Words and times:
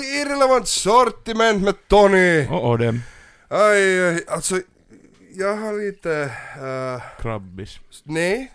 till 0.00 0.20
Irrelevant 0.20 0.68
Sortiment 0.68 1.62
med 1.62 1.88
Tony! 1.88 2.46
Och, 2.46 2.70
och 2.70 2.78
det 2.78 3.00
Aj, 3.48 4.04
aj, 4.08 4.24
alltså 4.28 4.60
jag 5.34 5.56
har 5.56 5.86
lite... 5.86 6.32
Uh, 6.62 7.22
krabbis. 7.22 7.80
nej, 8.02 8.52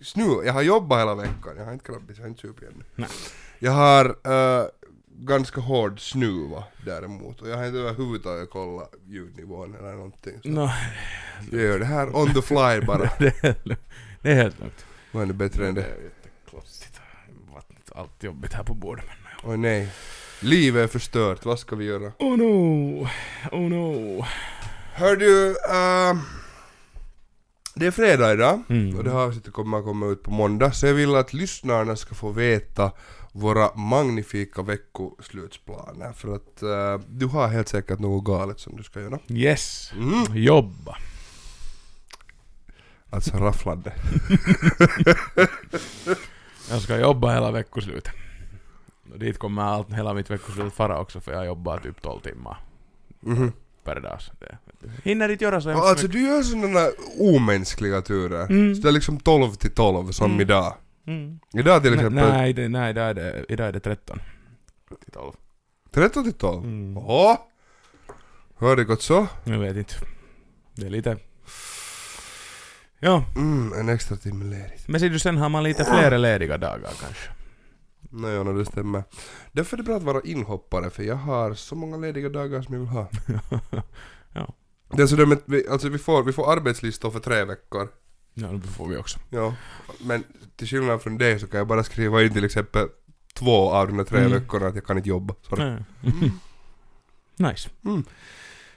snu. 0.00 0.42
Jag 0.44 0.52
har 0.52 0.62
jobbat 0.62 1.00
hela 1.00 1.14
veckan, 1.14 1.56
jag 1.56 1.64
har 1.64 1.72
inte 1.72 1.84
krabbis, 1.84 2.16
jag 2.18 2.24
har 2.24 2.28
inte 2.28 2.40
supit 2.40 2.68
ännu. 2.68 2.84
Nej. 2.94 3.08
Jag 3.58 3.72
har 3.72 4.04
uh, 4.06 4.66
ganska 5.08 5.60
hård 5.60 6.00
snuva 6.00 6.64
däremot 6.84 7.40
och 7.40 7.48
jag 7.48 7.56
har 7.56 7.66
inte 7.66 7.78
överhuvudtaget 7.78 8.50
kollat 8.50 8.94
ljudnivån 9.06 9.74
eller 9.74 9.92
någonting. 9.92 10.40
Så 10.42 10.48
No, 10.48 10.70
jag 11.50 11.60
gör 11.62 11.78
det 11.78 11.84
här 11.84 12.16
on 12.16 12.34
the 12.34 12.42
fly 12.42 12.86
bara. 12.86 13.10
det, 13.18 13.44
är 13.44 13.54
det 14.22 14.30
är 14.30 14.34
helt 14.34 14.60
lugnt. 14.60 14.84
Vad 15.12 15.22
är 15.22 15.26
det 15.26 15.32
bättre 15.34 15.68
än 15.68 15.74
Det 15.74 15.80
det? 15.80 15.86
är 15.86 16.02
jätteklossigt. 16.02 17.00
Vattnet, 17.54 17.92
allt 17.94 18.22
jobbigt 18.22 18.52
här 18.52 18.64
på 18.64 18.74
bordet. 18.74 19.04
Men... 19.06 19.50
Oj 19.50 19.56
nej. 19.56 19.88
Livet 20.42 20.84
är 20.84 20.88
förstört, 20.92 21.44
vad 21.44 21.58
ska 21.58 21.76
vi 21.76 21.84
göra? 21.84 22.12
Oh 22.18 22.36
no, 22.36 23.08
oh 23.52 23.60
no. 23.70 24.24
Hör 24.94 25.16
du, 25.16 25.48
uh, 25.50 26.22
det 27.74 27.86
är 27.86 27.90
fredag 27.90 28.32
idag 28.32 28.62
Mm. 28.68 28.96
och 28.98 29.04
det 29.04 29.10
här 29.10 29.18
avsnittet 29.18 29.52
kommer 29.52 29.78
att 29.78 29.84
komma 29.84 30.06
ut 30.06 30.22
på 30.22 30.30
måndag 30.30 30.72
så 30.72 30.86
jag 30.86 30.94
vill 30.94 31.14
att 31.16 31.32
lyssnarna 31.32 31.96
ska 31.96 32.14
få 32.14 32.30
veta 32.30 32.92
våra 33.32 33.74
magnifika 33.74 34.62
veckoslutsplaner 34.62 36.12
för 36.12 36.34
att 36.34 36.62
eh, 36.62 36.98
du 37.08 37.26
har 37.26 37.48
helt 37.48 37.68
säkert 37.68 37.98
något 37.98 38.24
galet 38.24 38.60
som 38.60 38.76
du 38.76 38.82
ska 38.82 39.00
göra. 39.00 39.18
Yes, 39.28 39.92
Mm. 39.96 40.36
jobba. 40.36 40.96
Alltså 43.10 43.36
rafflande. 43.36 43.92
Jag 46.70 46.82
ska 46.82 46.98
jobba 46.98 47.32
hela 47.34 47.50
veckoslutet. 47.50 48.12
Dit 49.16 49.38
kommer 49.38 49.62
allt, 49.62 49.92
hela 49.92 50.14
mitt 50.14 50.30
veckoslut 50.30 50.72
fara 50.74 50.98
också 51.00 51.20
för 51.20 51.32
jag 51.32 51.46
jobbar 51.46 51.78
typ 51.78 52.02
12 52.02 52.20
timmar 52.20 52.58
Mhm. 53.20 53.52
per 53.84 54.00
dag. 54.00 54.18
Det, 54.40 54.58
hinner 55.04 55.28
inte 55.28 55.44
göra 55.44 55.60
så 55.60 55.68
hemskt 55.70 55.84
Alltså 55.84 56.06
mycket. 56.06 56.20
du 56.20 56.26
gör 56.28 56.42
sådana 56.42 56.88
omänskliga 57.18 58.00
turer. 58.02 58.42
Mm. 58.50 58.74
Så 58.74 58.82
det 58.82 58.88
är 58.88 58.92
liksom 58.92 59.20
12 59.20 59.52
till 59.54 59.70
12 59.74 60.10
som 60.12 60.26
Mm. 60.30 60.40
idag. 60.40 60.74
Mm. 61.06 61.38
Idag 61.54 61.82
till 61.82 61.90
Nej, 61.90 61.98
exempel 62.00 62.28
nej, 62.28 62.52
det, 62.52 62.68
nej 62.68 62.90
idag, 62.90 63.10
är 63.10 63.14
det, 63.14 63.44
idag 63.48 63.68
är 63.68 63.72
det 63.72 63.80
13. 63.80 64.18
Till 65.04 65.12
12. 65.12 65.32
13 65.90 66.24
till 66.24 66.32
12. 66.32 66.64
Mm. 66.64 66.98
Åh! 66.98 67.36
Hur 68.58 68.66
har 68.68 68.76
det 68.76 68.84
gått 68.84 69.02
så? 69.02 69.26
Jag 69.44 69.58
vet 69.58 69.76
inte. 69.76 69.94
Det 70.74 70.86
är 70.86 70.90
lite... 70.90 71.16
Ja, 72.98 73.24
Mm, 73.36 73.72
en 73.72 73.88
extra 73.88 74.16
timme 74.16 74.44
ledigt. 74.44 74.88
men 74.88 75.00
ser 75.00 75.08
du 75.08 75.18
sen 75.18 75.36
har 75.36 75.48
man 75.48 75.62
lite 75.64 75.84
fler 75.84 76.18
lediga 76.18 76.58
dagar 76.58 76.90
kanske. 77.00 77.30
Nej, 78.10 78.44
no, 78.44 78.58
det 78.58 78.64
stämmer. 78.64 79.04
Därför 79.52 79.76
är 79.76 79.78
det 79.78 79.82
bra 79.84 79.96
att 79.96 80.02
vara 80.02 80.20
inhoppare, 80.24 80.90
för 80.90 81.02
jag 81.02 81.16
har 81.16 81.54
så 81.54 81.74
många 81.74 81.96
lediga 81.96 82.28
dagar 82.28 82.62
som 82.62 82.74
jag 82.74 82.80
vill 82.80 82.88
ha. 82.88 83.08
Ja. 84.34 84.54
Det 84.96 85.02
är 85.02 85.06
så 85.06 85.26
med, 85.26 85.38
vi, 85.44 85.68
alltså 85.68 85.88
vi 85.88 85.98
får, 85.98 86.22
vi 86.22 86.32
får 86.32 86.52
arbetslistor 86.52 87.10
för 87.10 87.20
tre 87.20 87.44
veckor. 87.44 87.88
Ja, 88.34 88.46
det 88.48 88.68
får 88.68 88.88
vi 88.88 88.96
också. 88.96 89.18
Ja. 89.30 89.54
Men 90.00 90.24
till 90.56 90.66
skillnad 90.68 91.02
från 91.02 91.18
det 91.18 91.38
så 91.38 91.46
kan 91.46 91.58
jag 91.58 91.66
bara 91.66 91.84
skriva 91.84 92.22
in 92.22 92.32
till 92.32 92.44
exempel 92.44 92.88
två 93.34 93.70
av 93.70 93.86
de 93.88 93.98
här 93.98 94.04
tre 94.04 94.18
Mm. 94.18 94.32
veckorna 94.32 94.66
att 94.66 94.74
jag 94.74 94.84
kan 94.86 94.96
inte 94.96 95.08
jobba. 95.08 95.34
Sorry. 95.48 95.64
Nej. 95.64 95.82
nice. 97.36 97.70
Mm. 97.84 98.04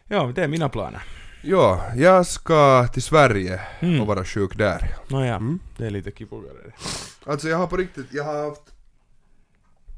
Ja, 0.03 0.31
det 0.35 0.43
är 0.43 0.47
mina 0.47 0.69
planer. 0.69 1.03
Ja, 1.43 1.85
jag 1.95 2.25
ska 2.27 2.87
till 2.87 3.03
Sverige 3.03 3.61
Mm. 3.79 4.01
och 4.01 4.07
vara 4.07 4.25
sjuk 4.25 4.57
där. 4.57 4.95
Nåja, 5.07 5.35
Mm. 5.35 5.59
det 5.77 5.85
är 5.85 5.89
lite 5.89 6.11
kipugare 6.11 6.53
det. 6.65 6.73
Alltså 7.31 7.47
jag 7.49 7.57
har 7.57 7.67
på 7.67 7.77
riktigt, 7.77 8.05
jag 8.11 8.23
har 8.23 8.49
haft... 8.49 8.61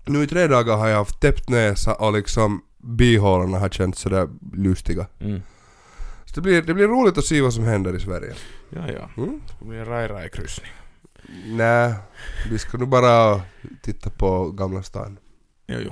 Nu 0.08 0.23
i 0.23 0.27
tre 0.27 0.47
dagar 0.47 0.77
har 0.77 0.88
jag 0.88 0.97
haft 0.97 1.19
täppt 1.19 1.50
näsa 1.50 1.94
och 1.95 2.13
liksom 2.13 2.61
bihålorna 2.77 3.59
har 3.59 3.69
känts 3.69 4.02
sådär 4.02 4.30
lustiga. 4.54 5.08
Mm. 5.20 5.42
Så 6.26 6.36
det 6.36 6.42
blir, 6.42 6.61
det 6.61 6.73
blir 6.73 6.87
roligt 6.87 7.17
att 7.17 7.26
se 7.26 7.42
vad 7.42 7.54
som 7.54 7.64
händer 7.64 7.95
i 7.95 7.99
Sverige. 7.99 8.36
Ja, 8.70 8.92
ja. 8.92 9.09
Mm? 9.23 9.42
Det 9.59 9.65
blir 9.65 9.80
en 9.80 9.86
raj-raj-kryssning. 9.86 10.71
Nej, 11.45 11.93
vi 12.49 12.59
ska 12.59 12.77
nog 12.77 12.87
bara 12.87 13.42
titta 13.81 14.09
på 14.09 14.52
Gamla 14.52 14.83
stan. 14.83 15.17
Jo, 15.67 15.80
jo. 15.86 15.92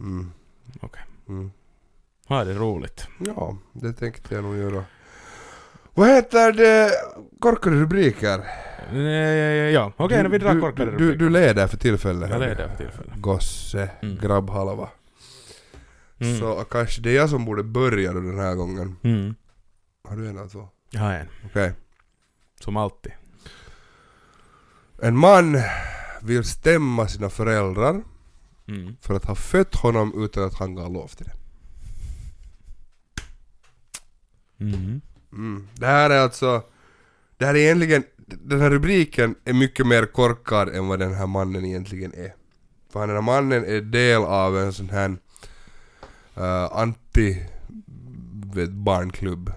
Mm. 0.00 0.32
Okej. 0.80 1.02
Mm. 1.28 1.50
Ha 2.28 2.44
det 2.44 2.54
roligt. 2.54 3.08
Ja, 3.18 3.56
det 3.72 3.92
tänkte 3.92 4.34
jag 4.34 4.44
nog 4.44 4.56
göra. 4.56 4.84
Vad 5.96 6.08
heter 6.08 6.52
det? 6.52 6.90
Korkade 7.40 7.76
rubriker? 7.76 8.38
Eh, 8.92 8.96
Ja, 9.72 9.92
okej, 9.96 10.16
Du- 10.16 10.22
när 10.22 10.30
vi 10.30 10.38
drar 10.38 10.54
du- 10.54 10.60
korkade 10.60 10.90
du, 10.90 10.96
rubriker. 10.96 11.18
du 11.18 11.30
leder 11.30 11.66
för 11.66 11.76
tillfället. 11.76 12.30
Jag 12.30 12.40
leder 12.40 12.68
för 12.68 12.76
tillfället. 12.76 13.12
Gosse, 13.16 13.90
Mm. 14.02 14.16
grabbhalva. 14.16 14.88
Mm. 16.18 16.38
Så 16.38 16.64
kanske 16.70 17.00
det 17.02 17.10
är 17.10 17.14
jag 17.16 17.30
som 17.30 17.44
borde 17.44 17.62
börja 17.62 18.12
då 18.12 18.20
den 18.20 18.38
här 18.38 18.54
gången. 18.54 18.96
Mm. 19.02 19.34
Har 20.08 20.16
du 20.16 20.28
en 20.28 20.38
eller 20.38 20.48
två? 20.48 20.68
Jag 20.90 21.00
har 21.00 21.12
en. 21.12 21.26
Okej. 21.46 21.72
Som 22.60 22.76
alltid. 22.76 23.12
En 25.02 25.16
man 25.18 25.58
vill 26.22 26.44
stämma 26.44 27.08
sina 27.08 27.30
föräldrar 27.30 28.02
Mm. 28.68 28.96
för 29.00 29.14
att 29.14 29.24
ha 29.24 29.34
fött 29.34 29.74
honom 29.74 30.24
utan 30.24 30.44
att 30.44 30.54
han 30.54 30.74
gav 30.74 30.92
lov 30.92 31.08
till 31.08 31.26
det. 31.26 31.32
Mm. 34.64 35.00
Mm. 35.36 35.68
Det 35.74 35.86
här 35.86 36.10
är 36.10 36.18
alltså... 36.18 36.62
Det 37.38 37.46
här 37.46 37.54
är 37.54 37.58
egentligen... 37.58 38.04
Den 38.26 38.60
här 38.60 38.70
rubriken 38.70 39.34
är 39.44 39.52
mycket 39.52 39.86
mer 39.86 40.06
korkad 40.06 40.68
än 40.68 40.88
vad 40.88 40.98
den 40.98 41.14
här 41.14 41.26
mannen 41.26 41.64
egentligen 41.64 42.12
är. 42.14 42.34
För 42.92 43.06
den 43.06 43.16
här 43.16 43.22
mannen 43.22 43.64
är 43.64 43.80
del 43.80 44.22
av 44.22 44.58
en 44.58 44.72
sån 44.72 44.88
här 44.88 45.08
uh, 46.38 46.78
anti 46.78 47.42
vet, 48.54 48.70
barnklubb. 48.70 49.52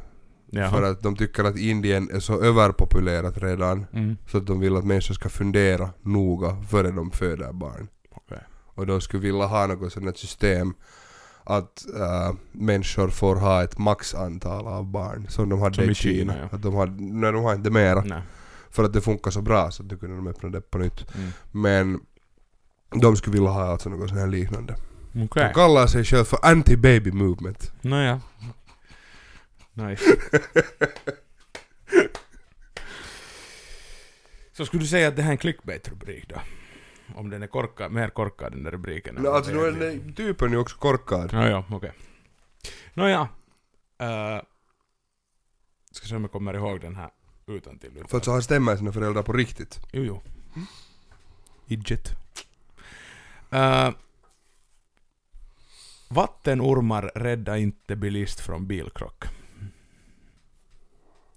Jaha. 0.51 0.69
För 0.69 0.83
att 0.83 1.01
de 1.01 1.15
tycker 1.15 1.43
att 1.43 1.57
Indien 1.57 2.09
är 2.11 2.19
så 2.19 2.41
överpopulerat 2.41 3.37
redan 3.37 3.85
Mm. 3.93 4.17
så 4.31 4.37
att 4.37 4.47
de 4.47 4.59
vill 4.59 4.75
att 4.75 4.85
människor 4.85 5.13
ska 5.13 5.29
fundera 5.29 5.89
noga 6.01 6.63
före 6.69 6.91
de 6.91 7.11
föder 7.11 7.53
barn. 7.53 7.87
Okej. 8.11 8.43
Och 8.75 8.87
de 8.87 9.01
skulle 9.01 9.23
vilja 9.23 9.45
ha 9.45 9.67
något 9.67 9.93
sånt 9.93 10.05
här 10.05 10.13
system 10.13 10.73
att 11.49 11.85
äh, 11.95 12.33
människor 12.51 13.09
får 13.09 13.35
ha 13.35 13.63
ett 13.63 13.77
maxantal 13.77 14.67
av 14.67 14.85
barn 14.85 15.27
som 15.29 15.49
de 15.49 15.61
hade 15.61 15.75
Som 15.75 15.89
i 15.89 15.95
Kina. 15.95 16.33
Kina, 16.33 16.37
ja. 16.37 16.55
Att 16.55 16.61
de 16.61 16.73
har, 16.73 16.87
nej, 16.97 17.31
de 17.31 17.43
har 17.43 17.55
inte 17.55 17.69
mera. 17.69 18.01
Nej. 18.01 18.21
För 18.69 18.83
att 18.83 18.93
det 18.93 19.01
funkar 19.01 19.31
så 19.31 19.41
bra 19.41 19.71
så 19.71 19.83
att 19.83 19.89
då 19.89 19.97
kunde 19.97 20.15
de 20.15 20.27
öppna 20.27 20.49
det 20.49 20.61
på 20.61 20.77
nytt. 20.77 21.15
Mm. 21.15 21.29
Men 21.51 21.99
de 23.01 23.15
skulle 23.15 23.33
vilja 23.33 23.49
ha 23.49 23.71
alltså 23.71 23.89
något 23.89 24.09
sånt 24.09 24.21
här 24.21 24.27
liknande. 24.27 24.75
Okej. 25.15 25.27
De 25.47 25.53
kallar 25.53 25.87
sig 25.87 26.03
själv 26.03 26.23
för 26.25 26.37
anti-baby 26.37 27.11
movement. 27.11 27.71
Nåja. 27.81 28.21
Nice. 29.73 30.03
Så 34.53 34.65
skulle 34.65 34.83
du 34.83 34.87
säga 34.87 35.07
att 35.07 35.15
det 35.15 35.21
här 35.21 35.29
är 35.29 35.31
en 35.31 35.37
clickbait-rubrik 35.37 36.25
då? 36.29 36.35
Om 37.15 37.29
den 37.29 37.43
är 37.43 37.47
korkad, 37.47 37.91
mer 37.91 38.09
korkad 38.09 38.51
den 38.51 38.63
där 38.63 38.71
rubriken? 38.71 39.15
No, 39.15 39.27
alltså 39.27 39.51
nu 39.51 39.59
är 39.59 39.71
den 39.71 40.13
typen 40.13 40.51
ju 40.51 40.57
också 40.57 40.77
korkad. 40.77 41.29
Ja, 41.33 41.49
ja, 41.49 41.63
okej. 41.71 41.91
Nåja. 42.93 43.21
Uh, 44.01 44.41
ska 45.91 46.07
se 46.07 46.15
om 46.15 46.21
jag 46.21 46.31
kommer 46.31 46.53
ihåg 46.53 46.81
den 46.81 46.95
här 46.95 47.09
utan 47.47 47.79
till. 47.79 48.03
För 48.07 48.17
att 48.17 48.25
så 48.25 48.31
han 48.31 48.43
stämmer 48.43 48.75
sina 48.75 48.91
föräldrar 48.91 49.23
på 49.23 49.33
riktigt. 49.33 49.79
Jo, 49.91 50.03
jo. 50.03 50.21
Idget. 51.67 52.11
Uh, 53.53 53.89
vattenormar 56.09 57.11
rädda 57.15 57.57
inte 57.57 57.95
bilist 57.95 58.39
från 58.39 58.67
bilkrock. 58.67 59.25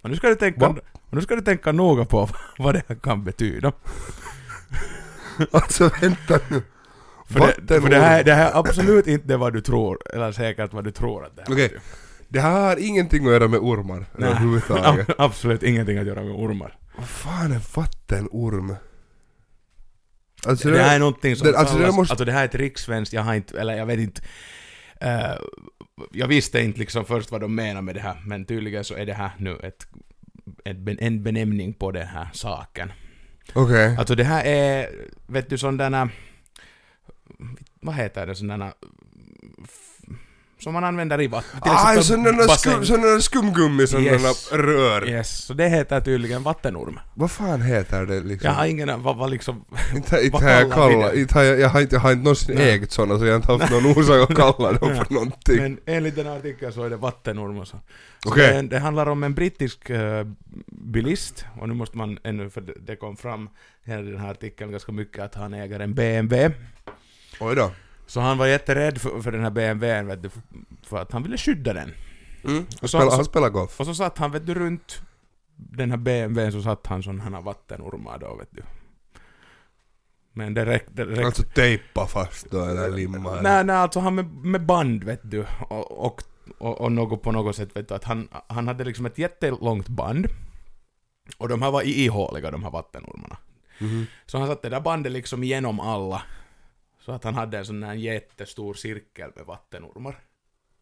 Och 0.02 0.10
nu 0.10 0.16
ska 0.16 0.28
du 0.28 0.34
tänka, 0.34 0.68
Va? 0.68 0.76
och 0.92 1.14
nu 1.14 1.20
ska 1.20 1.34
du 1.34 1.42
tänka 1.42 1.72
noga 1.72 2.04
på 2.04 2.28
vad 2.58 2.74
det 2.74 2.82
här 2.88 2.96
kan 2.96 3.24
betyda. 3.24 3.72
Alltså 5.52 5.90
vänta 6.00 6.38
nu. 6.48 6.62
För, 7.28 7.54
det, 7.62 7.80
för 7.80 7.88
det, 7.90 7.98
här, 8.00 8.24
det 8.24 8.34
här 8.34 8.50
är 8.50 8.58
absolut 8.58 9.06
inte 9.06 9.36
vad 9.36 9.52
du 9.52 9.60
tror, 9.60 9.98
eller 10.14 10.32
säkert 10.32 10.72
vad 10.72 10.84
du 10.84 10.90
tror 10.90 11.24
att 11.24 11.36
det 11.36 11.42
här 11.42 11.52
Okej. 11.52 11.64
betyder. 11.68 11.82
Det 12.28 12.40
här 12.40 12.50
har 12.68 12.76
ingenting 12.76 13.26
att 13.26 13.32
göra 13.32 13.48
med 13.48 13.60
ormar 13.60 14.06
Nej. 14.16 14.28
överhuvudtaget. 14.28 15.08
Ab- 15.08 15.14
Absolut 15.18 15.62
ingenting 15.62 15.98
att 15.98 16.06
göra 16.06 16.22
med 16.22 16.34
ormar. 16.34 16.78
Vad 16.96 17.08
fan 17.08 17.52
är 17.52 17.60
vattenorm? 17.76 18.76
Alltså 20.46 20.68
det 20.70 20.82
här 20.82 20.94
är 20.94 20.98
någonting 20.98 21.36
som 21.36 21.46
det- 21.52 21.58
alltså, 21.58 21.78
det 21.78 21.92
måste- 21.92 22.12
alltså 22.12 22.24
det 22.24 22.32
här 22.32 22.40
är 22.40 22.44
ett 22.48 22.54
rikssvenskt, 22.54 23.12
jag 23.12 23.22
har 23.22 23.34
inte, 23.34 23.60
eller 23.60 23.74
jag 23.76 23.86
vet 23.86 23.98
inte, 24.00 24.22
eh, 25.00 25.32
jag 26.12 26.26
visste 26.28 26.60
inte 26.60 26.78
liksom 26.78 27.04
först 27.04 27.30
vad 27.30 27.40
de 27.40 27.54
menar 27.54 27.82
med 27.82 27.94
det 27.94 28.00
här, 28.00 28.22
men 28.26 28.44
tydligen 28.44 28.84
så 28.84 28.94
är 28.94 29.06
det 29.06 29.14
här 29.14 29.30
nu 29.38 29.56
ett, 29.62 29.86
ett 30.64 31.00
en 31.00 31.22
benämning 31.22 31.74
på 31.74 31.90
den 31.90 32.06
här 32.06 32.28
saken. 32.32 32.92
Okej. 33.52 33.96
Alltså 33.98 34.14
det 34.14 34.24
här 34.24 34.44
är, 34.44 34.88
vet 35.26 35.50
du 35.50 35.58
sådana, 35.58 36.10
vad 37.80 37.94
heter 37.94 38.26
det, 38.26 38.34
sådana 38.34 38.72
som 40.62 40.72
man 40.72 40.84
använder 40.84 41.20
i 41.20 41.26
vatten. 41.26 41.60
Till 41.60 41.70
Ah, 41.72 42.02
sådana 42.02 42.48
skum, 42.48 42.84
sådana 42.84 43.20
skumgummi, 43.20 43.86
sådana 43.86 44.06
Yes. 44.06 44.52
rör. 44.52 45.08
Yes, 45.08 45.44
så 45.44 45.54
det 45.54 45.68
heter 45.68 46.00
tydligen 46.00 46.42
vattenorm. 46.42 47.00
Vad 47.14 47.30
fan 47.30 47.62
heter 47.62 48.06
det 48.06 48.20
liksom? 48.20 48.48
Jag 48.48 48.54
har 48.54 48.66
ingen, 48.66 49.02
vad, 49.02 49.16
vad 49.16 49.30
liksom... 49.30 49.64
Inte, 49.96 50.16
inte 50.20 50.30
vad 50.32 50.52
jag 50.52 50.72
kallar 50.72 51.18
inte 51.18 51.34
har 51.34 51.42
jag, 51.44 51.60
jag 51.60 51.68
har 51.68 51.80
inte, 51.80 51.94
jag 51.96 52.00
har 52.00 52.12
inte 52.12 52.24
någonsin 52.24 52.56
Nej. 52.56 52.70
ägt 52.74 52.92
såna 52.92 53.18
så 53.18 53.24
jag 53.24 53.32
har 53.32 53.36
inte 53.36 53.52
haft 53.52 53.70
någon 53.72 53.86
orsak 53.86 54.30
att 54.30 54.36
kalla 54.36 54.72
dem 54.72 54.96
för 55.06 55.14
någonting. 55.14 55.56
Men 55.56 55.78
enligt 55.86 56.16
den 56.16 56.26
här 56.26 56.36
artikeln 56.38 56.72
så 56.72 56.82
är 56.84 56.90
det 56.90 56.96
vattenorm 56.96 57.58
och 57.58 57.68
så. 57.68 57.76
Okej. 58.26 58.52
det, 58.54 58.62
det 58.62 58.78
handlar 58.78 59.06
om 59.08 59.22
en 59.22 59.34
brittisk 59.34 59.90
eh, 59.90 60.26
bilist, 60.66 61.44
och 61.60 61.68
nu 61.68 61.74
måste 61.74 61.96
man 61.96 62.18
ännu, 62.24 62.50
för 62.50 62.60
det, 62.60 62.72
det 62.86 62.96
kom 62.96 63.16
fram 63.16 63.48
i 63.84 63.90
den 63.90 64.18
här 64.18 64.30
artikeln 64.30 64.70
ganska 64.70 64.92
mycket 64.92 65.22
att 65.24 65.34
han 65.34 65.54
äger 65.54 65.80
en 65.80 65.94
BMW. 65.94 66.54
Oj 67.40 67.56
då. 67.56 67.70
Så 68.12 68.20
han 68.20 68.38
var 68.38 68.46
jätterädd 68.46 68.98
för, 69.00 69.20
för 69.22 69.32
den 69.32 69.42
här 69.42 69.50
BMWn 69.50 70.06
vet 70.06 70.22
du, 70.22 70.30
för 70.82 70.98
att 71.02 71.12
han 71.12 71.22
ville 71.22 71.36
skydda 71.38 71.72
den. 71.72 71.92
Mm. 72.44 72.66
Och 72.82 72.90
så- 72.90 73.10
han 73.10 73.24
spelar 73.24 73.48
golf. 73.48 73.80
Och 73.80 73.86
så 73.86 73.94
satt 73.94 74.18
han 74.18 74.30
vet 74.32 74.46
du 74.46 74.54
runt 74.54 75.02
den 75.56 75.90
här 75.90 75.96
BMWn 75.96 76.52
så 76.52 76.62
satt 76.62 76.86
han 76.86 77.02
sådana 77.02 77.22
här 77.24 77.40
vattenormar 77.42 78.18
då 78.18 78.34
vet 78.36 78.48
du. 78.50 78.62
Men 80.32 80.54
det 80.54 80.64
räckte... 80.66 81.04
Räckte 81.04 81.26
Alltså 81.26 81.42
tejpa 81.42 82.06
fast 82.06 82.50
då 82.50 82.64
eller 82.64 82.90
limma. 82.90 83.30
eller- 83.32 83.42
nej, 83.42 83.64
nej, 83.64 83.76
alltså 83.76 84.00
han 84.00 84.14
med, 84.14 84.26
med 84.34 84.66
band 84.66 85.04
vet 85.04 85.20
du. 85.30 85.46
Och, 85.68 86.04
och, 86.06 86.22
och, 86.58 86.80
och 86.80 86.92
något 86.92 87.22
på 87.22 87.32
något 87.32 87.56
sätt 87.56 87.76
vet 87.76 87.88
du 87.88 87.94
att 87.94 88.04
han, 88.04 88.28
han 88.46 88.68
hade 88.68 88.84
liksom 88.84 89.06
ett 89.06 89.18
jättelångt 89.18 89.88
band. 89.88 90.26
Och 91.38 91.48
de 91.48 91.62
här 91.62 91.70
var 91.70 91.82
ihåliga 91.82 92.50
de 92.50 92.62
här 92.62 92.70
vattenormarna. 92.70 93.36
Mhm. 93.78 94.06
Så 94.26 94.38
han 94.38 94.46
satte 94.48 94.68
det 94.68 94.76
där 94.76 94.80
bandet 94.80 95.12
liksom 95.12 95.42
igenom 95.42 95.80
alla. 95.80 96.22
Så 97.04 97.12
att 97.12 97.24
han 97.24 97.34
hade 97.34 97.58
en 97.58 97.66
sån 97.66 97.82
här 97.82 97.94
jättestor 97.94 98.74
cirkel 98.74 99.30
med 99.36 99.44
vattenormar. 99.44 100.18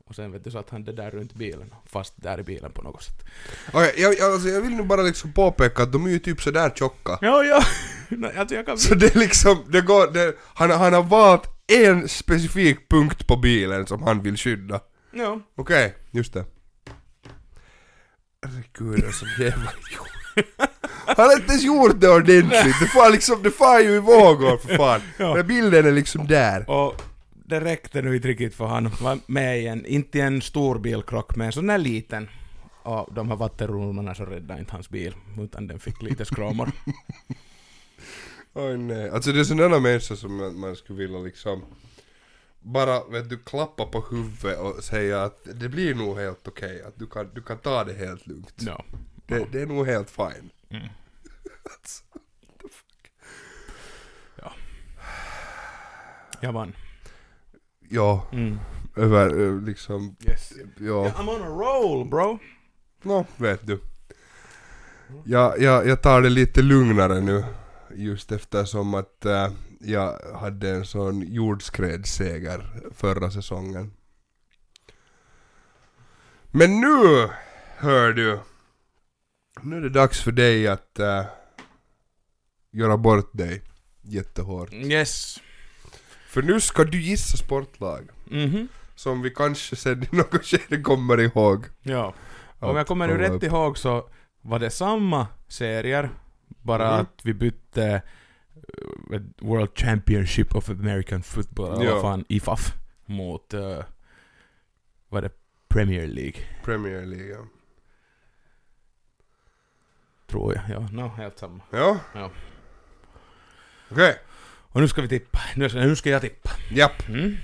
Och 0.05 0.15
sen 0.15 0.33
vet 0.33 0.45
du 0.45 0.51
satt 0.51 0.71
han 0.71 0.85
det 0.85 0.93
där 0.93 1.11
runt 1.11 1.35
bilen, 1.35 1.75
fast 1.87 2.15
där 2.17 2.41
i 2.41 2.43
bilen 2.43 2.73
på 2.73 2.83
något 2.83 3.03
sätt. 3.03 3.25
Okej, 3.73 3.95
jag, 3.97 4.19
jag, 4.19 4.33
alltså, 4.33 4.49
jag 4.49 4.61
vill 4.61 4.77
nu 4.77 4.83
bara 4.83 5.03
liksom 5.03 5.33
påpeka 5.33 5.83
att 5.83 5.93
de 5.93 6.07
är 6.07 6.11
ju 6.11 6.19
typ 6.19 6.43
sådär 6.43 6.71
tjocka. 6.71 7.19
Ja, 7.21 7.45
ja. 7.45 7.63
Nej, 8.09 8.37
alltså 8.37 8.55
jag 8.55 8.67
kan... 8.67 8.79
Så 8.79 8.95
det 8.95 9.15
är 9.17 9.19
liksom, 9.19 9.65
det 9.69 9.81
går, 9.81 10.11
det, 10.13 10.37
han, 10.55 10.71
han 10.71 10.93
har 10.93 11.03
valt 11.03 11.49
en 11.67 12.09
specifik 12.09 12.89
punkt 12.89 13.27
på 13.27 13.37
bilen 13.37 13.87
som 13.87 14.03
han 14.03 14.23
vill 14.23 14.37
skydda. 14.37 14.81
Ja. 15.13 15.41
Okej, 15.57 15.95
just 16.11 16.33
det. 16.33 16.45
Herregud, 18.43 19.05
alltså 19.05 19.27
jävla 19.39 19.73
Han 21.17 21.27
har 21.27 21.37
inte 21.37 21.53
ens 21.53 21.65
gjort 21.65 22.01
det 22.01 22.09
ordentligt, 22.09 22.81
det 22.81 22.87
far 22.87 23.11
liksom, 23.13 23.43
det 23.43 23.51
far 23.51 23.81
ju 23.81 23.91
i 23.91 23.99
vågor 23.99 24.57
för 24.57 24.77
fan. 24.77 25.01
Ja. 25.17 25.35
Men 25.35 25.47
bilden 25.47 25.87
är 25.87 25.93
liksom 25.93 26.27
där. 26.27 26.71
Och 26.71 27.03
det 27.45 27.61
räckte 27.61 28.03
nu 28.03 28.17
inte 28.17 28.29
riktigt 28.29 28.55
för 28.55 28.67
han 28.67 28.91
var 29.01 29.19
med 29.27 29.61
i 29.61 29.67
en, 29.67 29.87
inte 29.87 30.19
i 30.19 30.21
en 30.21 30.43
stor 30.43 30.79
bilkrock, 30.79 31.37
men 31.37 31.47
en 31.47 31.53
sån 31.53 31.67
där 31.67 31.79
liten. 31.79 32.29
Och 32.83 33.15
de 33.15 33.29
här 33.29 33.37
vattennormarna 33.37 34.15
så 34.15 34.25
räddade 34.25 34.61
inte 34.61 34.73
hans 34.73 34.91
bil, 34.91 35.15
utan 35.41 35.67
den 35.67 35.81
fick 35.81 36.03
lite 36.03 36.25
skramor. 36.25 36.71
Oj 38.53 38.77
nej, 38.77 39.11
alltså 39.11 39.33
det 39.33 39.41
är 39.41 39.45
sådana 39.45 39.79
människor 39.79 40.15
som 40.15 40.61
man, 40.61 40.77
skulle 40.77 40.99
vilja 40.99 41.19
liksom 41.19 41.65
bara 42.61 43.05
vet 43.05 43.31
du 43.31 43.39
klappa 43.39 43.87
på 43.87 44.01
huvudet 44.01 44.59
och 44.59 44.85
säga 44.85 45.23
att 45.23 45.41
det 45.55 45.69
blir 45.69 45.95
nog 45.95 46.19
helt 46.19 46.49
okej, 46.49 46.83
att 46.83 46.99
du 46.99 47.07
kan, 47.07 47.31
du 47.35 47.43
kan 47.43 47.59
ta 47.59 47.85
det 47.85 47.93
helt 47.93 48.27
lugnt. 48.27 48.55
Ja. 48.57 48.85
Det, 49.27 49.47
det 49.53 49.63
är 49.63 49.67
nog 49.67 49.87
helt 49.87 50.11
fine. 50.11 50.51
Mm. 50.69 50.89
Alltså, 51.79 52.05
the 52.63 52.69
fuck? 52.69 53.13
Jag 56.41 56.53
vann. 56.53 56.73
Ja, 57.89 58.27
Mm. 58.33 58.59
över 58.97 59.41
eh, 59.47 59.61
liksom, 59.63 60.17
Yes. 60.27 60.53
ja. 60.79 61.09
I'm 61.17 61.29
on 61.29 61.43
a 61.43 61.47
roll 61.47 62.09
bro! 62.09 62.39
Nå, 63.03 63.27
vet 63.37 63.67
du. 63.67 63.81
Jag, 65.25 65.61
jag, 65.61 65.87
jag 65.87 66.03
tar 66.03 66.23
det 66.23 66.29
lite 66.29 66.63
lugnare 66.63 67.21
nu. 67.21 67.45
Just 67.95 68.33
eftersom 68.33 68.95
att 68.95 69.25
äh, 69.25 69.49
jag 69.81 70.19
hade 70.41 70.71
en 70.71 70.87
sån 70.87 71.23
jordskredsseger 71.33 72.71
förra 72.95 73.31
säsongen. 73.31 73.93
Men 76.51 76.81
nu, 76.81 77.29
hör 77.77 78.13
du. 78.13 78.39
Nu 79.63 79.77
är 79.77 79.81
det 79.81 79.89
dags 79.91 80.21
för 80.23 80.33
dig 80.33 80.69
att 80.69 80.99
äh, 80.99 81.25
göra 82.73 82.97
bort 82.97 83.31
dig 83.33 83.63
jättehårt. 84.03 84.73
Yes. 84.73 85.39
För 86.29 86.43
nu 86.43 86.61
ska 86.61 86.85
du 86.85 87.01
gissa 87.01 87.37
sportlag. 87.37 88.09
Mhm. 88.25 88.69
Som 88.95 89.23
vi 89.23 89.31
kanske 89.31 89.77
sen 89.77 90.03
i 90.03 90.09
något 90.17 90.45
skede 90.45 90.83
kommer 90.83 91.21
ihåg. 91.21 91.67
Ja. 91.83 92.15
Om 92.59 92.77
jag 92.77 92.87
kommer 92.87 93.07
nu 93.07 93.13
kolla 93.13 93.25
rätt 93.25 93.33
upp. 93.33 93.43
ihåg 93.43 93.79
så 93.79 94.09
var 94.41 94.59
det 94.59 94.71
samma 94.71 95.27
serier, 95.49 96.11
bara 96.49 96.91
Mhm. 96.93 97.01
att 97.01 97.21
vi 97.25 97.35
bytte 97.35 98.03
eh, 99.13 99.21
World 99.41 99.71
Championship 99.79 100.55
of 100.55 100.71
American 100.71 101.23
Football, 101.23 101.73
eller 101.75 101.85
Ja. 101.85 101.93
vad 101.95 102.03
fan, 102.03 102.25
IFAF, 102.29 102.75
mot, 103.07 103.55
uh, 103.55 103.79
vad 105.09 105.23
det, 105.23 105.31
Premier 105.69 106.07
League, 106.07 106.41
Premier 106.65 107.07
League. 107.07 107.29
ja. 107.29 107.47
tror 110.27 110.55
jag. 110.55 110.63
Ja, 110.71 110.89
no, 110.93 111.09
helt 111.09 111.39
samma. 111.39 111.61
Ja. 111.71 111.99
Ja. 112.15 112.31
Okej. 113.91 114.19
Och 114.73 114.81
nu 114.81 114.89
ska 114.89 115.03
vi 115.03 115.09
tippa. 115.09 115.39
Nu 115.57 115.69
ska, 115.69 115.79
nu 115.79 115.97
ska 115.97 116.11
jag 116.11 116.23
tippa. 116.23 116.51
Japp. 116.71 117.09
Mm. 117.09 117.37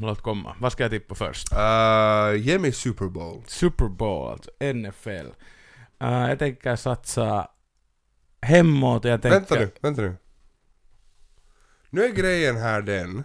Låt 0.00 0.22
komma. 0.22 0.56
Vad 0.60 0.72
ska 0.72 0.84
jag 0.84 0.90
tippa 0.90 1.14
först? 1.14 1.52
Uh, 1.52 2.36
ge 2.36 2.58
mig 2.58 2.72
Super 2.72 3.06
Bowl. 3.06 3.42
Super 3.46 3.88
Bowl, 3.88 4.32
alltså 4.32 4.50
NFL. 4.60 5.26
Uh, 6.02 6.28
jag 6.28 6.38
tänker 6.38 6.76
satsa 6.76 7.48
hemåt 8.42 9.04
jag 9.04 9.22
tänker... 9.22 9.38
Vänta 9.38 9.54
nu, 9.54 9.70
vänta 9.80 10.02
nu. 10.02 10.16
Nu 11.90 12.04
är 12.04 12.08
grejen 12.08 12.56
här 12.56 12.82
den 12.82 13.24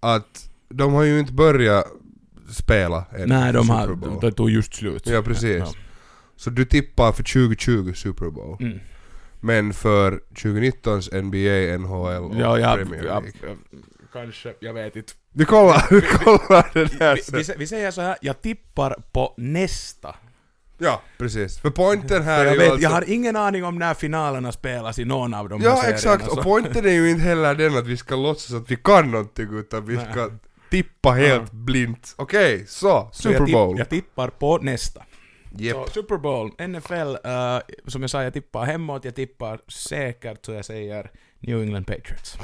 att 0.00 0.50
de 0.68 0.92
har 0.92 1.02
ju 1.02 1.18
inte 1.18 1.32
börjat 1.32 1.84
spela 2.50 3.04
än 3.12 3.28
Nej, 3.28 3.52
de 3.52 3.70
har, 3.70 3.86
Super 3.86 3.94
Bowl. 3.94 4.20
de 4.20 4.32
tog 4.32 4.50
just 4.50 4.74
slut. 4.74 5.06
Ja, 5.06 5.22
precis. 5.22 5.58
Ja. 5.58 5.72
Så 6.36 6.50
du 6.50 6.64
tippar 6.64 7.12
för 7.12 7.22
2020 7.22 7.92
Super 7.94 8.30
Bowl. 8.30 8.56
Mm. 8.60 8.80
Men 9.40 9.72
för 9.72 10.20
2019s 10.34 11.22
NBA, 11.22 11.78
NHL 11.78 12.24
och 12.24 12.34
Ja, 12.36 12.58
ja, 12.58 12.76
Premier 12.76 13.04
ja, 13.04 13.20
League. 13.20 13.32
ja, 13.42 13.48
kanske, 14.12 14.54
jag 14.60 14.74
vet 14.74 14.96
inte. 14.96 15.12
Vi 15.32 15.44
kollar, 15.44 15.86
vi 15.90 16.00
kollar 16.00 16.70
det 16.74 16.98
där 16.98 17.14
Vi, 17.32 17.42
vi, 17.42 17.54
vi 17.56 17.66
säger 17.66 17.90
så 17.90 18.00
här, 18.00 18.16
jag 18.20 18.42
tippar 18.42 19.02
på 19.12 19.34
nästa. 19.36 20.14
Ja, 20.78 21.02
precis. 21.18 21.58
För 21.58 21.70
pointen 21.70 22.22
här 22.22 22.38
jag, 22.44 22.46
är 22.46 22.52
ju 22.52 22.58
vet, 22.58 22.70
alltså... 22.70 22.82
jag 22.82 22.90
har 22.90 23.10
ingen 23.10 23.36
aning 23.36 23.64
om 23.64 23.78
när 23.78 23.94
finalerna 23.94 24.52
spelas 24.52 24.98
i 24.98 25.04
någon 25.04 25.34
av 25.34 25.48
de 25.48 25.60
här 25.60 25.68
Ja, 25.68 25.76
serierna. 25.76 25.94
exakt. 25.96 26.24
så- 26.24 26.30
Och 26.38 26.42
pointen 26.42 26.84
är 26.86 26.90
ju 26.92 27.10
inte 27.10 27.22
heller 27.22 27.54
den 27.54 27.76
att 27.76 27.86
vi 27.86 27.96
ska 27.96 28.16
låtsas 28.16 28.56
att 28.56 28.70
vi 28.70 28.76
kan 28.76 29.10
någonting 29.10 29.58
utan 29.58 29.86
vi 29.86 29.96
ska 29.96 30.30
tippa 30.70 31.10
helt 31.10 31.52
blint. 31.52 32.14
Okej, 32.16 32.64
så. 32.68 33.08
så 33.12 33.28
jag, 33.28 33.34
Super 33.34 33.46
tipp, 33.46 33.54
Bowl. 33.54 33.78
jag 33.78 33.88
tippar 33.88 34.28
på 34.28 34.58
nästa. 34.58 35.02
Japp. 35.50 35.76
Så 35.88 35.92
Super 35.92 36.16
Bowl, 36.16 36.50
NFL, 36.68 37.16
eh, 37.24 37.58
som 37.86 38.02
jag 38.02 38.10
sa, 38.10 38.22
jag 38.22 38.32
tippar 38.32 38.64
hemåt, 38.64 39.04
jag 39.04 39.14
tippar 39.14 39.60
säkert 39.68 40.44
så 40.46 40.52
jag 40.52 40.64
säger 40.64 41.10
New 41.38 41.62
England 41.62 41.84
Patriots. 41.86 42.38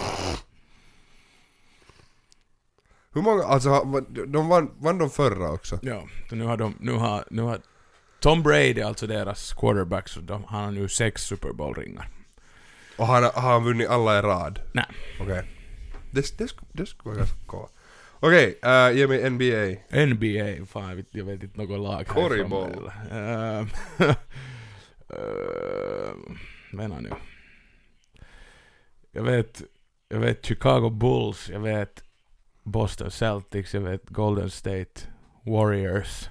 Hur 3.14 3.22
många, 3.22 3.42
alltså 3.44 3.68
har- 3.68 4.26
de 4.26 4.48
vann, 4.48 4.70
vann 4.78 4.98
de 4.98 5.10
förra 5.10 5.52
också? 5.52 5.78
Ja, 5.82 6.06
nu 6.30 6.44
har 6.44 6.56
de, 6.56 6.74
nu 6.80 6.92
har, 6.92 7.24
nu 7.30 7.42
har 7.42 7.60
Tom 8.20 8.42
Brady, 8.42 8.80
alltså 8.80 9.06
deras 9.06 9.52
quarterback, 9.52 10.08
så 10.08 10.20
de, 10.20 10.44
han 10.44 10.64
har 10.64 10.70
nu 10.72 10.88
sex 10.88 11.22
Super 11.22 11.52
Bowl-ringar. 11.52 12.08
Och 12.98 13.06
han, 13.06 13.22
har 13.24 13.52
han 13.52 13.64
vunnit 13.64 13.88
alla 13.88 14.18
i 14.18 14.22
rad? 14.22 14.60
Nej. 14.72 14.84
Okej. 15.20 15.50
Det, 16.10 16.38
det, 16.38 16.44
sk- 16.46 16.64
det 16.72 16.86
skulle 16.86 17.08
vara 17.14 17.16
ganska 17.18 17.46
coolt. 17.46 17.72
Okej, 18.20 18.58
äh, 18.62 18.92
ge 18.96 19.06
mig 19.06 19.30
NBA. 19.30 19.76
NBA, 20.06 20.66
fan 20.66 21.04
jag 21.10 21.24
vet, 21.24 21.42
inte 21.42 21.58
något 21.58 21.80
lag 21.80 22.06
Korgboll. 22.06 22.90
Uh, 23.12 23.66
uh, 24.00 24.14
Vänta 26.72 27.00
nu. 27.00 27.10
Jag 29.12 29.22
vet, 29.22 29.62
jag 30.08 30.18
vet 30.18 30.46
Chicago 30.46 30.90
Bulls, 30.90 31.48
jag 31.50 31.60
vet 31.60 32.04
Boston 32.62 33.10
Celtics, 33.10 33.74
jag 33.74 33.80
vet 33.80 34.08
Golden 34.08 34.50
State 34.50 35.00
Warriors. 35.42 36.28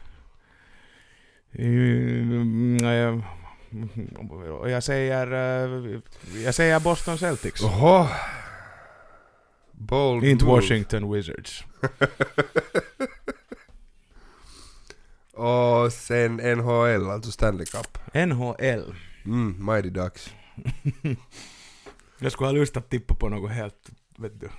Mm, 1.51 2.77
jag- 2.83 3.23
säger, 4.83 5.27
jag 6.43 6.55
säger 6.55 6.79
Boston 6.79 7.17
Celtics. 7.17 7.63
Oho. 7.63 8.07
Bold 9.85 10.23
Inte 10.23 10.45
move. 10.45 10.55
Washington 10.55 11.13
Wizards. 11.13 11.63
Och 15.33 15.93
sen 15.93 16.35
NHL, 16.35 17.09
alltså 17.09 17.31
Stanley 17.31 17.65
Cup. 17.65 17.97
NHL. 18.13 18.95
Mm, 19.25 19.65
Mighty 19.65 19.89
Ducks. 19.89 20.29
Jag 22.19 22.31
skulle 22.31 22.47
ha 22.47 22.51
lust 22.51 22.77
att 22.77 22.89
tippa 22.89 23.13
på 23.15 23.29
något 23.29 23.51
helt, 23.51 23.89
vet 24.17 24.39
du. 24.39 24.49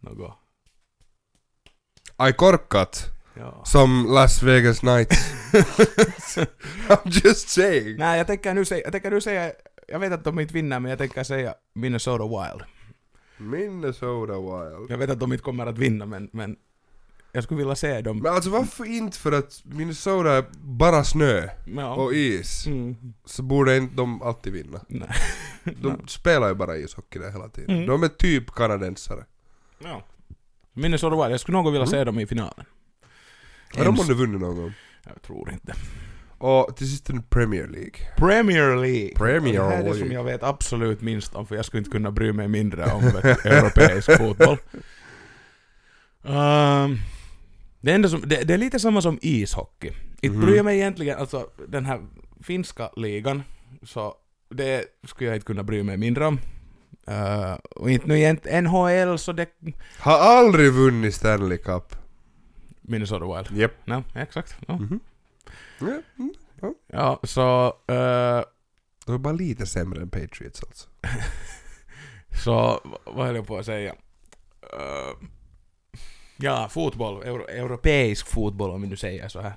Något. 0.00 0.34
Aj 2.16 2.32
korkat. 2.32 3.04
Ja. 3.34 3.62
Som 3.64 4.06
Las 4.10 4.42
Vegas 4.42 4.80
Knights. 4.80 5.34
I'm 6.88 7.24
just 7.24 7.48
saying. 7.48 7.96
Nej, 7.96 8.18
jag 8.18 8.26
tänker 8.26 8.54
nu 8.54 8.64
säga, 8.64 8.82
jag 8.84 8.92
tänker 8.92 9.10
nu 9.10 9.20
säga, 9.20 9.52
jag 9.88 9.98
vet 9.98 10.12
att 10.12 10.24
de 10.24 10.40
inte 10.40 10.54
vinner, 10.54 10.80
men 10.80 10.90
jag 10.90 10.98
tänker 10.98 11.24
säga 11.24 11.54
Minnesota 11.74 12.24
Wild. 12.24 12.64
Minnesota 13.38 14.32
Wild. 14.32 14.90
Jag 14.90 14.98
vet 14.98 15.10
att 15.10 15.20
de 15.20 15.32
inte 15.32 15.42
kommer 15.44 15.66
att 15.66 15.78
vinna, 15.78 16.06
men, 16.06 16.30
men 16.32 16.56
jag 17.32 17.44
skulle 17.44 17.58
vilja 17.58 17.74
se 17.74 18.00
dem. 18.00 18.18
Men 18.18 18.34
alltså 18.34 18.50
varför 18.50 18.84
inte? 18.84 19.18
För 19.18 19.32
att 19.32 19.60
Minnesota 19.64 20.32
är 20.32 20.44
bara 20.60 21.04
snö 21.04 21.48
Ja. 21.76 21.94
och 21.94 22.12
is. 22.14 22.66
Mm. 22.66 22.96
Så 23.24 23.42
borde 23.42 23.76
inte 23.76 23.94
de 23.96 24.22
alltid 24.22 24.52
vinna. 24.52 24.80
Nej. 24.88 25.08
De 25.82 26.08
spelar 26.08 26.48
ju 26.48 26.54
bara 26.54 26.76
ishockey 26.76 27.18
där 27.18 27.30
hela 27.32 27.48
tiden. 27.48 27.74
Mm. 27.76 27.86
De 27.86 28.02
är 28.02 28.08
typ 28.08 28.50
kanadensare. 28.50 29.24
Ja. 29.78 30.02
Minnesota 30.72 31.16
Wild, 31.16 31.32
jag 31.32 31.40
skulle 31.40 31.58
nog 31.62 31.72
vilja 31.72 31.86
se 31.86 32.04
dem 32.04 32.18
i 32.20 32.26
finalen. 32.26 32.66
Har 33.76 33.84
de 33.84 33.94
månne 33.94 34.14
vunnit 34.14 34.40
någon 34.40 34.56
gång? 34.56 34.72
Jag 35.04 35.22
tror 35.22 35.52
inte. 35.52 35.72
Och 36.38 36.76
till 36.76 36.90
sist 36.90 37.10
en 37.10 37.22
Premier 37.22 37.66
League. 37.68 37.92
Premier 38.16 38.76
League. 38.76 39.12
Premier 39.14 39.60
det 39.60 39.68
här 39.68 39.72
är 39.72 39.76
det 39.78 39.82
League. 39.82 39.98
som 39.98 40.12
jag 40.12 40.24
vet 40.24 40.42
absolut 40.42 41.00
minst 41.00 41.34
om, 41.34 41.46
för 41.46 41.56
jag 41.56 41.64
skulle 41.64 41.78
inte 41.78 41.90
kunna 41.90 42.10
bry 42.10 42.32
mig 42.32 42.48
mindre 42.48 42.84
om 42.84 43.02
europeisk 43.44 44.16
fotboll. 44.18 44.56
Ehm, 46.24 46.96
det, 47.80 47.92
enda 47.92 48.08
som, 48.08 48.20
det, 48.26 48.42
det 48.44 48.54
är 48.54 48.58
lite 48.58 48.80
samma 48.80 49.02
som 49.02 49.18
ishockey. 49.22 49.90
Inte 50.20 50.36
Mhm. 50.36 50.46
bryr 50.46 50.56
jag 50.56 50.64
mig 50.64 50.76
egentligen, 50.78 51.18
alltså 51.18 51.46
den 51.68 51.86
här 51.86 52.00
finska 52.42 52.90
ligan, 52.96 53.42
så 53.82 54.14
det 54.50 54.84
skulle 55.06 55.28
jag 55.30 55.36
inte 55.36 55.46
kunna 55.46 55.62
bry 55.62 55.82
mig 55.82 55.96
mindre 55.96 56.26
om. 56.26 56.38
Eh, 57.06 57.52
och 57.76 57.90
inte 57.90 58.06
nu 58.06 58.14
egent- 58.18 58.62
NHL 58.62 59.18
så 59.18 59.32
det... 59.32 59.46
Har 59.98 60.18
aldrig 60.18 60.72
vunnit 60.72 61.14
Stanley 61.14 61.58
Cup. 61.58 61.96
Minnesota 62.80 63.24
Wild. 63.36 63.60
Japp. 63.60 63.72
Ja, 63.84 64.02
exakt. 64.14 64.56
Ja, 64.66 64.74
Mhm. 64.76 65.00
Ja, 65.02 65.17
mm. 65.80 66.34
ja 66.86 67.20
så... 67.22 67.66
eh, 67.66 68.42
De 69.06 69.14
är 69.14 69.18
bara 69.18 69.32
lite 69.32 69.66
sämre 69.66 70.02
än 70.02 70.10
Patriots 70.10 70.62
alltså. 70.62 70.88
Så, 72.44 72.80
vad 73.04 73.26
höll 73.26 73.36
jag 73.36 73.46
på 73.46 73.58
att 73.58 73.66
säga? 73.66 73.94
Eh, 74.62 75.28
ja, 76.36 76.68
fotboll, 76.68 77.22
euro, 77.22 77.48
europeisk 77.48 78.26
fotboll 78.26 78.70
om 78.70 78.82
vi 78.82 78.88
nu 78.88 78.96
säger 78.96 79.28
så 79.28 79.40
här. 79.40 79.52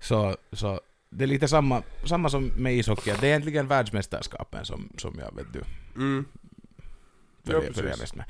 Så, 0.00 0.36
så 0.52 0.80
det 1.10 1.24
är 1.24 1.28
lite 1.28 1.48
samma, 1.48 1.82
samma 2.06 2.28
som 2.28 2.44
med 2.46 2.74
ishockey, 2.74 3.10
det 3.10 3.26
är 3.26 3.30
egentligen 3.30 3.68
världsmästerskapen 3.68 4.64
som, 4.64 4.92
som 4.98 5.18
jag 5.18 5.34
vet 5.36 5.52
du 5.52 5.62
Mm. 5.96 6.24
Ja, 7.42 7.52
följer 7.52 7.72
följer 7.72 7.96
mest 7.96 8.14
med. 8.14 8.24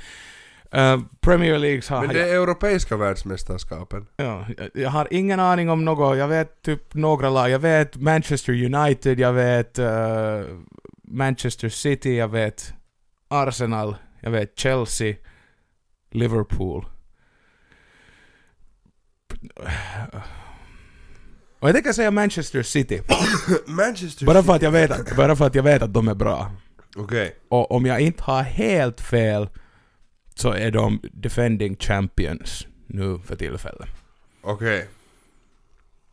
Eh, 0.75 1.01
Premier 1.21 1.59
League 1.59 1.83
har 1.89 2.07
Men 2.07 2.15
det 2.17 2.31
är 2.31 2.35
europeiska 2.43 2.97
världsmästerskapen. 2.97 4.07
Ja, 4.17 4.47
jag- 4.59 4.71
jag 4.75 4.91
har 4.91 5.09
ingen 5.11 5.41
aning 5.41 5.71
om 5.71 5.85
något. 5.85 6.19
Jag 6.19 6.29
vet 6.29 6.63
typ 6.63 6.95
några 6.95 7.31
lag. 7.31 7.51
Jag 7.51 7.59
vet 7.59 7.97
Manchester 7.97 8.53
United, 8.75 9.21
jag 9.21 9.33
vet 9.33 9.79
eh, 9.79 10.41
Manchester 11.09 11.69
City, 11.69 12.17
jag 12.17 12.29
vet 12.29 12.75
Arsenal, 13.29 13.97
jag 14.21 14.31
vet 14.31 14.59
Chelsea, 14.59 15.15
Liverpool. 16.11 16.87
Och 21.59 21.69
jag 21.69 21.75
tänker 21.75 21.93
säga 21.93 22.11
Manchester 22.11 22.63
City. 22.63 23.01
Manchester 23.67 24.27
Bara 24.27 24.43
för, 24.43 24.55
att 24.55 24.63
jag 24.63 24.71
vet 24.71 24.91
att, 24.91 25.17
bara 25.17 25.37
för 25.37 25.47
att 25.47 25.55
jag 25.55 25.63
vet 25.63 25.83
att 25.83 25.95
de 25.95 26.09
är 26.09 26.15
bra. 26.15 26.51
Okej. 26.97 27.37
Och 27.49 27.71
om 27.73 27.87
jag 27.87 28.01
inte 28.01 28.23
har 28.23 28.43
helt 28.43 29.01
fel 29.01 29.49
så 30.35 30.53
är 30.53 30.71
de 30.71 31.01
defending 31.13 31.77
champions 31.77 32.67
nu 32.87 33.19
för 33.19 33.37
tillfället. 33.37 33.89
Okej. 34.43 34.89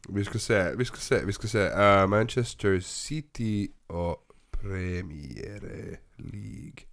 Vi 0.09 0.25
ska 0.25 0.39
se, 0.39 0.75
vi 0.75 0.85
ska 0.85 0.97
se, 0.97 1.25
vi 1.25 1.33
ska 1.33 1.47
se. 1.47 1.69
Uh, 1.69 2.07
Manchester 2.07 2.79
City 2.79 3.71
och 3.87 4.17
Premier 4.51 5.99
League. 6.17 6.83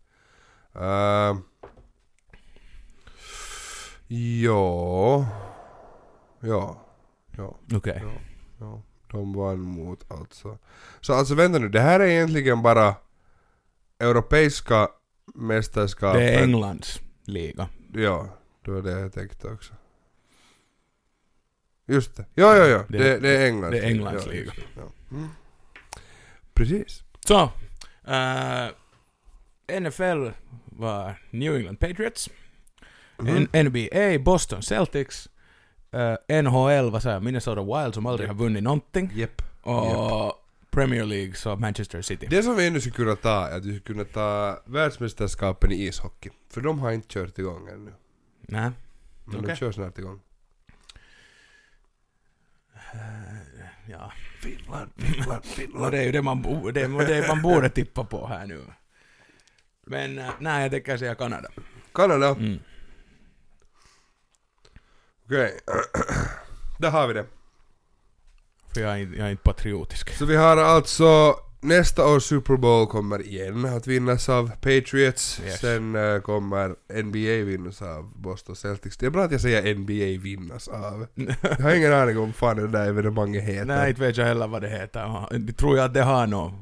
Uh, 0.76 1.38
ja. 4.44 5.26
Ja. 6.40 6.84
Ja. 7.36 7.56
Okej. 7.72 8.02
Ja. 8.04 8.12
ja. 8.60 8.82
De 9.10 9.32
vann 9.32 9.60
mot 9.60 10.12
alltså. 10.12 10.58
Så 11.00 11.14
alltså 11.14 11.34
vänta 11.34 11.58
nu, 11.58 11.68
det 11.68 11.80
här 11.80 12.00
är 12.00 12.06
egentligen 12.06 12.62
bara 12.62 12.94
Europeiska 13.98 14.88
mästerskapen. 15.34 16.20
Det 16.20 16.28
är 16.30 16.42
Englands 16.42 17.00
liga. 17.28 17.68
Ja, 17.94 18.28
det 18.64 18.70
var 18.70 18.82
det 18.82 18.90
jag 19.00 19.12
tänkte 19.12 19.48
också. 19.48 19.74
Just 21.86 22.16
det. 22.16 22.24
Ja, 22.34 22.56
ja, 22.56 22.66
ja. 22.66 22.84
Det- 22.88 22.98
Det, 22.98 23.18
det, 23.18 23.36
är 23.38 23.46
Englands 23.46 23.76
det 23.76 23.84
är 23.86 23.90
Englands 23.90 24.26
ja, 24.26 24.32
liga. 24.32 24.52
det, 24.56 24.80
Ja. 24.80 25.16
Mm. 25.16 25.28
Precis. 26.54 27.02
Så, 27.26 27.42
eh, 28.06 28.68
NFL 29.80 30.30
var 30.64 31.22
New 31.30 31.56
England 31.56 31.76
Patriots. 31.80 32.30
Mhm. 33.18 33.48
N- 33.52 33.66
NBA 33.66 34.18
Boston 34.18 34.62
Celtics. 34.62 35.28
Eh, 35.92 36.42
NHL 36.42 36.90
var 36.90 37.00
såhär 37.00 37.20
Minnesota 37.20 37.62
Wild 37.62 37.94
som 37.94 38.06
aldrig 38.06 38.28
har 38.28 38.34
vunnit 38.34 38.62
någonting. 38.62 39.10
Japp. 39.14 39.42
Och 39.62 40.47
Premier 40.70 41.04
League 41.04 41.34
så 41.34 41.56
Manchester 41.56 42.02
City. 42.02 42.26
Det 42.30 42.42
som 42.42 42.56
vi 42.56 42.66
ännu 42.66 42.80
skulle 42.80 42.94
kunna 42.94 43.16
ta 43.16 43.48
är 43.48 43.56
att 43.56 43.64
vi 43.64 43.78
skulle 43.80 43.94
kunna 43.94 44.04
ta 44.04 44.62
världsmästerskapen 44.66 45.72
i 45.72 45.86
ishockey. 45.86 46.30
För 46.50 46.60
de 46.60 46.78
har 46.78 46.92
inte 46.92 47.08
kört 47.08 47.38
igång 47.38 47.68
ännu. 47.68 47.92
Nej. 48.40 48.70
Men 49.24 49.36
Okej. 49.36 49.48
de 49.48 49.56
kör 49.56 49.72
snart 49.72 49.98
igång. 49.98 50.20
Ja. 53.88 54.12
Finland, 54.42 54.90
Finland, 55.44 55.84
Och 55.84 55.90
det 55.90 55.98
är 55.98 56.02
ju 56.02 56.12
det 56.12 56.22
man, 56.22 56.42
bo- 56.42 56.70
det, 56.70 56.80
är 56.82 57.22
det 57.22 57.28
man 57.28 57.42
borde 57.42 57.68
tippa 57.70 58.04
på 58.04 58.26
här 58.26 58.46
nu. 58.46 58.64
Men 59.86 60.18
eh, 60.18 60.30
nej, 60.40 60.62
jag 60.62 60.70
tänker 60.70 60.96
säga 60.96 61.14
Kanada. 61.14 61.48
Kanada. 61.94 62.28
Mm. 62.28 62.58
Okej. 65.24 65.58
Där 66.78 66.90
har 66.90 67.08
vi 67.08 67.14
det. 67.14 67.26
För 68.74 68.80
jag 68.80 69.00
är, 69.00 69.08
jag 69.16 69.26
är 69.26 69.30
inte 69.30 69.42
patriotisk. 69.42 70.16
Så 70.16 70.24
vi 70.24 70.36
har 70.36 70.56
alltså 70.56 71.34
nästa 71.60 72.06
års 72.06 72.22
Super 72.22 72.56
Bowl 72.56 72.86
kommer 72.86 73.26
igen 73.26 73.64
att 73.64 73.86
vinnas 73.86 74.28
av 74.28 74.50
Patriots. 74.50 75.40
Yes. 75.44 75.60
Sen 75.60 75.94
eh, 75.94 76.20
kommer 76.20 76.74
NBA 77.02 77.44
vinnas 77.44 77.82
av 77.82 78.12
Boston 78.16 78.56
Celtics. 78.56 78.96
Det 78.96 79.06
är 79.06 79.10
bra 79.10 79.24
att 79.24 79.32
jag 79.32 79.40
säger 79.40 79.74
NBA 79.74 80.22
vinnas 80.22 80.68
av. 80.68 81.06
Jag 81.42 81.64
har 81.64 81.74
ingen 81.74 81.92
aning 81.92 82.18
om 82.18 82.32
fan 82.32 82.56
det 82.56 82.68
där 82.68 82.88
evenemanget 82.88 83.44
heter. 83.44 83.64
Nej, 83.64 83.88
inte 83.88 84.00
vet 84.00 84.16
jag 84.16 84.24
heller 84.24 84.46
vad 84.46 84.62
det 84.62 84.68
heter. 84.68 85.38
Det 85.38 85.52
Tror 85.52 85.76
jag 85.76 85.84
att 85.84 85.94
det 85.94 86.02
har 86.02 86.26
något. 86.26 86.52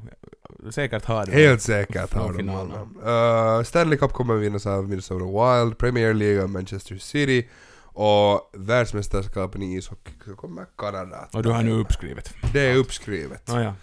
Säkert 0.71 1.05
har 1.05 1.27
det. 1.27 1.33
Helt 1.33 1.63
säkert 1.63 2.15
har 2.15 2.33
de 2.33 2.49
honom. 2.49 2.99
Uh, 3.07 3.63
Stanley 3.63 3.99
Cup 3.99 4.13
kommer 4.13 4.35
vinnas 4.35 4.67
av 4.67 4.89
Minnesota 4.89 5.25
Wild, 5.25 5.79
Premier 5.79 6.15
League 6.15 6.43
av 6.43 6.51
Manchester 6.51 6.97
City 6.97 7.49
och 7.97 8.51
världsmästerskapen 8.53 9.63
i 9.63 9.77
ishockey 9.77 10.13
så 10.25 10.37
kommer 10.37 10.67
Kanada. 10.79 11.17
att 11.17 11.35
Och 11.35 11.43
du 11.43 11.51
har 11.51 11.63
nu 11.63 11.73
uppskrivet. 11.73 12.35
Det 12.53 12.61
är 12.61 12.77
uppskrivet. 12.77 13.49
Nåja, 13.49 13.75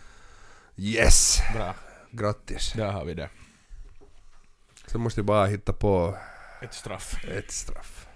Yes! 0.76 1.42
bra. 1.56 1.76
Grattis. 2.12 2.74
Där 2.76 2.92
har 2.92 3.06
vi 3.06 3.14
det. 3.14 3.30
Så 4.88 5.00
måste 5.00 5.20
jag 5.20 5.26
bara 5.26 5.46
hitta 5.46 5.74
på 5.74 6.18
Ett 6.62 6.74
straff. 6.74 7.16
ett 7.26 7.52
straff. 7.52 8.08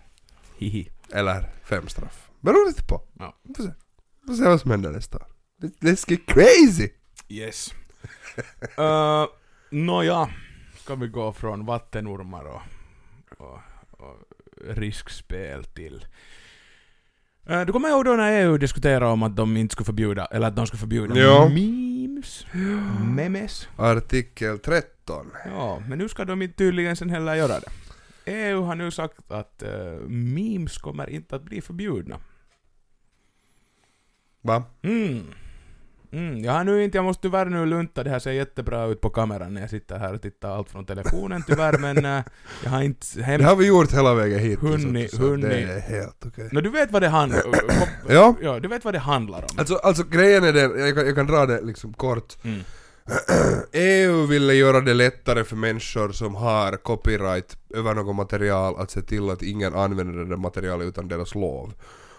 Hihi. 0.57 0.89
Eller 1.13 1.49
fem 1.63 1.87
straff. 1.87 2.29
Beror 2.39 2.67
lite 2.67 2.83
på. 2.83 3.01
Ja. 3.19 3.35
Vi 3.43 3.53
får 3.53 3.63
se. 3.63 3.73
Vi 4.21 4.27
får 4.27 4.43
se 4.43 4.49
vad 4.49 4.61
som 4.61 4.71
händer 4.71 4.91
nästa 4.91 5.17
år. 5.17 5.27
Let- 5.61 5.79
Let's 5.79 6.11
get 6.11 6.25
crazy! 6.27 6.89
Yes. 7.29 7.73
uh, 8.79 9.25
Nåja, 9.71 10.29
ska 10.77 10.95
vi 10.95 11.07
gå 11.07 11.33
från 11.33 11.65
vattenormar 11.65 12.45
och, 12.45 12.61
och 13.37 13.59
riskspel 14.67 15.63
till... 15.63 16.05
Uh, 17.49 17.61
du 17.65 17.73
kommer 17.73 17.89
ihåg 17.89 18.05
då 18.05 18.11
när 18.11 18.41
EU 18.41 18.57
diskuterade 18.57 19.05
om 19.05 19.23
att 19.23 19.35
de 19.35 19.57
inte 19.57 19.73
skulle 19.73 19.85
förbjuda, 19.85 20.25
eller 20.25 20.47
att 20.47 20.55
de 20.55 20.67
skulle 20.67 20.79
förbjuda 20.79 21.19
Ja. 21.19 21.49
memes? 21.49 22.45
Memes? 23.15 23.67
Artikel 23.77 24.59
13. 24.59 25.31
Ja, 25.45 25.79
men 25.87 25.97
nu 25.97 26.09
ska 26.09 26.25
de 26.25 26.41
inte 26.41 26.57
tydligen 26.57 26.95
sen 26.95 27.09
heller 27.09 27.35
göra 27.35 27.59
det. 27.59 27.71
EU 28.25 28.61
har 28.61 28.75
nu 28.75 28.91
sagt 28.91 29.31
att 29.31 29.63
uh, 29.65 30.09
memes 30.09 30.77
kommer 30.77 31.09
inte 31.09 31.35
att 31.35 31.43
bli 31.43 31.61
förbjudna. 31.61 32.19
Va? 34.41 34.63
Mm. 34.81 35.23
Mm, 36.11 36.43
jag 36.43 36.51
har 36.53 36.63
nu 36.63 36.83
inte, 36.83 36.97
jag 36.97 37.05
måste 37.05 37.21
tyvärr 37.21 37.45
nu 37.45 37.65
lunta, 37.65 38.03
det 38.03 38.09
här 38.09 38.19
ser 38.19 38.31
jättebra 38.31 38.85
ut 38.85 39.01
på 39.01 39.09
kameran 39.09 39.53
när 39.53 39.61
jag 39.61 39.69
sitter 39.69 39.99
här 39.99 40.13
och 40.13 40.21
tittar 40.21 40.49
allt 40.57 40.69
från 40.69 40.85
telefonen 40.85 41.43
tyvärr, 41.47 41.77
men 41.77 42.05
äh, 42.05 42.23
jag 42.63 42.69
har 42.69 42.81
inte 42.81 43.05
Det 43.15 43.23
hemskt... 43.23 43.47
har 43.47 43.55
vi 43.55 43.67
gjort 43.67 43.93
hela 43.93 44.13
vägen 44.13 44.39
hit. 44.39 44.59
Hunni- 44.59 45.07
så 45.07 45.21
hunni. 45.21 45.47
Det 45.47 45.61
är 45.61 45.79
helt 45.79 46.25
okej. 46.25 46.49
Nå, 46.51 46.61
du 46.61 46.69
vet 46.69 46.91
vad 46.91 47.01
det 47.01 47.07
handlar 47.09 47.41
Ja. 48.09 48.35
ja, 48.41 48.59
du 48.59 48.67
vet 48.67 48.85
vad 48.85 48.93
det 48.93 48.99
handlar 48.99 49.37
om. 49.39 49.49
Alltså, 49.57 49.75
alltså 49.75 50.03
grejen 50.03 50.43
är 50.43 50.53
den, 50.53 50.79
jag 50.79 50.95
kan, 50.95 51.05
jag 51.05 51.15
kan 51.15 51.27
dra 51.27 51.45
det 51.45 51.61
liksom 51.61 51.93
kort. 51.93 52.33
Mm. 52.43 52.59
EU 53.73 54.25
ville 54.25 54.53
göra 54.53 54.81
det 54.81 54.93
lättare 54.93 55.43
för 55.43 55.55
människor 55.55 56.11
som 56.11 56.35
har 56.35 56.77
copyright 56.77 57.57
över 57.75 57.93
något 57.93 58.15
material 58.15 58.75
att 58.79 58.91
se 58.91 59.01
till 59.01 59.29
att 59.29 59.41
ingen 59.43 59.73
använder 59.75 60.25
det 60.25 60.37
materialet 60.37 60.87
utan 60.87 61.07
deras 61.07 61.35
lov. 61.35 61.73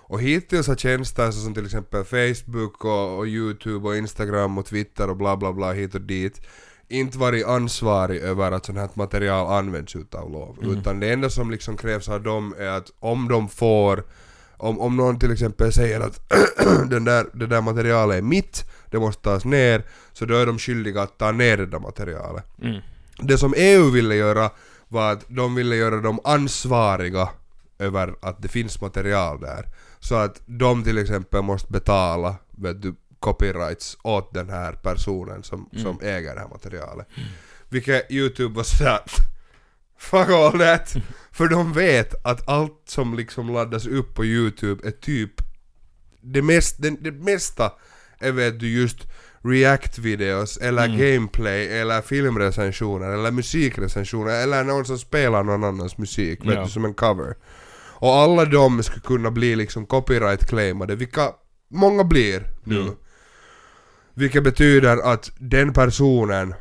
Och 0.08 0.20
hittills 0.20 0.68
har 0.68 0.76
tjänster 0.76 1.30
som 1.30 1.54
till 1.54 1.64
exempel 1.64 2.04
Facebook 2.04 2.84
och, 2.84 3.18
och 3.18 3.26
Youtube 3.26 3.88
och 3.88 3.96
Instagram 3.96 4.58
och 4.58 4.66
Twitter 4.66 5.10
och 5.10 5.16
bla 5.16 5.36
bla 5.36 5.52
bla 5.52 5.72
hit 5.72 5.94
och 5.94 6.00
dit 6.00 6.40
inte 6.88 7.18
varit 7.18 7.46
ansvarig 7.46 8.20
över 8.20 8.52
att 8.52 8.66
sånt 8.66 8.78
här 8.78 8.88
material 8.94 9.58
används 9.58 9.96
utav 9.96 10.32
lov. 10.32 10.56
Utan 10.62 11.00
det 11.00 11.12
enda 11.12 11.30
som 11.30 11.50
liksom 11.50 11.76
krävs 11.76 12.08
av 12.08 12.22
dem 12.22 12.54
är 12.58 12.68
att 12.68 12.92
om 12.98 13.28
de 13.28 13.48
får 13.48 14.04
om, 14.58 14.80
om 14.80 14.96
någon 14.96 15.18
till 15.18 15.32
exempel 15.32 15.72
säger 15.72 16.00
att 16.00 16.32
den 16.90 17.04
där, 17.04 17.26
det 17.32 17.46
där 17.46 17.60
materialet 17.60 18.18
är 18.18 18.22
mitt, 18.22 18.64
det 18.90 18.98
måste 18.98 19.22
tas 19.22 19.44
ner, 19.44 19.82
så 20.12 20.24
då 20.24 20.34
är 20.34 20.46
de 20.46 20.58
skyldiga 20.58 21.02
att 21.02 21.18
ta 21.18 21.32
ner 21.32 21.56
det 21.56 21.66
där 21.66 21.78
materialet. 21.78 22.44
Mm. 22.62 22.80
Det 23.18 23.38
som 23.38 23.54
EU 23.56 23.90
ville 23.90 24.14
göra 24.14 24.50
var 24.88 25.12
att 25.12 25.24
de 25.28 25.54
ville 25.54 25.76
göra 25.76 26.00
dem 26.00 26.20
ansvariga 26.24 27.28
över 27.78 28.14
att 28.22 28.42
det 28.42 28.48
finns 28.48 28.80
material 28.80 29.40
där. 29.40 29.66
Så 30.00 30.14
att 30.14 30.42
de 30.46 30.84
till 30.84 30.98
exempel 30.98 31.42
måste 31.42 31.72
betala 31.72 32.36
vet 32.50 32.82
du, 32.82 32.94
copyrights 33.20 33.98
åt 34.02 34.34
den 34.34 34.50
här 34.50 34.72
personen 34.72 35.42
som, 35.42 35.68
som 35.82 35.98
äger 36.02 36.34
det 36.34 36.40
här 36.40 36.48
materialet. 36.48 37.06
Vilket 37.68 38.10
YouTube 38.10 38.54
var 38.56 38.62
sådär 38.62 38.98
Fuck 39.98 40.28
all 40.28 40.58
that! 40.58 40.94
För 41.32 41.48
de 41.48 41.72
vet 41.72 42.26
att 42.26 42.48
allt 42.48 42.82
som 42.86 43.14
liksom 43.16 43.52
laddas 43.52 43.86
upp 43.86 44.14
på 44.14 44.24
YouTube 44.24 44.88
är 44.88 44.90
typ 44.90 45.30
det, 46.20 46.42
mest, 46.42 46.82
det, 46.82 46.90
det 46.90 47.12
mesta 47.12 47.72
är 48.18 48.32
vet 48.32 48.60
du 48.60 48.68
just 48.68 48.98
react-videos 49.42 50.58
eller 50.60 50.86
gameplay 50.86 51.66
eller 51.80 52.00
filmrecensioner 52.02 53.08
eller 53.08 53.30
musikrecensioner 53.30 54.42
eller 54.42 54.64
någon 54.64 54.84
som 54.84 54.98
spelar 54.98 55.42
någon 55.44 55.64
annans 55.64 55.98
musik 55.98 56.44
vet 56.44 56.54
Ja. 56.54 56.64
du 56.64 56.70
som 56.70 56.84
en 56.84 56.94
cover. 56.94 57.34
Och 58.00 58.14
alla 58.14 58.44
de 58.44 58.82
skulle 58.82 59.00
kunna 59.00 59.30
bli 59.30 59.56
liksom 59.56 59.86
copyright-claimade, 59.86 60.94
vilka 60.96 61.32
många 61.68 62.04
blir 62.04 62.42
nu. 62.64 62.80
Mm. 62.80 62.94
Vilket 64.14 64.44
betyder 64.44 65.12
att 65.12 65.30
den 65.38 65.72
personen 65.72 66.54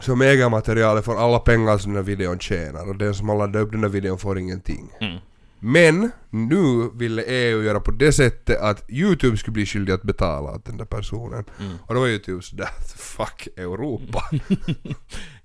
som 0.00 0.20
äger 0.22 0.48
materialet 0.48 1.04
får 1.04 1.16
alla 1.24 1.38
pengar 1.38 1.78
som 1.78 1.92
den 1.92 2.02
här 2.02 2.06
videon 2.06 2.38
tjänar 2.38 2.88
och 2.88 2.96
den 2.96 3.14
som 3.14 3.28
har 3.28 3.36
laddat 3.36 3.62
upp 3.62 3.72
den 3.72 3.82
här 3.82 3.88
videon 3.88 4.18
får 4.18 4.38
ingenting. 4.38 4.92
Mm. 5.00 5.18
Men 5.60 6.10
nu 6.30 6.90
ville 6.94 7.22
EU 7.22 7.62
göra 7.62 7.80
på 7.80 7.90
det 7.90 8.12
sättet 8.12 8.60
att 8.60 8.90
YouTube 8.90 9.36
skulle 9.36 9.52
bli 9.52 9.66
skyldig 9.66 9.92
att 9.92 10.02
betala 10.02 10.50
åt 10.50 10.64
den 10.64 10.76
där 10.76 10.84
personen. 10.84 11.44
Mm. 11.60 11.76
Och 11.86 11.94
då 11.94 12.00
var 12.00 12.08
YouTube 12.08 12.42
sådär, 12.42 12.68
fuck 12.96 13.48
Europa. 13.56 14.22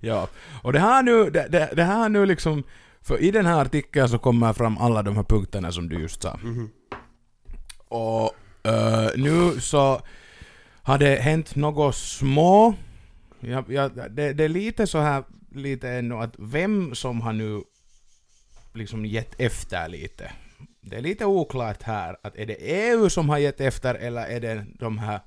Ja, 0.04 0.28
och 0.62 0.72
det 0.72 0.78
här 0.78 1.02
nu, 1.02 1.30
det, 1.30 1.48
det, 1.48 1.70
det 1.76 1.84
här 1.84 2.08
nu 2.08 2.26
liksom, 2.26 2.62
för 3.02 3.18
i 3.18 3.30
den 3.30 3.46
här 3.46 3.60
artikeln 3.60 4.08
så 4.08 4.18
kommer 4.18 4.52
fram 4.52 4.78
alla 4.78 5.02
de 5.02 5.16
här 5.16 5.22
punkterna 5.22 5.72
som 5.72 5.88
du 5.88 6.00
just 6.00 6.22
sa. 6.22 6.38
Och 7.88 8.34
eh, 8.66 9.10
nu 9.16 9.60
så 9.60 10.00
har 10.82 10.98
det 10.98 11.16
hänt 11.16 11.56
något 11.56 11.94
små, 11.94 12.74
ja, 13.40 13.64
ja, 13.68 13.88
det, 13.88 14.32
det 14.32 14.44
är 14.44 14.48
lite 14.48 14.86
så 14.86 14.98
här, 14.98 15.24
lite 15.54 15.90
ännu 15.90 16.14
att 16.14 16.34
vem 16.38 16.94
som 16.94 17.20
har 17.20 17.32
nu 17.32 17.62
liksom 18.74 19.06
gett 19.06 19.40
efter 19.40 19.88
lite. 19.88 20.32
Det 20.80 20.96
är 20.96 21.00
lite 21.00 21.24
oklart 21.24 21.82
här, 21.82 22.16
att 22.22 22.36
är 22.36 22.46
det 22.46 22.54
EU 22.54 23.10
som 23.10 23.28
har 23.28 23.38
gett 23.38 23.60
efter 23.60 23.94
eller 23.94 24.26
är 24.26 24.40
det 24.40 24.66
de 24.78 24.98
här 24.98 25.20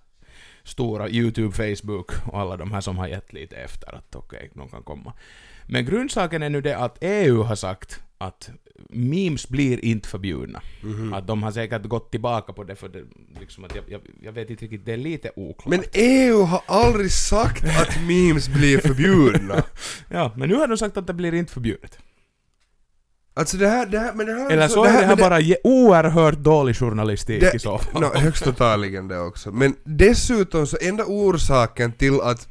stora 0.63 1.09
YouTube, 1.09 1.51
Facebook 1.51 2.11
och 2.27 2.39
alla 2.39 2.57
de 2.57 2.71
här 2.71 2.81
som 2.81 2.97
har 2.97 3.07
gett 3.07 3.33
lite 3.33 3.55
efter 3.55 3.95
att 3.95 4.15
okej, 4.15 4.51
de 4.53 4.69
kan 4.69 4.83
komma. 4.83 5.13
Men 5.67 5.85
grundsaken 5.85 6.43
är 6.43 6.49
nu 6.49 6.61
det 6.61 6.77
att 6.77 6.97
EU 7.01 7.43
har 7.43 7.55
sagt 7.55 7.99
att 8.17 8.49
memes 8.89 9.49
blir 9.49 9.85
inte 9.85 10.09
förbjudna. 10.09 10.61
Att 11.13 11.27
de 11.27 11.43
har 11.43 11.51
säkert 11.51 11.83
gått 11.85 12.11
tillbaka 12.11 12.53
på 12.53 12.63
det 12.63 12.75
för 12.75 12.89
det, 12.89 13.03
liksom 13.39 13.63
att 13.63 13.75
jag, 13.75 13.83
jag, 13.87 14.01
jag 14.21 14.31
vet 14.31 14.49
inte 14.49 14.63
riktigt, 14.63 14.85
det 14.85 14.93
är 14.93 14.97
lite 14.97 15.31
oklart. 15.35 15.69
Men 15.69 15.83
EU 15.93 16.41
har 16.41 16.61
aldrig 16.65 17.11
sagt 17.11 17.63
att 17.63 18.01
memes 18.07 18.49
blir 18.49 18.77
förbjudna. 18.77 19.63
ja, 20.09 20.31
men 20.37 20.49
nu 20.49 20.55
har 20.55 20.67
de 20.67 20.77
sagt 20.77 20.97
att 20.97 21.07
det 21.07 21.13
blir 21.13 21.33
inte 21.33 21.53
förbjudet. 21.53 21.97
Alltså 23.37 23.57
det 23.57 23.67
här, 23.67 23.85
det 23.85 23.99
här, 23.99 24.13
men 24.13 24.25
det 24.25 24.33
här... 24.33 24.49
Eller 24.51 24.67
så 24.67 24.83
är 24.85 24.93
det 24.93 24.97
här 24.97 25.07
men 25.07 25.17
bara 25.17 25.39
ge- 25.39 25.57
oerhört 25.63 26.37
dålig 26.37 26.75
journalistik 26.75 27.41
det, 27.41 27.55
i 27.55 27.59
så 27.59 27.77
fall. 27.77 28.01
No, 28.01 28.07
högst 28.15 28.47
antagligen 28.47 29.07
det 29.07 29.19
också. 29.19 29.51
Men 29.51 29.75
dessutom 29.83 30.67
så 30.67 30.77
enda 30.81 31.03
orsaken 31.07 31.91
till 31.91 32.21
att 32.21 32.47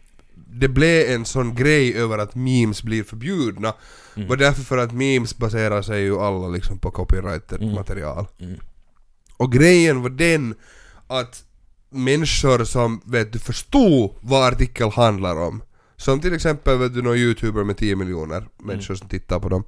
det 0.60 0.68
blev 0.68 1.10
en 1.10 1.24
sån 1.24 1.54
grej 1.54 1.94
över 1.94 2.18
att 2.18 2.34
memes 2.34 2.82
blir 2.82 3.04
förbjudna 3.04 3.74
Mm. 4.16 4.28
var 4.28 4.36
därför 4.36 4.62
för 4.62 4.78
att 4.78 4.92
memes 4.92 5.36
baserar 5.38 5.82
sig 5.82 6.02
ju 6.02 6.18
alla 6.20 6.48
liksom 6.48 6.78
på 6.78 6.90
copyrighted 6.90 7.62
Mm. 7.62 7.74
material. 7.74 8.26
Mm. 8.38 8.58
Och 9.36 9.52
grejen 9.52 10.02
var 10.02 10.10
den 10.10 10.54
att 11.06 11.44
människor 11.90 12.64
som 12.64 13.00
vet 13.04 13.32
du 13.32 13.38
förstod 13.38 14.14
vad 14.20 14.52
artikel 14.52 14.90
handlar 14.90 15.36
om, 15.36 15.62
som 15.96 16.20
till 16.20 16.34
exempel 16.34 16.78
vet 16.78 16.94
du 16.94 17.02
någon 17.02 17.16
youtuber 17.16 17.64
med 17.64 17.76
10 17.76 17.96
miljoner 17.96 18.48
människor 18.58 18.94
som 18.94 19.08
tittar 19.08 19.40
på 19.40 19.48
dem. 19.48 19.64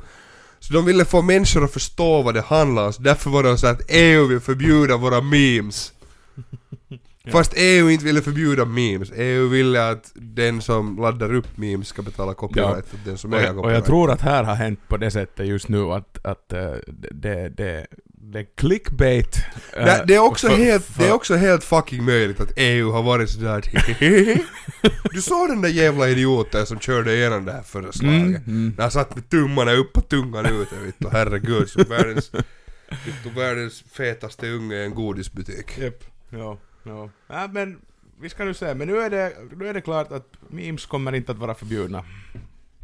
Så 0.59 0.72
de 0.72 0.85
ville 0.85 1.05
få 1.05 1.22
människor 1.22 1.64
att 1.64 1.72
förstå 1.72 2.22
vad 2.22 2.35
det 2.35 2.40
handlar 2.42 2.87
om, 2.87 2.92
så 2.92 3.03
därför 3.03 3.31
var 3.31 3.42
de 3.42 3.59
så 3.59 3.66
att 3.66 3.81
EU 3.88 4.27
vill 4.27 4.40
förbjuda 4.40 4.96
våra 4.96 5.20
memes. 5.20 5.92
Fast 7.32 7.52
EU 7.56 7.90
inte 7.90 8.04
ville 8.04 8.22
förbjuda 8.22 8.64
memes, 8.64 9.12
EU 9.16 9.48
ville 9.48 9.88
att 9.90 10.10
den 10.14 10.62
som 10.62 10.96
laddar 10.98 11.34
upp 11.34 11.56
memes 11.56 11.88
ska 11.88 12.02
betala 12.02 12.34
copyright 12.34 12.94
åt 12.94 13.04
den 13.04 13.18
som 13.18 13.32
äger 13.32 13.44
jag, 13.44 13.50
och 13.50 13.62
copyright. 13.62 13.74
jag 13.78 13.84
tror 13.86 14.10
att 14.10 14.20
här 14.20 14.44
har 14.44 14.54
hänt 14.54 14.80
på 14.88 14.96
det 14.96 15.10
sättet 15.10 15.46
just 15.46 15.68
nu 15.68 15.82
att, 15.92 16.26
att 16.26 16.52
eh, 16.52 16.72
det, 17.12 17.48
det, 17.48 17.86
det 18.08 18.38
är 18.38 18.46
clickbait. 18.56 19.36
eh, 19.76 19.84
Nej, 19.84 20.02
det, 20.06 20.14
är 20.14 20.18
också 20.18 20.48
för- 20.48 20.56
helt, 20.56 20.84
för- 20.84 21.02
det 21.02 21.08
är 21.08 21.12
också 21.12 21.34
helt 21.34 21.64
fucking 21.64 22.04
möjligt 22.04 22.40
att 22.40 22.52
EU 22.56 22.90
har 22.90 23.02
varit 23.02 23.30
sådär 23.30 23.62
Du 25.12 25.22
såg 25.22 25.48
den 25.48 25.62
där 25.62 25.68
jävla 25.68 26.08
idioten 26.08 26.66
som 26.66 26.78
körde 26.80 27.14
igenom 27.16 27.44
det 27.44 27.52
här 27.52 27.62
förslaget? 27.62 28.02
Mm, 28.02 28.34
mm. 28.46 28.72
När 28.76 28.82
han 28.84 28.90
satt 28.90 29.14
med 29.14 29.28
tummarna 29.30 29.72
upp 29.72 29.96
och 29.96 30.08
tungan 30.08 30.46
ute 30.46 30.74
vittu, 30.84 31.08
herregud 31.12 31.68
som 31.68 31.84
världens, 31.88 32.30
vittu, 33.06 33.30
världens 33.36 33.84
fetaste 33.92 34.50
unge 34.50 34.74
i 34.76 34.84
en 34.84 34.94
godisbutik. 34.94 35.78
Japp. 35.78 36.04
Ja, 36.30 36.58
ja. 36.87 37.09
ja, 37.27 37.49
men 37.53 37.81
vi 38.20 38.29
ska 38.29 38.44
nu 38.44 38.55
se. 38.55 38.75
Men 38.75 38.88
nu 38.88 38.99
är, 38.99 39.11
det, 39.11 39.33
nu 39.57 39.68
är 39.68 39.75
det 39.75 39.81
klart 39.81 40.12
att 40.12 40.29
memes 40.49 40.87
kommer 40.87 41.12
inte 41.14 41.33
att 41.33 41.38
vara 41.38 41.55
förbjudna. 41.55 42.05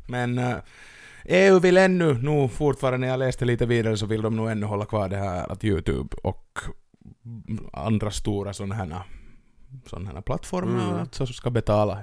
Men 0.09 0.38
eh, 0.38 0.57
EU 1.25 1.59
vill 1.59 1.77
ännu, 1.77 2.15
nu 2.15 2.49
fortfarande 2.49 3.07
jag 3.07 3.19
läste 3.19 3.45
lite 3.45 3.67
vidare 3.67 3.97
så 3.97 4.07
vill 4.07 4.23
de 4.23 4.37
nog 4.37 4.51
ännu 4.51 4.67
hålla 4.67 4.85
kvar 4.85 5.09
det 5.09 5.17
här 5.17 5.53
att 5.53 5.65
YouTube 5.65 6.17
och 6.23 6.59
andra 7.73 8.11
stora 8.11 8.53
sådana 8.53 8.75
här, 8.75 9.03
sådana 9.87 10.11
här 10.11 10.21
plattformar 10.21 10.85
Mm. 10.88 10.99
alltså 11.01 11.27
ska 11.27 11.51
betala 11.51 11.99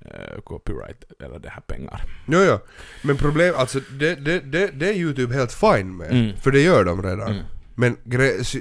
eh, 0.00 0.40
copyright 0.44 1.04
eller 1.20 1.38
det 1.38 1.48
här 1.48 1.60
pengar. 1.60 2.00
Jo, 2.26 2.38
jo. 2.40 2.58
Men 3.02 3.16
problem, 3.16 3.54
alltså 3.56 3.80
det, 3.80 4.14
det, 4.14 4.40
det, 4.40 4.66
det 4.66 4.88
är 4.88 4.94
YouTube 4.94 5.34
helt 5.34 5.52
fine 5.52 5.96
med. 5.96 6.10
Mm. 6.10 6.36
För 6.36 6.50
det 6.50 6.60
gör 6.60 6.84
de 6.84 7.02
redan. 7.02 7.32
Mm. 7.32 7.44
Men 7.74 7.96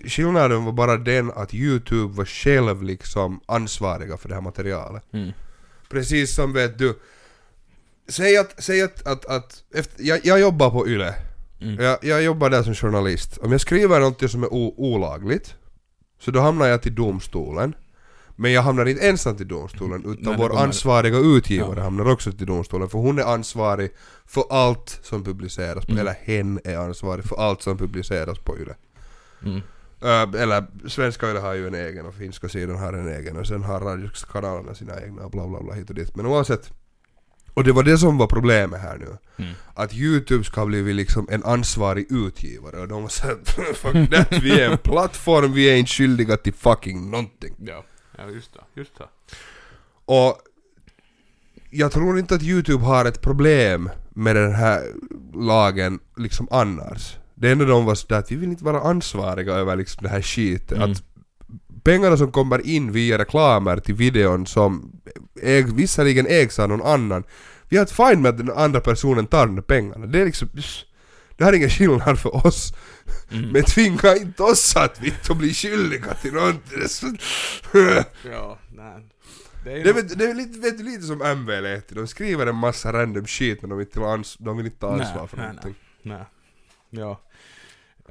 skillnaden 0.06 0.65
var 0.65 0.71
bara 0.71 0.97
den 0.97 1.32
att 1.32 1.54
YouTube 1.54 2.13
var 2.13 2.26
själv 2.26 2.84
liksom 2.84 3.39
ansvariga 3.45 4.17
för 4.17 4.30
det 4.30 4.36
här 4.36 4.41
materialet. 4.41 5.04
Mm. 5.13 5.32
Precis 5.89 6.36
som 6.36 6.54
vet 6.54 6.78
du, 6.78 6.99
säg 8.08 8.38
att, 8.38 8.63
säg 8.63 8.82
att, 8.82 9.08
att, 9.08 9.26
att 9.26 9.63
efter, 9.73 10.04
jag, 10.04 10.19
jag 10.26 10.39
jobbar 10.39 10.69
på 10.69 10.88
YLE. 10.88 11.15
Mm. 11.62 11.84
Jag, 11.84 11.97
jag 12.02 12.23
jobbar 12.23 12.49
där 12.49 12.63
som 12.63 12.76
journalist. 12.76 13.38
Om 13.38 13.52
jag 13.52 13.62
skriver 13.62 13.99
något 13.99 14.32
som 14.32 14.43
är 14.43 14.54
o, 14.54 14.73
olagligt, 14.78 15.56
så 16.19 16.32
då 16.32 16.39
hamnar 16.39 16.65
jag 16.65 16.82
till 16.82 16.95
domstolen. 16.95 17.76
Men 18.36 18.52
jag 18.52 18.62
hamnar 18.62 18.86
inte 18.86 19.08
ensam 19.08 19.36
till 19.38 19.47
domstolen, 19.47 19.99
utan 20.06 20.23
Nej, 20.23 20.36
vår 20.38 20.58
ansvariga 20.60 21.17
utgivare 21.17 21.73
Ja. 21.78 21.84
hamnar 21.84 22.12
också 22.12 22.32
till 22.32 22.45
domstolen. 22.47 22.89
För 22.89 22.97
hon 22.99 23.19
är 23.19 23.23
ansvarig 23.23 23.91
för 24.26 24.43
allt 24.49 24.99
som 25.04 25.23
publiceras 25.23 25.86
på, 25.86 25.91
Mm. 25.91 26.02
eller 26.02 26.15
hen 26.23 26.60
är 26.63 26.78
ansvarig 26.78 27.26
för 27.26 27.36
allt 27.36 27.62
som 27.62 27.78
publiceras 27.78 28.39
på 28.39 28.58
YLE. 28.58 28.76
Mm. 29.45 29.62
Eller 30.36 30.88
svenska 30.89 31.39
har 31.39 31.53
ju 31.53 31.67
en 31.67 31.75
egen 31.75 32.06
och 32.06 32.15
finska 32.15 32.49
sidan 32.49 32.75
har 32.75 32.93
en 32.93 33.08
egen 33.08 33.38
och 33.38 33.47
sen 33.47 33.63
har 33.63 33.79
radiokanalerna 33.79 34.75
sina 34.75 35.01
egna 35.01 35.25
och 35.25 35.32
bla 35.32 35.47
bla 35.47 35.63
bla 35.63 35.73
hit 35.73 35.89
och 35.89 35.95
dit. 35.95 36.15
Men 36.15 36.25
oavsett. 36.25 36.71
Och 37.53 37.63
det 37.63 37.71
var 37.71 37.84
det 37.84 37.97
som 37.97 38.17
var 38.17 38.27
problemet 38.27 38.82
här 38.82 38.97
nu. 38.97 39.17
Mm. 39.38 39.53
Att 39.73 39.93
YouTube 39.93 40.43
ska 40.43 40.65
bli 40.65 40.93
liksom 40.93 41.27
en 41.32 41.43
ansvarig 41.43 42.12
utgivare 42.12 42.79
och 42.82 42.88
de 42.88 43.01
var 43.01 43.10
såhär 43.10 43.38
fuck 43.73 44.12
that, 44.12 44.43
vi 44.43 44.62
är 44.62 44.69
en 44.69 44.77
plattform, 44.77 45.53
vi 45.53 45.69
är 45.69 45.75
inte 45.75 45.91
skyldiga 45.91 46.38
till 46.38 46.53
fucking 46.53 47.12
någonting. 47.12 47.56
Ja. 47.60 47.84
ja, 48.17 48.29
just 48.29 48.53
det. 48.53 48.79
Just 48.79 48.97
det. 48.97 49.06
Och 50.06 50.38
jag 51.69 51.91
tror 51.91 52.19
inte 52.19 52.36
att 52.36 52.43
YouTube 52.43 52.84
har 52.84 53.06
ett 53.06 53.21
problem 53.21 53.89
med 54.10 54.36
den 54.36 54.53
här 54.53 54.84
lagen 55.34 55.99
liksom 56.17 56.47
annars. 56.51 57.17
Det 57.43 57.51
enda 57.51 57.65
de 57.65 57.86
var 57.86 57.95
sådär 57.95 58.19
att 58.19 58.32
vi 58.32 58.36
vill 58.36 58.49
inte 58.49 58.63
vara 58.63 58.82
ansvariga 58.82 59.53
över 59.53 59.75
liksom 59.75 60.03
det 60.03 60.10
här 60.10 60.21
skiten. 60.21 60.77
Mm. 60.77 60.91
Att 60.91 61.03
pengarna 61.84 62.17
som 62.17 62.32
kommer 62.32 62.67
in 62.67 62.91
via 62.91 63.17
reklamer 63.17 63.77
till 63.77 63.95
videon 63.95 64.45
som 64.47 64.91
äg, 65.41 65.63
visserligen 65.75 66.27
ägs 66.27 66.60
av 66.60 66.69
någon 66.69 66.82
annan. 66.82 67.23
Vi 67.69 67.77
har 67.77 67.84
ett 67.84 67.91
fine 67.91 68.21
med 68.21 68.29
att 68.29 68.38
den 68.38 68.51
andra 68.51 68.79
personen 68.82 69.27
tar 69.27 69.45
de 69.45 69.56
där 69.56 69.62
pengarna. 69.63 70.06
Det 70.06 70.21
är 70.21 70.25
liksom... 70.25 70.49
Det 71.38 71.43
här 71.43 71.51
är 71.53 71.58
ingen 71.58 71.69
skillnad 71.69 72.19
för 72.19 72.45
oss. 72.47 72.73
Mm. 73.32 73.49
Men 73.49 73.63
tvinga 73.63 74.15
inte 74.15 74.43
oss 74.43 74.75
att 74.75 75.01
vi 75.01 75.08
inte 75.08 75.34
blir 75.36 75.53
skyldiga 75.53 76.13
till 76.13 76.34
någonting. 76.34 76.79
Det 76.79 76.84
är, 76.84 76.88
så... 76.88 77.08
Ja, 78.32 78.58
nej. 78.75 79.10
Det 79.63 79.71
är 79.71 79.84
det 79.84 79.89
är, 79.89 79.93
nå- 79.93 80.01
väl- 80.01 80.17
det 80.17 80.25
är 80.29 80.34
lite, 80.34 80.60
vet 80.60 80.77
du, 80.77 80.84
lite 80.84 81.03
som 81.03 81.21
MV 81.21 81.62
lät. 81.62 81.89
De 81.89 82.08
skriver 82.08 82.47
en 82.47 82.56
massa 82.56 82.93
random 82.93 83.27
shit 83.27 83.62
men 83.62 83.69
de 83.69 83.77
vill 83.77 83.88
inte, 83.88 83.99
ta 83.99 84.17
ans- 84.17 84.36
de 84.39 84.58
vill 84.58 84.65
inte 84.65 84.79
ta 84.79 84.91
ansvar 84.93 85.19
Nej, 85.19 85.27
för 85.27 85.38
nej, 85.38 85.47
någonting. 85.47 85.75
nej. 86.03 86.25
Ja. 86.89 87.19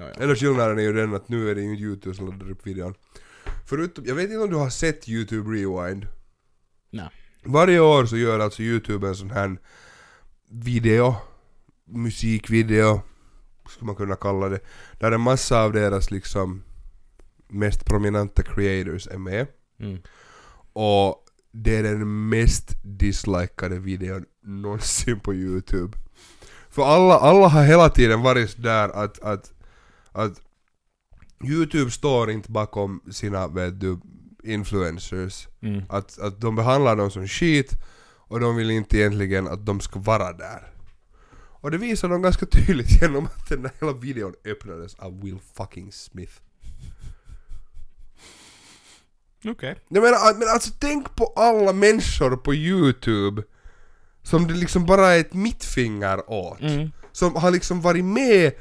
Ja, 0.03 0.09
ja. 0.17 0.23
Enda 0.23 0.37
skillnaden 0.37 0.79
är 0.79 0.83
ju 0.83 0.93
den 0.93 1.15
att 1.15 1.29
nu 1.29 1.51
är 1.51 1.55
det 1.55 1.61
ju 1.61 1.77
Youtube 1.77 2.17
som 2.17 2.27
laddar 2.27 2.51
upp 2.51 2.67
videon. 2.67 2.95
Förutom, 3.67 4.05
jag 4.07 4.15
vet 4.15 4.25
inte 4.25 4.39
om 4.39 4.51
du 4.51 4.57
har 4.57 4.71
sett 4.71 5.09
Youtube 5.09 5.51
Rewind? 5.51 6.07
Nej. 6.91 7.09
Varje 7.45 7.81
år 7.81 8.07
så 8.07 8.17
gör 8.17 8.39
alltså 8.39 8.63
Youtube 8.63 9.09
en 9.09 9.17
sån 9.17 9.31
här 9.31 9.57
video, 10.51 11.15
musikvideo, 11.85 13.01
skulle 13.69 13.87
man 13.87 13.97
kunna 13.97 14.17
kalla 14.17 14.49
det. 14.49 14.61
Där 15.01 15.13
en 15.13 15.21
massa 15.21 15.63
av 15.63 15.73
deras 15.73 16.11
liksom 16.11 16.63
mest 17.49 17.85
prominenta 17.85 18.43
creators 18.43 19.07
är 19.07 19.19
med. 19.19 19.47
Mm. 19.81 19.99
Och 20.73 21.25
det 21.53 21.77
är 21.77 21.83
den 21.83 22.29
mest 22.29 22.69
dislikade 22.83 23.79
videon 23.79 24.25
någonsin 24.43 25.21
på 25.21 25.35
Youtube. 25.35 25.99
För 26.71 26.83
alla, 26.83 27.19
alla 27.19 27.49
har 27.49 27.65
hela 27.65 27.89
tiden 27.89 28.23
varit 28.23 28.63
där 28.63 28.89
att, 28.89 29.23
att, 29.23 29.53
att 30.13 30.41
Youtube 31.45 31.91
står 31.91 32.31
inte 32.31 32.51
bakom 32.51 33.01
sina 33.11 33.49
vet 33.49 33.81
du, 33.81 34.01
influencers. 34.43 35.49
Mm. 35.61 35.83
Att, 35.89 36.19
att 36.19 36.41
de 36.41 36.57
behandlar 36.57 36.97
dem 36.97 37.11
som 37.11 37.29
skit 37.29 37.73
och 38.33 38.41
de 38.41 38.57
vill 38.57 38.71
inte 38.71 38.99
egentligen 38.99 39.49
att 39.49 39.67
de 39.67 39.81
ska 39.81 39.99
vara 40.01 40.33
där. 40.33 40.73
Och 41.35 41.71
det 41.71 41.79
visar 41.79 42.09
de 42.09 42.23
ganska 42.23 42.47
tydligt 42.47 43.03
genom 43.03 43.25
att 43.25 43.49
den 43.49 43.63
där 43.63 43.73
hela 43.81 43.93
videon 43.93 44.35
öppnades 44.45 44.95
av 44.95 45.21
Will 45.21 45.39
fucking 45.55 45.93
Smith. 45.93 46.33
Okej. 49.45 49.77
Jag 49.89 50.03
menar, 50.03 50.39
men 50.39 50.49
alltså 50.49 50.71
tänk 50.79 51.17
på 51.17 51.33
alla 51.37 51.73
människor 51.73 52.37
på 52.37 52.55
Youtube 52.55 53.43
som 54.23 54.47
det 54.47 54.55
liksom 54.55 54.87
bara 54.87 55.07
är 55.07 55.21
ett 55.21 55.35
mittfinger 55.35 56.31
åt. 56.31 56.61
Mm. 56.61 56.93
Som 57.13 57.37
har 57.37 57.51
liksom 57.51 57.81
varit 57.81 58.05
med 58.05 58.53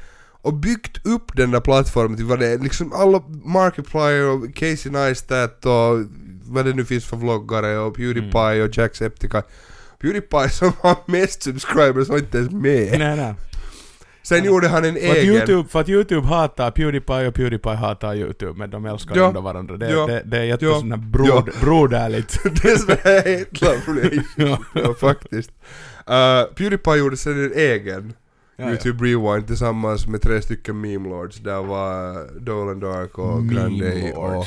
och 0.41 0.53
byggt 0.53 1.05
upp 1.07 1.35
den 1.35 1.51
där 1.51 1.59
plattformen 1.59 2.17
till 2.17 2.25
vad 2.25 2.39
det 2.39 2.47
är. 2.47 2.57
Liksom 2.59 2.93
alla 2.93 3.21
Markiplier 3.45 4.25
och 4.29 4.55
Casey 4.55 4.91
Neistat 4.91 5.65
och 5.65 6.05
vad 6.43 6.65
det 6.65 6.73
nu 6.73 6.85
finns 6.85 7.05
för 7.05 7.17
vloggare 7.17 7.77
och 7.77 7.95
Pewdiepie 7.95 8.63
och 8.63 8.77
Jacksepticeye. 8.77 9.43
Pewdiepie 10.01 10.49
som 10.49 10.71
har 10.79 10.95
mest 11.05 11.43
subscribers 11.43 12.07
var 12.09 12.17
inte 12.17 12.37
ens 12.37 12.51
med. 12.51 12.99
Nej, 12.99 13.15
nej. 13.17 13.33
Sen 14.23 14.43
gjorde 14.43 14.67
han 14.67 14.85
en 14.85 14.93
För 14.93 14.99
egen. 15.01 15.33
YouTube, 15.35 15.69
för 15.69 15.79
att 15.81 15.89
YouTube 15.89 16.27
hatar 16.27 16.71
Pewdiepie 16.71 17.27
och 17.27 17.33
Pewdiepie 17.35 17.73
hatar 17.75 18.15
YouTube, 18.15 18.53
men 18.59 18.69
de 18.69 18.85
älskar 18.85 19.15
Ja. 19.17 19.27
ändå 19.27 19.41
varandra. 19.41 19.77
Det, 19.77 19.91
Ja. 19.91 20.05
det, 20.07 20.21
det 20.25 20.37
är 20.37 20.41
Ja. 20.43 20.47
jättesån 20.47 20.91
här 20.91 20.97
brod, 20.97 21.49
broderligt. 21.61 22.39
det 22.63 23.05
är 23.05 23.37
helt 23.37 23.61
lovely. 23.61 24.21
ja. 24.37 24.57
ja, 24.75 24.93
faktiskt. 24.93 25.51
Uh, 26.09 26.53
Pewdiepie 26.55 26.95
gjorde 26.97 27.17
sen 27.17 27.45
en 27.45 27.53
egen 27.53 28.13
Ja, 28.61 28.67
ja. 28.67 28.71
Youtube 28.71 29.05
Rewind 29.05 29.47
tillsammans 29.47 30.07
med 30.07 30.21
tre 30.21 30.41
stycken 30.41 30.81
meme 30.81 31.09
lords. 31.09 31.37
Där 31.37 31.63
var 31.63 32.39
Dolan 32.39 32.79
Dark 32.79 33.17
och 33.17 33.49
Grande 33.49 34.13
och... 34.13 34.45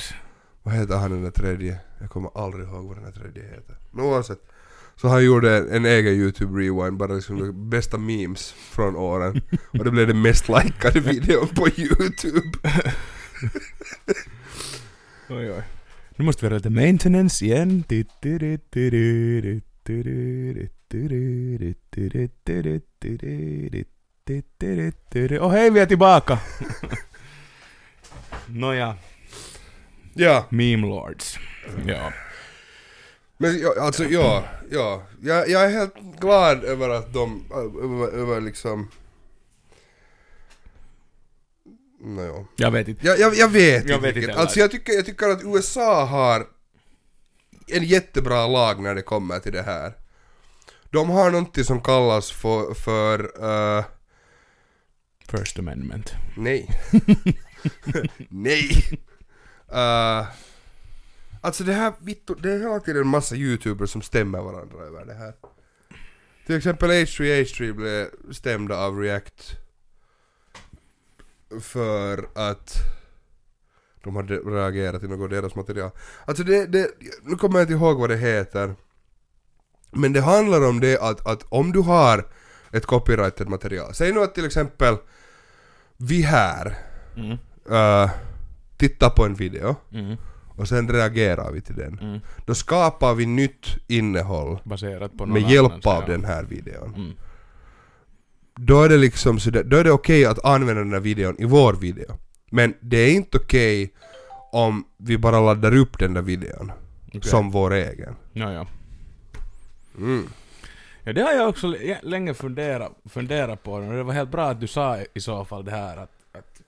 Vad 0.63 0.75
heter 0.75 0.97
han 0.97 1.11
den 1.11 1.23
där 1.23 1.31
tredje? 1.31 1.79
Jag 2.01 2.11
kommer 2.11 2.31
aldrig 2.35 2.69
ihåg 2.69 2.87
vad 2.87 2.97
den 2.97 3.05
där 3.05 3.13
tredje 3.13 3.43
heter. 3.43 3.77
Men 3.91 4.05
oavsett. 4.05 4.39
Så 4.97 5.09
han 5.09 5.25
gjorde 5.25 5.57
en, 5.57 5.69
en 5.71 5.85
egen 5.85 6.13
YouTube 6.13 6.61
rewind, 6.61 6.97
bara 6.97 7.15
liksom 7.15 7.39
de 7.39 7.71
bästa 7.71 7.99
memes 7.99 8.53
från 8.53 8.97
åren. 8.97 9.41
Och 9.79 9.85
det 9.85 9.91
blev 9.91 10.07
den 10.07 10.23
mest 10.23 10.49
likade 10.49 11.01
videon 11.01 11.49
på 11.49 11.69
YouTube. 11.69 12.59
Oj, 15.29 15.53
oj. 15.53 15.63
Nu 16.17 16.25
måste 16.25 16.45
vi 16.45 16.47
göra 16.47 16.57
lite 16.57 16.71
maintenance 16.71 17.45
igen. 17.45 17.85
Och 25.41 25.53
hej, 25.53 25.71
vi 25.71 25.81
är 25.81 25.87
tillbaka! 25.87 26.39
Nåja, 28.47 28.97
Ja, 30.15 30.47
meme 30.49 30.87
lords. 30.87 31.39
Ja. 31.87 32.13
men 33.37 33.59
ja, 33.59 33.75
alltså 33.81 34.05
ja, 34.05 34.45
ja. 34.71 35.03
Jag, 35.23 35.49
jag 35.49 35.65
är 35.65 35.69
helt 35.71 35.95
glad 36.21 36.65
över 36.65 36.89
att 36.89 37.13
de, 37.13 37.45
över, 37.55 38.09
över 38.21 38.41
liksom... 38.41 38.91
Nåja. 42.01 42.45
Jag 42.57 42.71
vet 42.71 42.89
inte. 42.89 43.07
Jag, 43.07 43.19
jag, 43.19 43.35
jag 43.35 43.49
vet 43.49 43.73
Jag 43.89 43.97
inte 43.97 44.07
vet 44.07 44.15
riktigt. 44.15 44.29
inte 44.29 44.41
Alltså 44.41 44.59
jag 44.59 44.71
tycker, 44.71 44.93
jag 44.93 45.07
tycker 45.07 45.29
att 45.29 45.45
USA 45.45 46.05
har 46.05 46.47
en 47.67 47.85
jättebra 47.85 48.47
lag 48.47 48.83
när 48.83 48.95
det 48.95 49.03
kommer 49.03 49.39
till 49.39 49.53
det 49.53 49.63
här. 49.63 49.93
De 50.91 51.11
har 51.11 51.31
någonting 51.31 51.65
som 51.65 51.81
kallas 51.83 52.31
för, 52.33 52.75
för 52.75 53.45
uh, 53.45 53.85
First 55.29 55.59
amendment. 55.59 56.15
nej. 56.37 56.69
nej. 58.29 58.71
Uh, 59.73 60.29
alltså 61.41 61.65
det 61.65 61.73
här, 61.73 61.93
vittu, 61.99 62.35
det 62.35 62.53
är 62.53 62.59
hela 62.59 62.81
tiden 62.81 63.03
en 63.03 63.09
massa 63.09 63.35
youtubers 63.37 63.91
som 63.91 64.03
stämmer 64.03 64.41
varandra 64.41 64.79
över 64.85 65.05
det 65.05 65.15
här. 65.15 65.35
Till 66.47 66.57
exempel 66.57 66.91
H3H3 66.91 67.73
blev 67.73 68.09
stämda 68.33 68.79
av 68.79 69.01
React 69.01 69.57
för 71.61 72.29
att 72.35 72.75
de 74.05 74.17
hade 74.17 74.37
reagerat 74.37 75.01
till 75.01 75.11
något 75.11 75.25
av 75.25 75.29
deras 75.29 75.55
material. 75.55 75.91
Alltså 76.25 76.45
det, 76.45 76.67
det, 76.67 76.91
nu 77.23 77.37
kommer 77.37 77.59
jag 77.59 77.65
inte 77.65 77.73
ihåg 77.73 77.99
vad 77.99 78.11
det 78.11 78.17
heter. 78.17 78.75
Men 79.91 80.13
det 80.13 80.21
handlar 80.21 80.69
om 80.69 80.81
det 80.81 80.99
att, 80.99 81.27
att 81.27 81.43
om 81.49 81.73
du 81.73 81.81
har 81.81 82.25
ett 82.75 82.87
copyrighted 82.87 83.49
material. 83.49 83.95
Säg 83.95 84.13
nu 84.13 84.21
att 84.23 84.35
till 84.35 84.47
exempel 84.47 84.97
vi 85.97 86.23
här 86.23 86.77
Mm. 87.17 87.39
uh, 87.71 88.11
tittar 88.77 89.11
på 89.11 89.25
en 89.25 89.35
video 89.35 89.77
Mm. 89.93 90.17
och 90.57 90.69
sen 90.69 90.89
reagerar 90.89 91.53
vi 91.53 91.61
till 91.61 91.77
den. 91.77 91.99
Mm. 91.99 92.21
Då 92.47 92.55
skapar 92.55 93.15
vi 93.15 93.27
nytt 93.27 93.67
innehåll 93.87 94.59
med 95.27 95.51
hjälp 95.51 95.71
annans, 95.71 95.87
av 95.87 96.03
ja. 96.03 96.07
den 96.07 96.25
här 96.25 96.45
videon. 96.45 96.95
Mm. 96.95 97.13
Då 98.57 98.83
är 98.83 98.89
det 98.89 98.97
liksom 98.97 99.41
så 99.41 99.51
då 99.51 99.77
är 99.77 99.85
det 99.85 99.91
okej 99.91 100.25
att 100.25 100.45
använda 100.45 100.83
den 100.83 100.93
här 100.93 101.01
videon 101.01 101.37
i 101.39 101.45
vår 101.45 101.73
video. 101.73 102.19
Men 102.51 102.75
det 102.81 102.97
är 102.97 103.13
inte 103.15 103.39
okej 103.39 103.95
om 104.53 104.85
vi 104.97 105.19
bara 105.19 105.41
laddar 105.41 105.77
upp 105.77 105.99
den 105.99 106.15
där 106.15 106.23
videon 106.23 106.73
Okej. 107.09 107.23
som 107.23 107.51
vår 107.51 107.73
egen. 107.73 108.17
Ja, 108.33 108.53
ja. 108.53 108.67
Mm. 109.99 110.29
Ja, 111.05 111.13
det 111.13 111.23
har 111.23 111.33
jag 111.33 111.49
också 111.49 111.75
länge 112.03 112.35
funderat, 112.35 112.93
funderat 113.09 113.63
på. 113.63 113.73
Och 113.73 113.93
det 113.93 114.03
var 114.03 114.13
helt 114.13 114.31
bra 114.31 114.51
att 114.51 114.61
du 114.61 114.67
sa 114.67 114.99
i 115.15 115.21
så 115.21 115.45
fall 115.45 115.65
det 115.65 115.71
här 115.71 115.97
att... 115.97 116.11
att, 116.33 116.63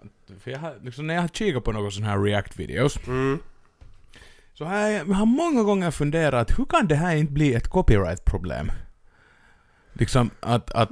att 0.00 0.42
för 0.42 0.50
jag 0.50 0.58
har, 0.58 0.74
liksom, 0.82 1.06
när 1.06 1.14
jag 1.14 1.20
har 1.20 1.28
kikat 1.28 1.64
på 1.64 1.72
några 1.72 1.90
sådana 1.90 2.12
här 2.12 2.18
React-videos 2.18 3.08
Mm. 3.08 3.38
så 4.54 4.64
har 4.64 4.78
jag, 4.78 5.08
jag 5.08 5.14
har 5.14 5.26
många 5.26 5.62
gånger 5.62 5.90
funderat 5.90 6.58
hur 6.58 6.64
kan 6.64 6.86
det 6.86 6.94
här 6.94 7.16
inte 7.16 7.32
bli 7.32 7.54
ett 7.54 7.68
copyright-problem? 7.68 8.72
Liksom 9.92 10.30
att, 10.40 10.70
att... 10.70 10.90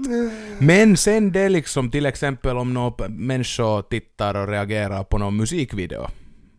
Men 0.59 0.97
sen 0.97 1.33
det 1.33 1.49
liksom 1.49 1.91
till 1.91 2.07
exempel 2.07 2.57
om 2.57 2.75
några 2.75 3.09
människor 3.09 3.83
tittar 3.83 4.35
och 4.35 4.49
reagerar 4.49 5.05
på 5.05 5.19
någon 5.19 5.37
musikvideo. 5.37 6.07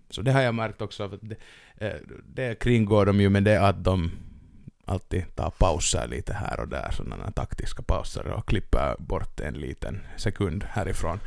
Så 0.09 0.21
det 0.21 0.31
har 0.31 0.41
jag 0.41 0.55
märkt 0.55 0.81
också. 0.81 1.03
Att 1.03 1.11
det, 1.21 1.35
eh, 1.77 1.93
det 2.35 2.59
kringgår 2.59 3.05
de 3.05 3.21
ju 3.21 3.29
med 3.29 3.43
det 3.43 3.67
att 3.67 3.83
de 3.83 4.11
alltid 4.89 5.35
tar 5.35 5.49
pauser 5.49 6.07
lite 6.07 6.33
här 6.33 6.59
och 6.59 6.67
där, 6.67 6.91
sådana 6.91 7.31
taktiska 7.31 7.81
pauser 7.83 8.27
och 8.27 8.47
klipper 8.47 8.95
bort 8.99 9.39
en 9.39 9.53
liten 9.53 10.01
sekund 10.17 10.63
härifrån. 10.63 11.19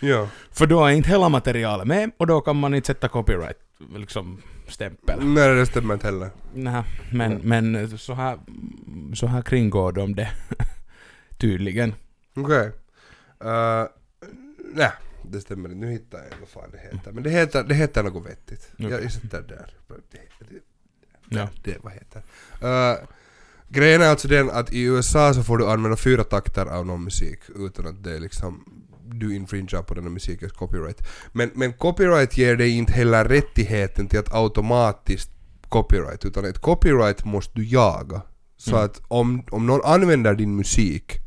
Ja. 0.00 0.28
För 0.50 0.66
då 0.66 0.84
är 0.84 0.90
inte 0.90 1.08
hela 1.08 1.28
materialet 1.28 1.86
med 1.86 2.10
och 2.16 2.26
då 2.26 2.40
kan 2.40 2.56
man 2.56 2.74
inte 2.74 2.86
sätta 2.86 3.08
copyright 3.08 3.58
liksom 3.96 4.42
stämpel. 4.68 5.24
Nej 5.24 5.54
det 5.54 5.66
stämmer 5.66 5.94
inte 5.94 6.06
heller. 6.06 6.30
Nej, 6.54 6.82
men, 7.12 7.32
Ja. 7.32 7.38
men 7.42 7.98
så, 7.98 8.14
här, 8.14 8.38
så 9.14 9.26
här 9.26 9.42
kringgår 9.42 9.92
de 9.92 10.14
det 10.14 10.30
tydligen. 11.38 11.94
Okej. 12.36 12.66
Uh, 13.44 13.86
nej, 14.74 14.90
det 15.30 15.40
stämmer 15.40 15.68
inte. 15.68 15.86
Nu 15.86 15.92
hittar 15.92 16.18
jag 16.18 16.38
vad 16.40 16.48
fan 16.48 16.70
det 16.72 16.78
heter. 16.78 17.12
Men 17.12 17.22
det 17.22 17.30
heter, 17.30 17.64
det 17.64 17.74
heter 17.74 18.02
något 18.02 18.26
vettigt. 18.26 18.70
Okej. 18.74 18.90
Jag, 18.90 19.04
jag 19.04 19.12
sätter 19.12 19.42
där. 19.42 19.70
Det, 19.88 20.18
det, 20.38 20.60
Ja. 21.36 21.48
det, 21.64 21.76
vad 21.82 21.92
heter 21.92 22.22
uh, 22.62 22.98
Grejen 23.68 24.02
är 24.02 24.06
alltså 24.08 24.28
den 24.28 24.50
att 24.50 24.72
i 24.72 24.82
USA 24.82 25.34
så 25.34 25.42
får 25.42 25.58
du 25.58 25.66
använda 25.70 25.96
fyra 25.96 26.24
takter 26.24 26.66
av 26.66 26.86
någon 26.86 27.04
musik 27.04 27.38
utan 27.56 27.86
att 27.86 28.04
det 28.04 28.18
liksom 28.18 28.64
du 29.06 29.34
infringear 29.36 29.82
på 29.82 29.94
den 29.94 30.04
här 30.04 30.10
musikens 30.10 30.52
copyright. 30.52 31.02
Men, 31.32 31.50
men 31.54 31.72
copyright 31.72 32.36
ger 32.38 32.56
dig 32.56 32.70
inte 32.70 32.92
heller 32.92 33.24
rättigheten 33.24 34.08
till 34.08 34.18
att 34.18 34.34
automatiskt 34.34 35.30
copyright, 35.68 36.24
utan 36.24 36.44
ett 36.44 36.58
copyright 36.58 37.24
måste 37.24 37.52
du 37.54 37.64
jaga. 37.64 38.22
Så 38.56 38.70
Mm. 38.70 38.84
att 38.84 39.00
om, 39.08 39.42
om 39.50 39.66
någon 39.66 39.80
använder 39.84 40.34
din 40.34 40.56
musik 40.56 41.18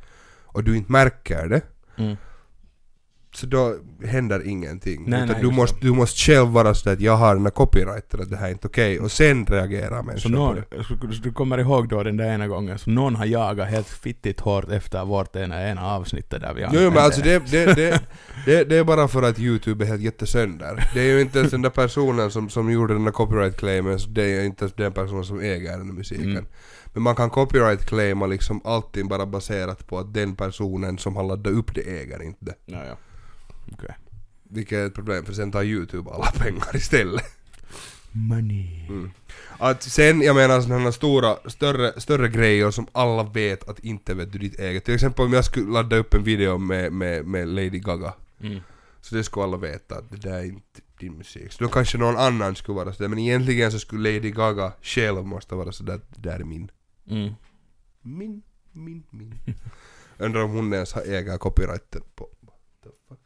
och 0.45 0.63
du 0.63 0.77
inte 0.77 0.91
märker 0.91 1.47
det, 1.47 1.61
Mm. 1.97 2.15
Så 3.37 3.45
då 3.45 3.75
händer 4.05 4.47
ingenting. 4.47 5.03
Nej, 5.07 5.23
utan 5.23 5.33
nej, 5.35 5.41
du, 5.41 5.51
måste, 5.51 5.77
du 5.81 5.91
måste 5.91 6.19
själv 6.19 6.47
vara 6.47 6.73
sådär 6.73 6.93
att 6.93 7.01
jag 7.01 7.17
har 7.17 7.35
den 7.35 7.43
här 7.43 7.51
copyrighten, 7.51 8.21
att 8.21 8.29
det 8.29 8.37
här 8.37 8.47
är 8.47 8.51
inte 8.51 8.67
okej, 8.67 8.99
och 8.99 9.11
sen 9.11 9.45
reagerar 9.45 9.99
Så 9.99 10.03
människor 10.03 10.29
på 10.29 10.35
någon, 10.35 10.55
det. 10.55 10.83
så 10.83 11.21
du 11.23 11.33
kommer 11.33 11.57
ihåg 11.57 11.89
då 11.89 12.03
den 12.03 12.17
där 12.17 12.33
ena 12.33 12.47
gången, 12.47 12.79
så 12.79 12.89
någon 12.89 13.15
har 13.15 13.25
jagat 13.25 13.67
helt 13.67 13.87
fittigt 13.87 14.39
hårt 14.39 14.71
efter 14.71 15.05
vårt 15.05 15.35
ena, 15.35 15.69
ena 15.69 15.85
avsnittet 15.91 16.41
där 16.41 16.53
vi 16.53 16.65
Jo, 16.71 16.89
men 16.89 16.97
alltså 16.97 17.21
det, 17.21 17.39
det, 17.51 17.75
det, 18.45 18.63
det, 18.63 18.77
är 18.77 18.83
bara 18.83 19.07
för 19.07 19.23
att 19.23 19.39
YouTube 19.39 19.85
är 19.85 19.87
helt 19.87 20.01
jättesönder. 20.01 20.89
Det 20.93 20.99
är 20.99 21.13
ju 21.13 21.21
inte 21.21 21.39
ens 21.39 21.51
den 21.51 21.61
där 21.61 21.69
personen 21.69 22.31
som, 22.31 22.49
som 22.49 22.71
gjorde 22.71 22.93
den 22.93 23.05
där 23.05 23.11
copyright 23.11 23.57
claimen, 23.57 23.99
så 23.99 24.09
det 24.09 24.23
är 24.23 24.41
ju 24.41 24.45
inte 24.45 24.63
ens 24.63 24.75
den 24.75 24.91
personen 24.91 25.23
som 25.23 25.39
äger 25.39 25.77
den 25.77 25.87
där 25.87 25.93
musiken. 25.93 26.31
Mm. 26.31 26.45
Men 26.95 27.03
man 27.03 27.15
kan 27.15 27.29
copyright 27.29 27.85
claima 27.85 28.25
liksom 28.25 28.61
allting 28.63 29.07
bara 29.07 29.25
baserat 29.25 29.87
på 29.87 29.99
att 29.99 30.13
den 30.13 30.35
personen 30.35 30.97
som 30.97 31.15
har 31.15 31.23
laddat 31.23 31.53
upp 31.53 31.75
det 31.75 31.81
äger 31.81 32.23
inte 32.23 32.45
det. 32.45 32.55
Ja, 32.65 32.85
ja. 32.85 32.97
Okej. 33.75 33.95
Vilket 34.43 34.77
är 34.77 34.85
ett 34.85 34.93
problem 34.93 35.25
för 35.25 35.33
sen 35.33 35.51
tar 35.51 35.63
YouTube 35.63 36.11
alla 36.11 36.31
pengar 36.37 36.75
istället. 36.75 37.23
Money. 38.11 38.87
Mm. 38.87 39.11
Att 39.57 39.83
sen, 39.83 40.21
jag 40.21 40.35
menar 40.35 40.61
sådana 40.61 40.91
stora, 40.91 41.37
större, 41.45 42.01
större 42.01 42.29
grejer 42.29 42.71
som 42.71 42.87
alla 42.91 43.23
vet 43.23 43.69
att 43.69 43.79
inte 43.79 44.13
vet 44.13 44.31
du 44.31 44.39
ditt 44.39 44.59
eget. 44.59 44.85
Till 44.85 44.95
exempel 44.95 45.25
om 45.25 45.33
jag 45.33 45.45
skulle 45.45 45.71
ladda 45.71 45.95
upp 45.95 46.13
en 46.13 46.23
video 46.23 46.57
med, 46.57 46.93
med, 46.93 47.25
med 47.25 47.47
Lady 47.47 47.79
Gaga. 47.79 48.13
Mm. 48.41 48.59
Så 49.01 49.15
det 49.15 49.23
skulle 49.23 49.43
alla 49.43 49.57
veta 49.57 49.95
att 49.95 50.11
det 50.11 50.17
där 50.17 50.39
är 50.39 50.43
inte 50.43 50.81
din 50.99 51.17
musik. 51.17 51.51
Så 51.51 51.63
då 51.63 51.69
kanske 51.69 51.97
någon 51.97 52.17
annan 52.17 52.55
skulle 52.55 52.75
vara 52.75 52.93
sådär, 52.93 53.09
men 53.09 53.19
egentligen 53.19 53.71
så 53.71 53.79
skulle 53.79 54.11
Lady 54.11 54.31
Gaga 54.31 54.73
själv 54.81 55.25
måste 55.25 55.55
vara 55.55 55.71
sådär 55.71 55.93
att 55.93 56.15
det 56.15 56.29
där 56.29 56.39
är 56.39 56.43
min. 56.43 56.71
Mm. 57.09 57.33
Min, 58.01 58.41
min, 58.71 59.03
min. 59.09 59.39
Undrar 60.17 60.43
om 60.43 60.51
hon 60.51 60.73
ens 60.73 60.95
äger 60.95 61.37
copyrighten 61.37 62.01
på... 62.15 62.29
What 62.41 62.59
the 62.83 62.89
fuck? 63.07 63.19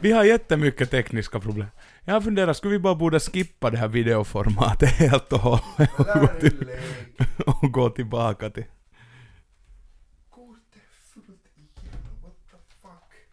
Vi 0.00 0.12
har 0.12 0.24
jättemycket 0.24 0.90
tekniska 0.90 1.40
problem. 1.40 1.66
Jag 2.04 2.14
har 2.14 2.20
funderat, 2.20 2.56
skulle 2.56 2.72
vi 2.72 2.78
bara 2.78 2.94
borde 2.94 3.20
skippa 3.20 3.70
det 3.70 3.78
här 3.78 3.88
videoformatet 3.88 4.90
helt 4.98 5.32
och 5.32 5.40
hållet 5.40 5.90
och 5.98 6.06
gå, 6.20 6.26
till, 6.40 6.70
och 7.46 7.72
gå 7.72 7.90
tillbaka 7.90 8.50
till... 8.50 8.64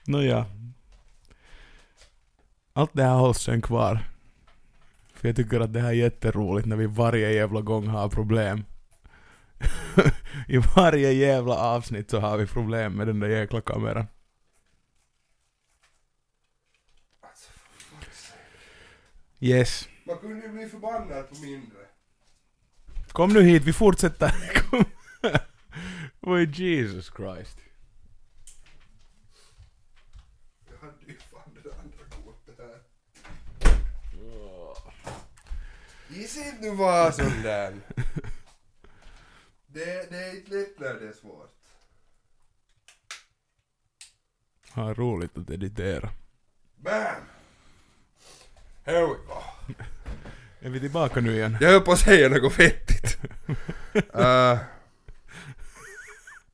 Nåja. 0.06 0.45
Allt 2.73 2.91
det 2.93 3.03
här 3.03 3.15
hålls 3.15 3.38
sen 3.38 3.62
kvar. 3.62 3.99
För 5.13 5.27
jag 5.27 5.36
tycker 5.36 5.60
att 5.60 5.73
det 5.73 5.80
här 5.80 5.89
är 5.89 5.93
jätteroligt 5.93 6.67
när 6.67 6.75
vi 6.75 6.86
varje 6.86 7.32
jävla 7.32 7.62
gång 7.62 7.88
har 7.88 8.10
problem. 8.10 8.63
I 10.47 10.58
varje 10.58 11.12
jävla 11.12 11.56
avsnitt 11.56 12.10
så 12.10 12.19
har 12.19 12.38
vi 12.38 12.47
problem 12.47 12.93
med 12.93 13.08
den 13.08 13.19
där 13.19 13.27
jäkla 13.27 13.62
kameran. 13.62 14.08
Alltså, 17.21 17.51
för 17.51 17.95
fuck's 17.95 18.27
sake. 18.27 18.39
Yes. 19.39 19.88
Man 20.06 20.17
kunde 20.17 20.45
ju 20.45 20.52
bli 20.52 20.69
förbannad 20.69 21.30
på 21.30 21.36
mindre. 21.36 21.78
Kom 23.08 23.34
nu 23.34 23.41
hit, 23.41 23.63
vi 23.63 23.73
fortsätter. 23.73 24.32
Kom. 24.69 24.86
Oj, 26.21 26.45
Jesus 26.45 27.12
Christ. 27.15 27.58
Jag 30.69 30.78
hade 30.88 31.06
ju 31.06 31.17
fan 31.17 31.58
det 31.63 31.80
andra 31.80 32.04
kortet 32.23 32.58
här. 32.58 32.82
Gissa 36.10 36.45
inte 36.45 36.62
nu 36.62 36.76
vara 36.76 37.12
sån 37.12 37.41
där. 37.43 37.73
Det, 39.67 40.10
det 40.10 40.17
är 40.17 40.36
inte 40.36 40.52
lätt 40.52 40.80
när 40.80 40.93
det 40.93 41.08
är 41.08 41.13
svårt. 41.13 41.54
Ha 44.73 44.93
roligt 44.93 45.38
att 45.38 45.50
editera. 45.50 46.10
Bam! 46.76 47.37
Here 48.88 49.02
we 49.02 49.13
go. 49.28 49.73
Är 50.60 50.69
vi 50.69 50.80
tillbaka 50.80 51.21
nu 51.21 51.34
igen? 51.34 51.58
Jag 51.62 51.71
höll 51.71 51.82
på 51.82 51.91
att 51.91 52.00
säga 52.00 52.30
något 52.30 52.60
vettigt. 52.60 53.17
uh, 53.95 54.04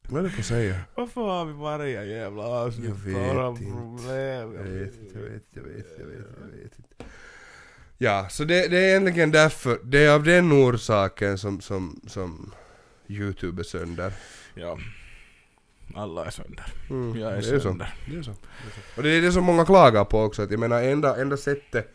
vad 0.08 0.20
är 0.20 0.24
det 0.24 0.30
på 0.30 0.40
att 0.40 0.46
säga? 0.46 0.76
Varför 0.96 1.22
har 1.22 1.46
vi 1.46 1.54
varje 1.54 2.04
jävla 2.06 2.44
avsnitt 2.44 2.86
Jag 2.90 2.96
vet 2.96 3.36
bara 3.36 3.48
inte. 3.50 3.64
problem? 3.64 4.54
Jag 4.56 4.64
vet 4.64 4.94
inte, 5.02 5.20
jag 5.20 5.26
vet, 5.26 5.44
jag 5.54 5.64
vet, 5.64 5.86
jag 6.00 6.06
vet, 6.06 6.26
jag 6.42 6.48
vet 6.64 6.78
inte. 6.78 7.06
Ja, 7.98 8.28
så 8.30 8.44
det, 8.44 8.68
det 8.68 8.78
är 8.78 8.90
egentligen 9.00 9.32
därför, 9.32 9.80
det 9.84 10.06
är 10.06 10.14
av 10.14 10.24
den 10.24 10.52
orsaken 10.54 11.38
som, 11.38 11.62
som, 11.62 12.02
som 12.08 12.52
Youtube 13.08 13.62
är 13.62 13.64
sönder. 13.64 14.14
Ja. 14.54 14.78
Alla 15.96 16.26
är 16.26 16.30
sönder. 16.30 16.66
Mm, 16.90 17.20
Jag 17.20 17.32
är, 17.32 17.42
det 17.42 17.48
är 17.48 17.60
så. 17.60 17.60
sönder. 17.60 17.94
Det 18.12 18.18
är 18.18 18.22
så. 18.24 18.32
Och 18.98 19.04
det 19.04 19.10
är 19.10 19.22
det 19.22 19.32
som 19.32 19.44
många 19.44 19.66
klagar 19.66 20.06
på 20.06 20.22
också, 20.22 20.42
att 20.42 20.52
jag 20.52 20.60
menar 20.60 20.82
enda, 20.84 21.22
enda 21.22 21.38
sättet 21.38 21.94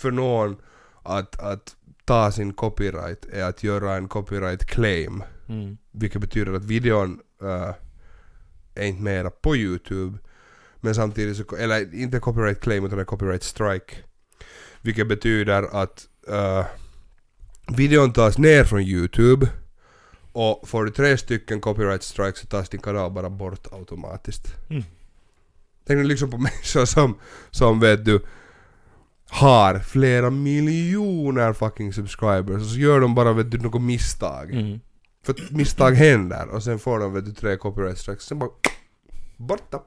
för 0.00 0.10
någon 0.10 0.56
att, 1.02 1.40
att 1.40 1.76
ta 2.04 2.32
sin 2.32 2.52
copyright 2.52 3.24
är 3.32 3.44
att 3.44 3.62
göra 3.62 3.94
en 3.94 4.08
copyright 4.08 4.64
claim. 4.64 5.22
Mm. 5.48 5.78
Vilket 5.90 6.20
betyder 6.20 6.52
att 6.52 6.64
videon 6.64 7.20
äh, 7.42 7.74
är 8.74 8.86
inte 8.86 9.02
mera 9.02 9.30
på 9.30 9.56
Youtube. 9.56 10.18
Men 10.80 10.94
samtidigt 10.94 11.36
så, 11.36 11.56
eller 11.56 11.94
inte 11.94 12.20
copyright 12.20 12.60
claim 12.60 12.84
utan 12.84 13.04
copyright 13.04 13.42
strike. 13.42 13.96
Vilket 14.82 15.08
betyder 15.08 15.82
att 15.82 16.08
äh, 16.28 16.66
videon 17.76 18.12
tas 18.12 18.38
ner 18.38 18.64
från 18.64 18.80
Youtube. 18.80 19.48
Och 20.32 20.68
får 20.68 20.84
du 20.84 20.90
tre 20.90 21.18
stycken 21.18 21.60
copyright 21.60 22.02
strikes 22.02 22.40
så 22.40 22.46
tas 22.46 22.68
din 22.68 22.80
kanal 22.80 23.10
bara 23.10 23.30
bort 23.30 23.72
automatiskt. 23.72 24.54
Mm. 24.70 24.82
Tänk 25.86 25.98
nu 25.98 26.04
liksom 26.04 26.30
på 26.30 26.38
människor 26.48 26.84
som, 26.84 27.18
som 27.50 27.80
vet 27.80 28.04
du 28.04 28.20
har 29.30 29.78
flera 29.78 30.30
miljoner 30.30 31.52
fucking 31.52 31.92
subscribers 31.92 32.62
och 32.62 32.68
så 32.68 32.78
gör 32.78 33.00
de 33.00 33.14
bara 33.14 33.32
vet 33.32 33.50
du 33.50 33.58
något 33.58 33.82
misstag. 33.82 34.50
Mm. 34.54 34.80
För 35.24 35.32
att 35.32 35.50
misstag 35.50 35.92
händer 35.92 36.48
och 36.48 36.62
sen 36.62 36.78
får 36.78 36.98
de 36.98 37.12
vet 37.14 37.24
du 37.24 37.32
tre 37.32 37.56
copyright 37.56 37.98
strikes, 37.98 38.22
sen 38.24 38.38
bara 38.38 38.50
borta. 39.36 39.80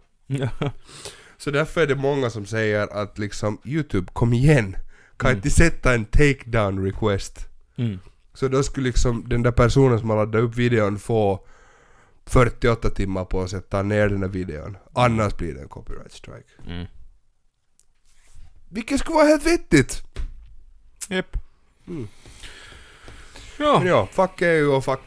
Så 1.37 1.51
därför 1.51 1.81
är 1.81 1.87
det 1.87 1.95
många 1.95 2.29
som 2.29 2.45
säger 2.45 2.87
att 2.93 3.17
liksom 3.19 3.57
Youtube, 3.65 4.07
kom 4.13 4.33
igen! 4.33 4.75
Kan 5.17 5.29
Mm. 5.29 5.37
inte 5.37 5.49
sätta 5.49 5.93
en 5.93 6.05
takedown 6.05 6.83
request? 6.85 7.47
Mm. 7.75 7.99
Så 8.33 8.47
då 8.47 8.63
skulle 8.63 8.87
liksom 8.87 9.29
den 9.29 9.43
där 9.43 9.51
personen 9.51 9.99
som 9.99 10.09
har 10.09 10.17
laddat 10.17 10.41
upp 10.41 10.55
videon 10.55 10.99
få 10.99 11.45
48 12.25 12.89
timmar 12.89 13.25
på 13.25 13.47
sig 13.47 13.59
att 13.59 13.69
ta 13.69 13.81
ner 13.81 14.09
den 14.09 14.19
där 14.19 14.27
videon. 14.27 14.77
Annars 14.93 15.37
blir 15.37 15.53
det 15.53 15.61
en 15.61 15.67
copyright 15.67 16.11
strike. 16.11 16.49
Mm. 16.67 16.85
Vilket 18.73 18.99
skulle 18.99 19.15
vara 19.15 19.27
helt 19.27 19.45
vettigt! 19.45 20.03
Japp. 21.09 21.37
Mm. 21.87 22.07
Ja. 23.59 23.79
Men 23.79 23.87
ja, 23.87 24.07
fuck 24.11 24.41
EU 24.41 24.71
och 24.71 24.85
fuck 24.85 24.99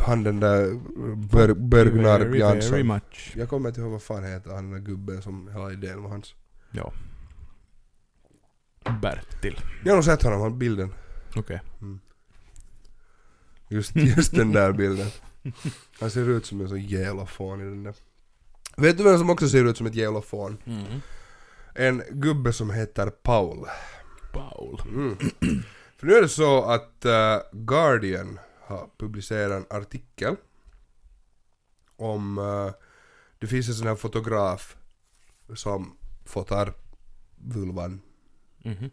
han 0.00 0.22
den 0.22 0.40
där 0.40 0.70
Ber- 1.16 1.68
Bergnar 1.68 2.18
very, 2.18 2.28
very 2.28 2.38
Jansson. 2.38 2.86
much. 2.86 3.32
Jag 3.36 3.48
kommer 3.48 3.68
inte 3.68 3.80
ihåg 3.80 3.90
vad 3.90 4.02
fan 4.02 4.24
heter 4.24 4.50
han 4.50 4.64
den 4.70 4.72
där 4.72 4.90
gubben 4.90 5.22
som 5.22 5.48
hela 5.52 5.72
idén 5.72 6.02
var 6.02 6.10
hans. 6.10 6.34
Ja. 6.70 6.92
Bertil. 9.02 9.60
Jag 9.84 9.90
har 9.90 9.96
nog 9.96 10.04
sett 10.04 10.22
honom, 10.22 10.40
han 10.40 10.58
bilden. 10.58 10.94
Okej. 11.36 11.60
Just, 13.68 13.96
just 13.96 14.34
den 14.34 14.52
där 14.52 14.72
bilden. 14.72 15.08
Han 16.00 16.10
ser 16.10 16.28
ut 16.28 16.46
som 16.46 16.60
en 16.60 16.68
sån 16.68 16.82
jävla 16.84 17.26
fån 17.26 17.60
i 17.60 17.64
den 17.64 17.82
där. 17.82 17.94
Vet 18.76 18.98
du 18.98 19.04
vem 19.04 19.18
som 19.18 19.30
också 19.30 19.48
ser 19.48 19.64
ut 19.64 19.76
som 19.76 19.86
ett 19.86 19.94
jävla 19.94 20.20
fån? 20.22 20.58
Mm. 20.66 20.84
En 21.74 22.02
gubbe 22.10 22.52
som 22.52 22.70
heter 22.70 23.10
Paul. 23.10 23.66
Paul. 24.32 24.80
Mm. 24.88 25.16
För 25.96 26.06
nu 26.06 26.14
är 26.14 26.22
det 26.22 26.28
så 26.28 26.64
att 26.64 27.04
eh, 27.04 27.38
Guardian 27.52 28.38
har 28.60 28.88
publicerat 28.98 29.52
en 29.70 29.76
artikel 29.78 30.36
om 31.96 32.38
uh, 32.38 32.70
det 33.38 33.46
finns 33.46 33.68
en 33.68 33.74
sån 33.74 33.86
här 33.86 33.94
fotograf 33.94 34.76
som 35.54 35.96
fotar 36.24 36.72
vulvan. 37.36 38.00
Mhm. 38.64 38.90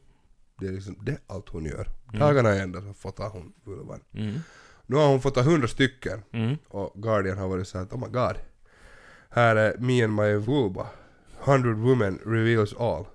Det 0.59 0.67
är 0.67 0.71
liksom 0.71 0.97
det 1.01 1.11
är 1.11 1.19
allt 1.27 1.49
hon 1.49 1.65
gör. 1.65 1.87
Mm. 2.07 2.19
Dagarna 2.19 2.55
i 2.55 2.59
ända 2.59 2.81
så 2.81 2.93
fotar 2.93 3.29
hon 3.29 3.53
vulvan. 3.63 3.99
Mm. 4.13 4.39
Nu 4.85 4.95
har 4.95 5.07
hon 5.07 5.21
fotat 5.21 5.45
hundra 5.45 5.67
stycken 5.67 6.23
Mm. 6.31 6.57
och 6.67 7.01
Guardian 7.01 7.37
har 7.37 7.47
varit 7.47 7.67
såhär 7.67 7.85
att 7.85 7.93
oh 7.93 7.99
my 7.99 8.07
god. 8.07 8.35
Här 9.29 9.55
är 9.55 9.77
me 9.77 10.03
and 10.03 10.15
my 10.15 10.33
vulva. 10.35 10.87
100 11.45 11.73
women 11.73 12.19
reveals 12.25 12.73
all. 12.73 13.05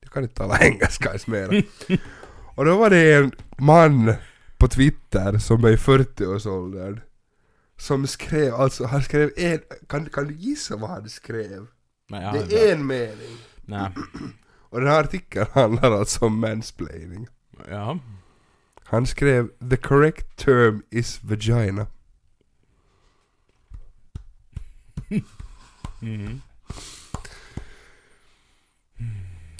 Jag 0.00 0.10
kan 0.12 0.22
inte 0.22 0.34
tala 0.34 0.58
engelska 0.64 1.08
ens 1.08 1.26
mera. 1.26 1.62
och 2.54 2.64
då 2.64 2.78
var 2.78 2.90
det 2.90 3.14
en 3.14 3.32
man 3.58 4.14
på 4.58 4.68
Twitter 4.68 5.38
som 5.38 5.64
är 5.64 5.68
i 5.72 5.76
40-årsåldern 5.76 7.00
som 7.76 8.06
skrev, 8.06 8.54
alltså 8.54 8.84
han 8.86 9.02
skrev 9.02 9.30
en, 9.36 9.60
kan, 9.88 10.06
kan 10.10 10.26
du 10.26 10.34
gissa 10.34 10.76
vad 10.76 10.90
han 10.90 11.08
skrev? 11.08 11.66
Nej, 12.08 12.32
Det 12.32 12.38
inte- 12.42 12.68
är 12.68 12.74
en 12.74 12.86
mening. 12.86 13.36
Nej. 13.64 13.90
Och 14.70 14.80
den 14.80 14.88
här 14.88 15.00
artikeln 15.00 15.46
handlar 15.52 15.92
alltså 15.92 16.24
om 16.26 16.38
mansplaining. 16.40 17.26
Ja. 17.70 17.98
Han 18.84 19.06
skrev 19.06 19.48
“The 19.70 19.76
correct 19.76 20.36
term 20.36 20.82
is 20.90 21.22
vagina”. 21.24 21.86
Mm. 26.02 26.40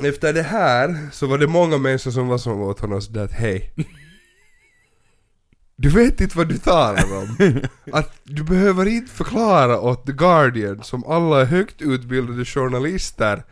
Efter 0.03 0.33
det 0.33 0.43
här 0.43 1.09
så 1.13 1.27
var 1.27 1.39
det 1.39 1.47
många 1.47 1.79
människor 1.79 2.11
som 2.11 2.29
var 2.29 2.39
som 2.39 2.61
åt 2.61 2.81
honom 2.81 3.01
sådär 3.03 3.25
att 3.25 3.33
hej. 3.33 3.73
Du 5.77 5.89
vet 5.89 6.21
inte 6.21 6.37
vad 6.39 6.49
du 6.49 6.59
talar 6.59 7.05
om. 7.17 7.61
Att 7.93 8.13
du 8.25 8.45
behöver 8.45 8.87
inte 8.87 9.13
förklara 9.13 9.81
åt 9.81 10.07
The 10.07 10.13
Guardian, 10.13 10.83
som 10.83 11.05
alla 11.05 11.41
är 11.41 11.45
högt 11.45 11.83
utbildade 11.83 12.45
journalister, 12.45 13.43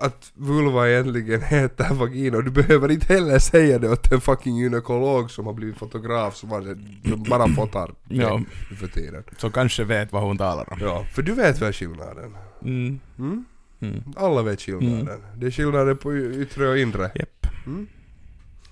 att 0.00 0.32
vulva 0.34 0.88
egentligen 0.88 1.42
heter 1.42 1.94
vagina. 1.94 2.36
Och 2.36 2.44
du 2.44 2.50
behöver 2.50 2.90
inte 2.90 3.14
heller 3.14 3.38
säga 3.38 3.78
det 3.78 3.88
åt 3.90 4.12
en 4.12 4.20
fucking 4.20 4.56
gynekolog 4.56 5.30
som 5.30 5.46
har 5.46 5.52
blivit 5.52 5.76
fotograf 5.78 6.36
som 6.36 6.50
har 6.50 6.62
som 7.08 7.22
bara 7.22 7.48
fotar 7.48 7.94
Ja. 8.08 8.40
för 8.80 8.86
tiden. 8.86 9.24
Så 9.38 9.50
kanske 9.50 9.84
vet 9.84 10.12
vad 10.12 10.22
hon 10.22 10.38
talar 10.38 10.72
om. 10.72 10.78
Ja, 10.80 11.04
för 11.14 11.22
du 11.22 11.32
vet 11.34 11.62
väl 11.62 11.72
skillnaden? 11.72 12.36
Mm. 12.62 13.00
Mm? 13.18 13.44
Mm. 13.80 14.02
Alla 14.16 14.42
vet 14.42 14.60
skillnaden. 14.60 15.22
Det 15.36 15.46
är 15.46 15.50
skillnaden 15.50 15.96
på 15.96 16.16
yttre 16.16 16.68
och 16.68 16.78
inre. 16.78 17.10
Japp. 17.14 17.46
Mm. 17.66 17.86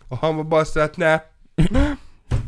Och 0.08 0.18
han 0.18 0.36
var 0.36 0.44
bara 0.44 0.64
såhär 0.64 0.86
att 0.86 0.96
nä, 0.96 1.20
nä, 1.70 1.96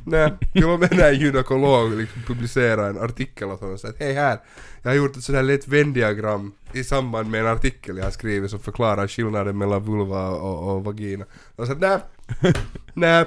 nä. 0.04 0.38
Till 0.52 0.64
och 0.64 0.80
med 0.80 0.96
när 0.96 1.12
en 1.12 1.20
gynekolog 1.20 1.92
liksom 1.92 2.22
publicerade 2.22 2.88
en 2.88 2.98
artikel 2.98 3.48
åt 3.48 3.60
honom 3.60 3.74
och 3.74 3.80
sa 3.80 3.88
att 3.88 3.98
hej 3.98 4.14
här, 4.14 4.38
jag 4.82 4.90
har 4.90 4.96
gjort 4.96 5.16
ett 5.16 5.24
sådär 5.24 5.42
lätt 5.42 5.68
Venn-diagram 5.68 6.52
i 6.72 6.84
samband 6.84 7.30
med 7.30 7.40
en 7.40 7.46
artikel 7.46 7.96
jag 7.96 8.04
har 8.04 8.10
skrivit 8.10 8.50
som 8.50 8.60
förklarar 8.60 9.08
skillnaden 9.08 9.58
mellan 9.58 9.82
vulva 9.82 10.28
och, 10.28 10.76
och 10.76 10.84
vagina. 10.84 11.24
Och 11.56 11.66
så 11.66 11.74
nä, 11.74 12.00
nä, 12.94 13.26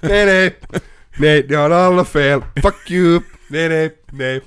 nej 0.00 0.26
nej, 0.26 0.56
nej, 1.18 1.42
det 1.42 1.54
har 1.54 1.70
alla 1.70 2.04
fel, 2.04 2.42
fuck 2.62 2.90
you, 2.90 3.20
nej 3.48 3.68
nej, 3.68 3.96
nej. 4.12 4.42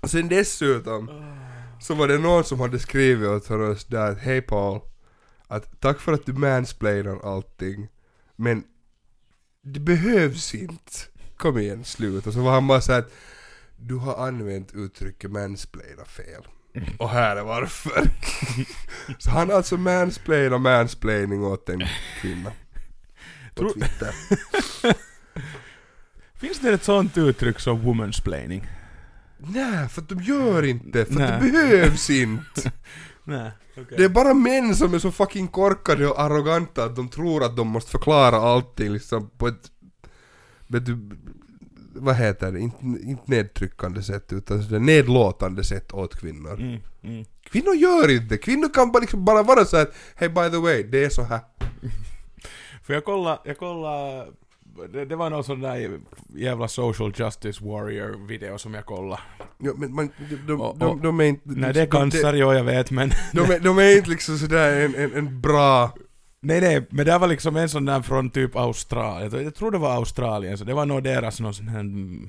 Och 0.00 0.10
sen 0.10 0.28
dessutom 0.28 1.10
så 1.82 1.94
var 1.94 2.08
det 2.08 2.18
någon 2.18 2.44
som 2.44 2.60
hade 2.60 2.78
skrivit 2.78 3.28
åt 3.28 3.48
honom 3.48 3.76
sådär 3.76 4.10
att 4.10 4.18
hej 4.18 4.42
Paul, 4.42 4.80
att 5.46 5.80
tack 5.80 6.00
för 6.00 6.12
att 6.12 6.26
du 6.26 6.32
mansplainar 6.32 7.34
allting, 7.36 7.88
men 8.36 8.64
det 9.62 9.80
behövs 9.80 10.54
inte. 10.54 10.92
Kom 11.36 11.58
igen, 11.58 11.84
slut. 11.84 12.26
Och 12.26 12.32
så 12.32 12.40
var 12.40 12.52
han 12.52 12.66
bara 12.66 12.80
såhär 12.80 12.98
att 12.98 13.12
du 13.76 13.94
har 13.94 14.26
använt 14.26 14.74
uttrycket 14.74 15.30
mansplaina 15.30 16.04
fel. 16.04 16.46
Och 16.98 17.10
här 17.10 17.36
är 17.36 17.42
varför. 17.42 18.08
så 19.18 19.30
han 19.30 19.50
alltså 19.50 19.76
mansplainat 19.76 20.60
mansplaining 20.60 21.44
åt 21.44 21.68
en 21.68 21.82
kvinna. 22.20 22.52
På 23.54 23.72
Twitter. 23.72 24.14
Finns 26.40 26.58
det 26.58 26.72
ett 26.72 26.84
sånt 26.84 27.18
uttryck 27.18 27.60
som 27.60 27.80
womansplaining? 27.80 28.68
Nej, 29.46 29.88
för 29.88 30.02
att 30.02 30.08
de 30.08 30.22
gör 30.22 30.62
inte, 30.62 31.04
för 31.04 31.12
att 31.12 31.18
Nej. 31.18 31.40
det 31.40 31.52
behövs 31.52 32.10
inte. 32.10 32.72
Nej, 33.24 33.50
okej. 33.72 33.96
Det 33.96 34.04
är 34.04 34.08
bara 34.08 34.34
män 34.34 34.76
som 34.76 34.94
är 34.94 34.98
så 34.98 35.10
fucking 35.10 35.48
korkade 35.48 36.06
och 36.08 36.20
arroganta 36.20 36.84
att 36.84 36.96
de 36.96 37.08
tror 37.08 37.44
att 37.44 37.56
de 37.56 37.68
måste 37.68 37.90
förklara 37.90 38.36
allting 38.36 38.92
liksom 38.92 39.30
på 39.38 39.48
ett... 39.48 39.70
Vet 40.66 40.86
du, 40.86 41.10
vad 41.94 42.16
heter 42.16 42.52
det? 42.52 42.60
Inte, 42.60 42.84
inte 42.84 43.22
nedtryckande 43.26 44.02
sätt 44.02 44.32
utan 44.32 44.62
sådär 44.62 44.78
nedlåtande 44.78 45.64
sätt 45.64 45.92
åt 45.92 46.20
kvinnor. 46.20 46.60
Mm, 46.60 46.80
mm. 47.02 47.24
Kvinnor 47.44 47.74
gör 47.74 48.10
inte 48.10 48.38
Kvinnor 48.38 48.74
kan 48.74 48.92
bara, 48.92 49.00
liksom 49.00 49.24
bara 49.24 49.42
vara 49.42 49.64
så 49.64 49.76
att 49.76 49.94
Hey 50.14 50.28
by 50.28 50.50
the 50.50 50.56
way, 50.56 50.82
det 50.82 51.04
är 51.04 51.10
så 51.10 51.22
här. 51.22 51.40
För 52.82 52.94
jag 52.94 53.04
kollade, 53.04 53.40
jag 53.44 53.58
kollade 53.58 54.26
det, 54.92 55.04
det 55.04 55.16
var 55.16 55.30
någon 55.30 55.44
sån 55.44 55.60
där 55.60 56.00
jävla 56.28 56.68
social 56.68 57.12
justice 57.16 57.64
warrior 57.64 58.26
video 58.28 58.58
som 58.58 58.74
jag 58.74 58.86
kollade. 58.86 59.22
Ja, 59.58 59.72
men 59.76 59.94
man, 59.94 60.10
de, 60.30 60.36
de, 60.46 60.60
Och- 60.60 60.78
de, 60.78 60.90
och- 60.90 61.00
de 61.00 61.20
är 61.20 61.24
inte... 61.24 61.42
Nej 61.48 61.72
det 61.72 61.80
är 61.80 61.84
liksom, 61.84 62.00
cancer, 62.00 62.32
jo 62.34 62.52
jag 62.52 62.64
vet 62.64 62.90
men... 62.90 63.08
De, 63.08 63.14
de, 63.46 63.52
är, 63.54 63.60
de 63.60 63.78
är 63.78 63.96
inte 63.96 64.10
liksom 64.10 64.38
sådär 64.38 64.80
en, 64.84 64.94
en, 64.94 65.12
en 65.14 65.40
bra... 65.40 65.94
Nej 66.40 66.60
nej, 66.60 66.86
men 66.90 67.06
det 67.06 67.18
var 67.18 67.26
liksom 67.28 67.56
en 67.56 67.68
sån 67.68 67.84
där 67.84 68.02
från 68.02 68.30
typ 68.30 68.56
Australien, 68.56 69.44
jag 69.44 69.54
tror 69.54 69.70
det 69.70 69.78
var 69.78 69.94
Australien, 69.94 70.58
så 70.58 70.64
det 70.64 70.74
var 70.74 70.86
nog 70.86 71.02
deras 71.02 71.40
någon 71.40 71.54
sån 71.54 71.68
här 71.68 71.80
mm, 71.80 72.28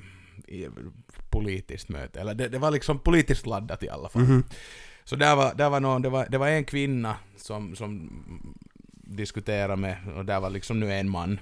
politiskt 1.30 1.88
möte, 1.88 2.20
eller 2.20 2.34
det, 2.34 2.48
det 2.48 2.58
var 2.58 2.70
liksom 2.70 2.98
politiskt 2.98 3.46
laddat 3.46 3.82
i 3.82 3.88
alla 3.88 4.08
fall. 4.08 4.22
Mhm. 4.22 4.44
Så 5.04 5.16
där 5.16 5.36
var, 5.36 5.54
där 5.54 5.70
var, 5.70 5.80
någon, 5.80 6.02
det, 6.02 6.08
var, 6.08 6.26
det 6.30 6.38
var 6.38 6.48
en 6.48 6.64
kvinna 6.64 7.16
som, 7.36 7.76
som 7.76 8.10
diskuterade 8.92 9.76
med, 9.76 9.96
och 10.16 10.24
där 10.24 10.40
var 10.40 10.50
liksom 10.50 10.80
nu 10.80 10.92
en 10.92 11.08
man. 11.08 11.38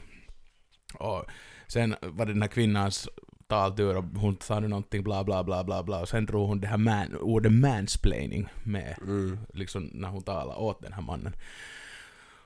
Och 0.95 1.25
sen 1.69 1.95
var 2.01 2.27
det 2.27 2.33
den 2.33 2.43
här 2.43 2.49
kvinnans 2.49 3.09
taltur 3.49 3.97
och 3.97 4.05
hon 4.05 4.37
sa 4.41 4.61
nu 4.61 4.69
någonting 4.69 5.03
bla 5.03 5.25
bla 5.25 5.45
bla 5.45 5.65
bla 5.65 5.83
bla 5.83 6.01
och 6.01 6.09
sen 6.09 6.27
drog 6.27 6.49
hon 6.49 6.61
det 6.61 6.67
här 6.67 6.77
man, 6.77 7.17
ordet 7.21 7.53
mansplaining 7.53 8.49
med 8.63 8.95
Mm. 9.03 9.39
liksom 9.53 9.91
när 9.93 10.09
hon 10.09 10.23
talade 10.23 10.59
åt 10.61 10.83
den 10.83 10.93
här 10.93 11.03
mannen. 11.03 11.33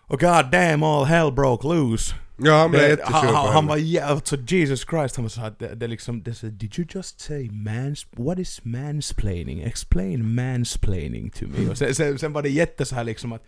Och 0.08 0.20
god 0.20 0.50
damn 0.50 0.82
all 0.82 1.04
hell 1.04 1.32
broke 1.32 1.66
loose. 1.68 2.14
Ja, 2.38 2.58
han 2.60 2.70
blev 2.70 2.88
jättesur 2.88 3.12
han, 3.12 3.26
på 3.46 3.50
han, 3.52 3.66
var 3.66 3.76
jä- 3.76 4.02
alltså 4.04 4.36
Jesus 4.36 4.86
Christ, 4.90 5.16
han 5.16 5.24
var 5.24 5.28
så 5.30 5.40
att 5.40 5.58
det, 5.58 5.74
det 5.74 5.86
liksom, 5.86 6.22
det 6.22 6.34
så, 6.34 6.46
did 6.46 6.78
you 6.78 6.88
just 6.94 7.20
say 7.20 7.50
mans, 7.50 8.06
what 8.10 8.38
is 8.38 8.64
mansplaining? 8.64 9.60
Explain 9.62 10.34
mansplaining 10.34 11.30
to 11.30 11.44
me. 11.46 11.70
Och 11.70 11.78
sen, 11.78 11.94
sen, 11.94 12.18
sen 12.18 12.32
var 12.32 12.42
det 12.42 12.48
jätte 12.48 12.84
så 12.84 12.94
här 12.94 13.04
liksom 13.04 13.32
att, 13.32 13.42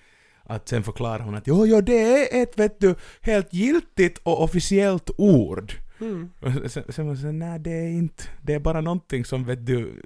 att 0.48 0.68
sen 0.68 0.82
förklarade 0.82 1.24
hon 1.24 1.34
att 1.34 1.46
jo, 1.46 1.66
jo, 1.66 1.80
det 1.80 2.02
är 2.02 2.42
ett, 2.42 2.58
vet 2.58 2.80
du, 2.80 2.94
helt 3.20 3.52
giltigt 3.52 4.20
och 4.22 4.42
officiellt 4.42 5.10
ord. 5.18 5.72
Mm. 6.00 6.30
Och 6.40 6.70
sen, 6.70 6.84
sen 6.88 7.06
var 7.08 7.14
det 7.14 7.32
nej 7.32 7.58
det 7.58 7.70
är 7.70 7.88
inte, 7.88 8.24
det 8.42 8.54
är 8.54 8.58
bara 8.58 8.80
någonting 8.80 9.24
som 9.24 9.44
vet 9.44 9.66
du, 9.66 10.02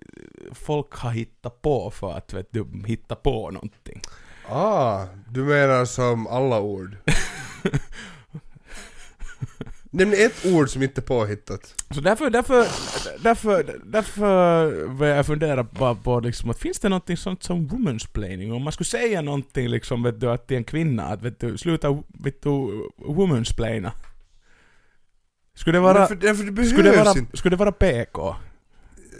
folk 0.52 0.92
har 0.92 1.10
hittat 1.10 1.62
på 1.62 1.90
för 1.90 2.12
att 2.12 2.32
vet 2.32 2.48
du, 2.50 2.66
hitta 2.86 3.14
på 3.14 3.50
någonting. 3.50 4.00
Ah, 4.48 5.06
du 5.28 5.44
menar 5.44 5.84
som 5.84 6.26
alla 6.26 6.60
ord? 6.60 6.96
Nämn 9.94 10.12
ett 10.12 10.46
ord 10.46 10.68
som 10.70 10.82
inte 10.82 11.00
är 11.00 11.02
påhittat. 11.02 11.74
Så 11.90 12.00
därför, 12.00 12.30
därför, 12.30 12.66
därför, 13.22 13.80
därför 13.84 14.86
började 14.88 15.16
jag 15.16 15.26
fundera 15.26 15.62
bara 15.62 15.94
på 15.94 16.20
liksom 16.20 16.50
att 16.50 16.58
finns 16.58 16.78
det 16.78 16.88
någonting 16.88 17.16
sånt 17.16 17.42
som 17.42 17.66
womansplaining? 17.66 18.52
Om 18.52 18.62
man 18.62 18.72
skulle 18.72 18.86
säga 18.86 19.22
någonting 19.22 19.68
liksom 19.68 20.02
vet 20.02 20.20
du 20.20 20.30
att 20.30 20.46
till 20.48 20.56
en 20.56 20.64
kvinna 20.64 21.04
att 21.04 21.22
vet 21.22 21.40
du 21.40 21.58
sluta 21.58 22.02
vet 22.08 22.42
du 22.42 22.50
womansplaina. 22.96 23.92
Skulle 25.54 25.76
det 25.76 25.82
vara, 25.82 25.98
Därför, 25.98 26.14
därför 26.14 26.44
det 26.44 26.64
skulle 26.64 26.90
det 26.90 26.96
vara, 26.96 27.18
inte. 27.18 27.36
skulle 27.36 27.56
det 27.56 27.60
vara 27.60 27.72
PK? 27.72 28.36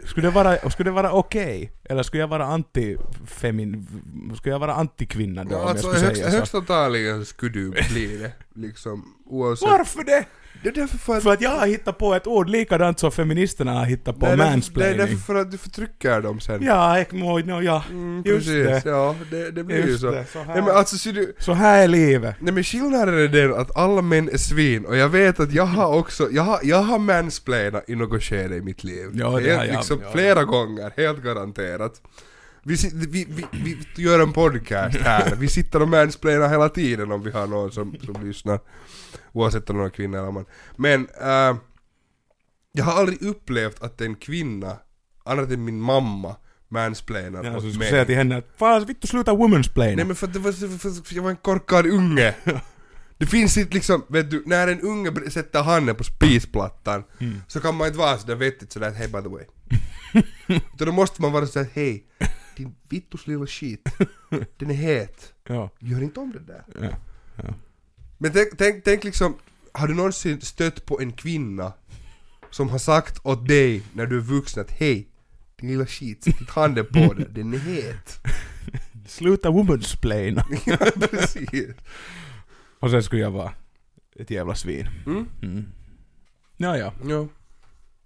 Skulle 0.04 0.26
det 0.26 0.35
vara, 0.35 0.70
skulle 0.70 0.90
det 0.90 0.94
vara 0.94 1.12
okej? 1.12 1.72
Eller 1.92 2.02
skulle 2.02 2.20
jag 2.22 2.28
vara 2.28 2.44
anti-femin... 2.46 3.87
Skulle 4.37 4.55
jag 4.55 4.59
vara 4.59 4.74
anti-kvinna 4.74 5.44
då 5.44 5.55
Ja, 5.55 5.61
om 5.62 5.66
alltså 5.68 5.87
jag 5.87 5.94
skulle 5.96 6.07
högst, 6.09 6.20
säga 6.22 6.31
så? 6.31 6.37
högst 6.37 6.55
antagligen 6.55 7.24
skulle 7.24 7.52
du 7.52 7.70
bli 7.70 8.16
det. 8.16 8.33
Liksom 8.61 9.14
oavsett. 9.26 9.68
Varför 9.68 10.05
det? 10.05 10.24
Det 10.62 10.68
är 10.68 10.72
därför 10.72 10.98
för 10.98 11.16
att... 11.16 11.22
För 11.22 11.33
att 11.33 11.40
jag 11.40 11.50
har 11.50 11.66
hittat 11.66 11.98
på 11.98 12.14
ett 12.14 12.26
ord 12.26 12.48
likadant 12.48 12.98
som 13.00 13.12
feministerna 13.12 13.72
har 13.72 13.85
hittat 13.85 14.18
på 14.20 14.26
är 14.26 14.31
därför- 14.31 14.44
Det 14.44 14.48
är 14.48 14.50
mansplaining. 14.50 14.98
därför 14.98 15.16
för 15.16 15.35
att 15.35 15.50
du 15.50 15.59
förtrycker 15.59 16.20
dem 16.20 16.40
sen. 16.40 16.62
Ja, 16.62 17.05
må, 17.11 17.38
no, 17.38 17.62
ja. 17.62 17.85
Mm, 17.90 18.22
Just 18.26 18.46
precis. 18.48 18.83
det. 18.85 18.90
Ja, 18.90 19.14
det, 19.31 19.50
det 19.50 19.64
blir 19.64 19.76
ju 19.76 19.90
Just 19.90 20.00
så. 20.00 20.11
det, 20.11 20.24
så 20.33 20.38
här. 20.38 20.55
Nej 20.55 20.62
men 20.62 20.76
alltså 20.76 20.96
ser 20.98 21.12
du, 21.12 21.35
Så 21.38 21.52
här 21.52 21.83
är 21.83 21.88
livet. 21.88 22.37
nej 22.40 22.52
men 22.55 22.64
skillnaden 22.64 23.14
är 23.18 23.28
den 23.28 23.55
att 23.55 23.76
alla 23.76 24.02
män 24.02 24.28
är 24.28 24.37
svin 24.37 24.85
och 24.87 24.96
jag 24.96 25.09
vet 25.09 25.40
att 25.40 25.52
jag 25.52 25.64
har 25.66 25.96
också, 25.98 26.28
jag 26.31 26.42
har, 26.42 26.61
jag 26.62 26.83
har 26.83 26.98
mansplainat 26.98 27.85
i 27.90 27.94
något 27.94 28.22
skede 28.22 28.57
i 28.57 28.61
mitt 28.61 28.85
liv. 28.85 29.11
Ja, 29.14 29.31
det 29.31 29.40
helt, 29.42 29.59
har 29.59 29.64
jag, 29.64 29.74
liksom 29.76 30.00
ja. 30.02 30.11
flera 30.12 30.44
gånger, 30.44 30.92
helt 30.96 31.22
garanterat. 31.22 31.81
Vi, 32.64 32.74
sit- 32.76 32.92
vi, 32.94 33.24
vi, 33.28 33.44
vi 33.96 34.02
gör 34.02 34.20
en 34.20 34.32
podcast 34.32 34.96
här, 34.98 35.34
vi 35.36 35.48
sitter 35.48 35.82
och 35.82 35.88
mansplainar 35.88 36.48
hela 36.48 36.68
tiden 36.68 37.12
om 37.12 37.22
vi 37.22 37.30
har 37.30 37.46
någon 37.46 37.72
som, 37.72 37.96
som 38.04 38.26
lyssnar. 38.26 38.60
Oavsett 39.32 39.70
om 39.70 39.78
det 39.78 39.84
är 39.84 39.88
kvinna 39.90 40.18
eller 40.18 40.30
man. 40.30 40.44
Men, 40.76 41.08
äh, 41.20 41.56
jag 42.72 42.84
har 42.84 42.92
aldrig 43.00 43.22
upplevt 43.22 43.82
att 43.82 44.00
en 44.00 44.14
kvinna, 44.14 44.76
annat 45.24 45.50
än 45.50 45.64
min 45.64 45.80
mamma, 45.80 46.36
mansplainar 46.68 47.44
Ja, 47.44 47.56
åt 47.56 47.64
mig. 47.78 47.90
säga 47.90 48.04
till 48.04 48.14
henne 48.16 48.36
att 48.36 48.48
fan 48.58 48.85
vittu 48.85 49.06
sluta 49.06 49.35
womansplaina. 49.35 49.96
Nej 49.96 50.04
men 50.04 50.16
för 50.16 50.26
att 50.26 50.33
det 50.33 50.38
var, 50.38 50.78
för, 50.78 51.14
jag 51.14 51.22
var 51.22 51.30
en 51.30 51.37
korkad 51.37 51.87
unge. 51.87 52.35
Det 53.18 53.26
finns 53.26 53.56
inte 53.56 53.74
liksom, 53.74 54.04
vet 54.08 54.30
du, 54.30 54.42
när 54.46 54.68
en 54.68 54.80
unge 54.80 55.30
sätter 55.30 55.62
handen 55.62 55.94
på 55.96 56.04
spisplattan 56.04 57.04
Mm. 57.20 57.40
så 57.48 57.60
kan 57.60 57.74
man 57.76 57.87
inte 57.87 57.98
vara 57.98 58.18
sådär 58.18 58.35
vettigt 58.35 58.72
sådär 58.72 58.90
hej 58.90 59.08
by 59.08 59.22
the 59.22 59.28
way. 59.28 59.44
Utan 60.46 60.63
då 60.87 60.92
måste 60.92 61.23
man 61.23 61.33
vara 61.33 61.46
sådär 61.46 61.69
hej, 61.75 62.06
din 62.56 62.75
vittus 62.88 63.27
lilla 63.27 63.46
skit. 63.46 63.88
Den 64.56 64.71
är 64.71 64.75
het. 64.75 65.33
Ja, 65.48 65.71
Gör 65.79 66.02
inte 66.02 66.21
om 66.21 66.33
det 66.33 66.38
där. 66.38 66.65
ja. 67.37 67.54
Men 68.19 68.33
tänk, 68.33 68.58
tänk, 68.58 68.85
tänk 68.85 69.04
liksom, 69.04 69.37
har 69.73 69.88
du 69.88 69.94
någonsin 69.94 70.40
stött 70.40 70.87
på 70.87 71.00
en 71.00 71.13
kvinna 71.13 71.73
som 72.50 72.69
har 72.69 72.79
sagt 72.79 73.27
åt 73.27 73.48
dig 73.48 73.83
när 73.92 74.06
du 74.06 74.17
är 74.17 74.21
vuxen 74.21 74.63
att 74.63 74.71
hej, 74.71 75.08
din 75.56 75.69
lilla 75.71 75.87
skit, 75.87 76.25
sätt 76.25 76.40
inte 76.40 76.52
handen 76.52 76.87
på 76.87 77.15
den, 77.15 77.35
den 77.35 77.54
är 77.54 77.58
het. 77.58 78.21
Sluta 79.06 79.50
womansplaina. 79.50 80.46
ja, 80.67 80.77
precis. 81.10 81.71
Och 82.81 82.90
sen 82.90 83.02
skulle 83.02 83.23
jag 83.23 83.31
vara 83.31 83.52
ett 84.17 84.31
jävla 84.31 84.54
svin. 84.54 84.88
Mm? 85.06 85.27
Mm. 85.42 85.65
Ja, 86.56 86.77
ja. 86.79 86.92
Ja. 87.04 87.29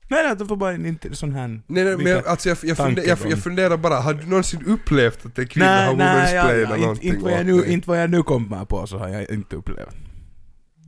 Nej, 0.08 0.24
nej, 0.24 0.36
det 0.36 0.44
var 0.44 0.56
bara 0.56 0.72
en 0.72 0.86
inte 0.86 1.16
sån 1.16 1.32
här... 1.34 1.48
Nej, 1.48 1.62
nej 1.84 1.96
men 1.96 2.06
jag, 2.06 2.26
alltså 2.26 2.48
jag, 2.48 2.58
jag, 2.62 2.76
funde, 2.76 3.04
jag, 3.04 3.18
jag 3.30 3.38
funderar 3.42 3.76
bara, 3.76 4.00
har 4.00 4.14
du 4.14 4.26
någonsin 4.26 4.64
upplevt 4.66 5.26
att 5.26 5.38
en 5.38 5.46
kvinna 5.46 5.66
Nej, 5.66 5.86
har 5.86 5.96
nej, 5.96 6.34
ja, 6.34 6.76
någonting 6.76 6.88
inte, 6.90 7.06
inte, 7.06 7.24
vad 7.24 7.32
jag 7.32 7.46
nu, 7.46 7.64
inte 7.64 7.88
vad 7.88 8.02
jag 8.02 8.10
nu 8.10 8.22
kommer 8.22 8.64
på 8.64 8.86
så 8.86 8.98
har 8.98 9.08
jag 9.08 9.30
inte 9.30 9.56
upplevt. 9.56 9.96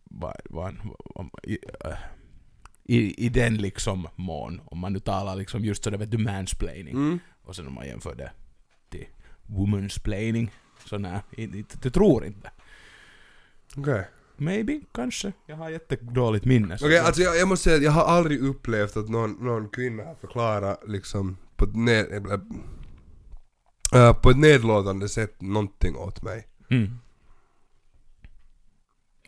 Vad, 0.04 0.36
vad, 0.44 0.76
om, 1.14 1.30
i, 1.42 1.58
äh, 1.84 1.90
i, 2.84 3.24
I 3.26 3.28
den 3.28 3.56
liksom 3.56 4.08
mån, 4.16 4.60
om 4.64 4.78
man 4.78 4.92
nu 4.92 4.98
talar 5.00 5.36
liksom 5.36 5.64
just 5.64 5.84
sådär 5.84 5.98
vet 5.98 6.10
du 6.10 6.18
mansplaining, 6.18 6.94
Mm. 6.94 7.18
och 7.44 7.56
sen 7.56 7.66
om 7.66 7.74
man 7.74 7.86
jämför 7.86 8.14
det 8.14 8.30
till 8.90 9.06
womansplaining, 9.46 10.50
så 10.84 10.98
nej, 10.98 11.20
inte, 11.30 11.58
inte, 11.58 11.90
tror 11.90 12.24
inte. 12.24 12.50
Okej. 13.76 14.04
Maybe, 14.40 14.80
kanske. 14.94 15.32
Jag 15.46 15.56
har 15.56 15.70
jättedåligt 15.70 16.44
minne. 16.44 16.74
Okej, 16.74 16.92
jag- 16.92 17.06
alltså 17.06 17.22
jag, 17.22 17.36
jag 17.36 17.48
måste 17.48 17.64
säga 17.64 17.76
att 17.76 17.82
jag 17.82 17.90
har 17.90 18.04
aldrig 18.04 18.40
upplevt 18.40 18.96
att 18.96 19.08
någon, 19.08 19.32
någon 19.32 19.68
kvinna 19.68 20.04
har 20.04 20.14
förklarat 20.14 20.82
liksom 20.86 21.36
på 21.56 21.64
ett, 21.64 21.76
ned, 21.76 22.26
äh, 23.94 24.12
på 24.22 24.30
ett 24.30 24.38
nedlåtande 24.38 25.08
sätt 25.08 25.40
någonting 25.40 25.96
åt 25.96 26.22
mig. 26.22 26.46
Mm. 26.70 26.98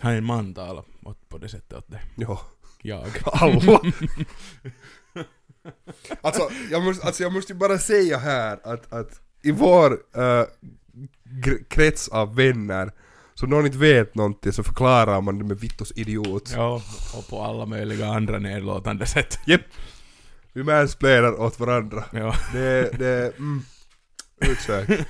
Har 0.01 0.13
en 0.13 0.25
man 0.25 0.55
talat 0.55 0.87
åt- 1.05 1.29
på 1.29 1.39
det 1.39 1.49
sättet 1.49 1.73
åt 1.79 1.91
dig? 1.91 2.01
Ja. 2.17 2.41
Jag. 2.83 3.07
Alla. 3.25 3.81
alltså, 6.21 6.49
jag 6.71 6.83
måste, 6.83 7.07
alltså 7.07 7.23
jag 7.23 7.33
måste 7.33 7.55
bara 7.55 7.79
säga 7.79 8.19
här 8.19 8.61
att, 8.65 8.93
att 8.93 9.21
i 9.43 9.51
vår 9.53 9.93
äh, 10.17 10.45
krets 11.69 12.09
av 12.09 12.35
vänner, 12.37 12.93
så 13.41 13.47
någon 13.47 13.67
inte 13.67 13.79
vet 13.79 14.15
någonting 14.15 14.53
så 14.53 14.63
förklarar 14.63 15.21
man 15.21 15.39
det 15.39 15.45
med 15.45 15.61
Vittos 15.61 15.93
idiot. 15.97 16.53
Ja, 16.57 16.83
och 17.17 17.29
på 17.29 17.43
alla 17.43 17.67
möjliga 17.67 18.07
andra 18.07 18.39
nedlåtande 18.39 19.07
sätt. 19.07 19.39
Japp. 19.47 19.61
Vi 20.53 20.63
mansplainar 20.63 21.41
åt 21.41 21.61
varandra. 21.61 22.05
Ja. 22.13 22.35
Det, 22.53 22.99
det, 22.99 23.39
mm, 23.39 23.63
utsökt. 24.41 25.07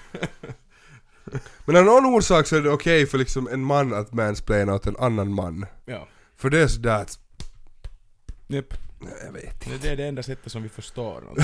Men 1.64 1.76
av 1.76 1.85
någon 1.85 2.07
orsak 2.07 2.47
så 2.47 2.57
är 2.57 2.61
det 2.61 2.70
okej 2.70 3.07
för 3.07 3.18
liksom 3.18 3.49
en 3.49 3.64
man 3.64 3.95
att 3.95 4.12
mansplaina 4.12 4.74
åt 4.74 4.87
en 4.87 4.97
annan 4.97 5.33
man. 5.33 5.66
ja. 5.85 6.09
För 6.37 6.51
det 6.51 6.61
är 6.61 6.66
sådär 6.66 7.03
att, 7.03 7.18
Japp. 8.47 8.74
nej, 8.99 9.12
jag 9.24 9.33
vet 9.33 9.61
Det 9.64 9.83
det 9.83 9.89
är 9.89 9.97
det 9.97 10.05
enda 10.07 10.22
sättet 10.22 10.53
som 10.53 10.62
vi 10.62 10.68
förstår 10.68 11.20
något. 11.20 11.39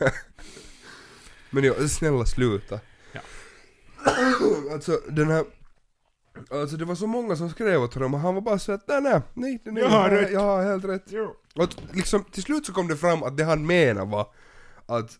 Men 1.50 1.64
ja, 1.64 1.88
snälla 1.88 2.26
sluta. 2.26 2.80
Ja. 3.12 3.20
alltså 4.72 5.00
den 5.08 5.30
här... 5.30 5.44
Alltså 6.50 6.76
det 6.76 6.84
var 6.84 6.94
så 6.94 7.06
många 7.06 7.36
som 7.36 7.50
skrev 7.50 7.82
åt 7.82 7.94
honom 7.94 8.14
och 8.14 8.20
han 8.20 8.34
var 8.34 8.42
bara 8.42 8.58
så 8.58 8.72
att 8.72 8.88
nej 8.88 9.00
nej, 9.00 9.20
nej, 9.34 9.60
nej, 9.64 9.82
Jag 9.82 9.88
har 9.88 10.10
rätt." 10.10 10.32
jag 10.32 10.40
har 10.40 10.64
helt 10.64 10.84
rätt. 10.84 11.04
Och 11.54 11.64
att 11.64 11.76
liksom 11.92 12.24
till 12.24 12.42
slut 12.42 12.66
så 12.66 12.72
kom 12.72 12.88
det 12.88 12.96
fram 12.96 13.22
att 13.22 13.36
det 13.36 13.44
han 13.44 13.66
menade 13.66 14.10
var 14.10 14.26
att 14.86 15.10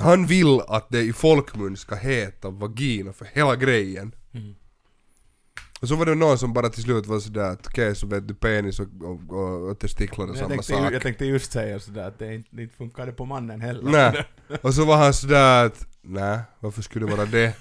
han 0.00 0.26
vill 0.26 0.60
att 0.68 0.88
det 0.90 1.00
i 1.00 1.12
folkmun 1.12 1.76
ska 1.76 1.94
heta 1.94 2.50
vagina 2.50 3.12
för 3.12 3.24
hela 3.32 3.56
grejen. 3.56 4.14
Mm. 4.34 4.54
Och 5.80 5.88
så 5.88 5.96
var 5.96 6.06
det 6.06 6.14
någon 6.14 6.38
som 6.38 6.52
bara 6.52 6.68
till 6.68 6.82
slut 6.82 7.06
var 7.06 7.20
sådär 7.20 7.50
att 7.50 7.66
okej 7.66 7.94
så 7.94 8.06
vet 8.06 8.28
du 8.28 8.34
penis 8.34 8.80
och, 8.80 8.86
och, 9.02 9.20
och, 9.28 9.68
och 9.68 9.78
testiklar 9.78 10.28
är 10.28 10.34
samma 10.34 10.48
tänkte, 10.48 10.72
sak. 10.72 10.92
jag 10.92 11.02
tänkte 11.02 11.24
just 11.24 11.52
säga 11.52 11.80
sådär 11.80 12.08
att 12.08 12.18
det 12.18 12.34
inte, 12.34 12.48
det 12.52 12.62
inte 12.62 12.76
funkade 12.76 13.12
på 13.12 13.24
mannen 13.24 13.60
heller. 13.60 13.82
Nej. 13.90 14.26
Och 14.62 14.74
så 14.74 14.84
var 14.84 14.96
han 14.96 15.14
sådär 15.14 15.66
att 15.66 15.86
nej, 16.02 16.38
varför 16.60 16.82
skulle 16.82 17.06
det 17.06 17.16
vara 17.16 17.26
det? 17.26 17.56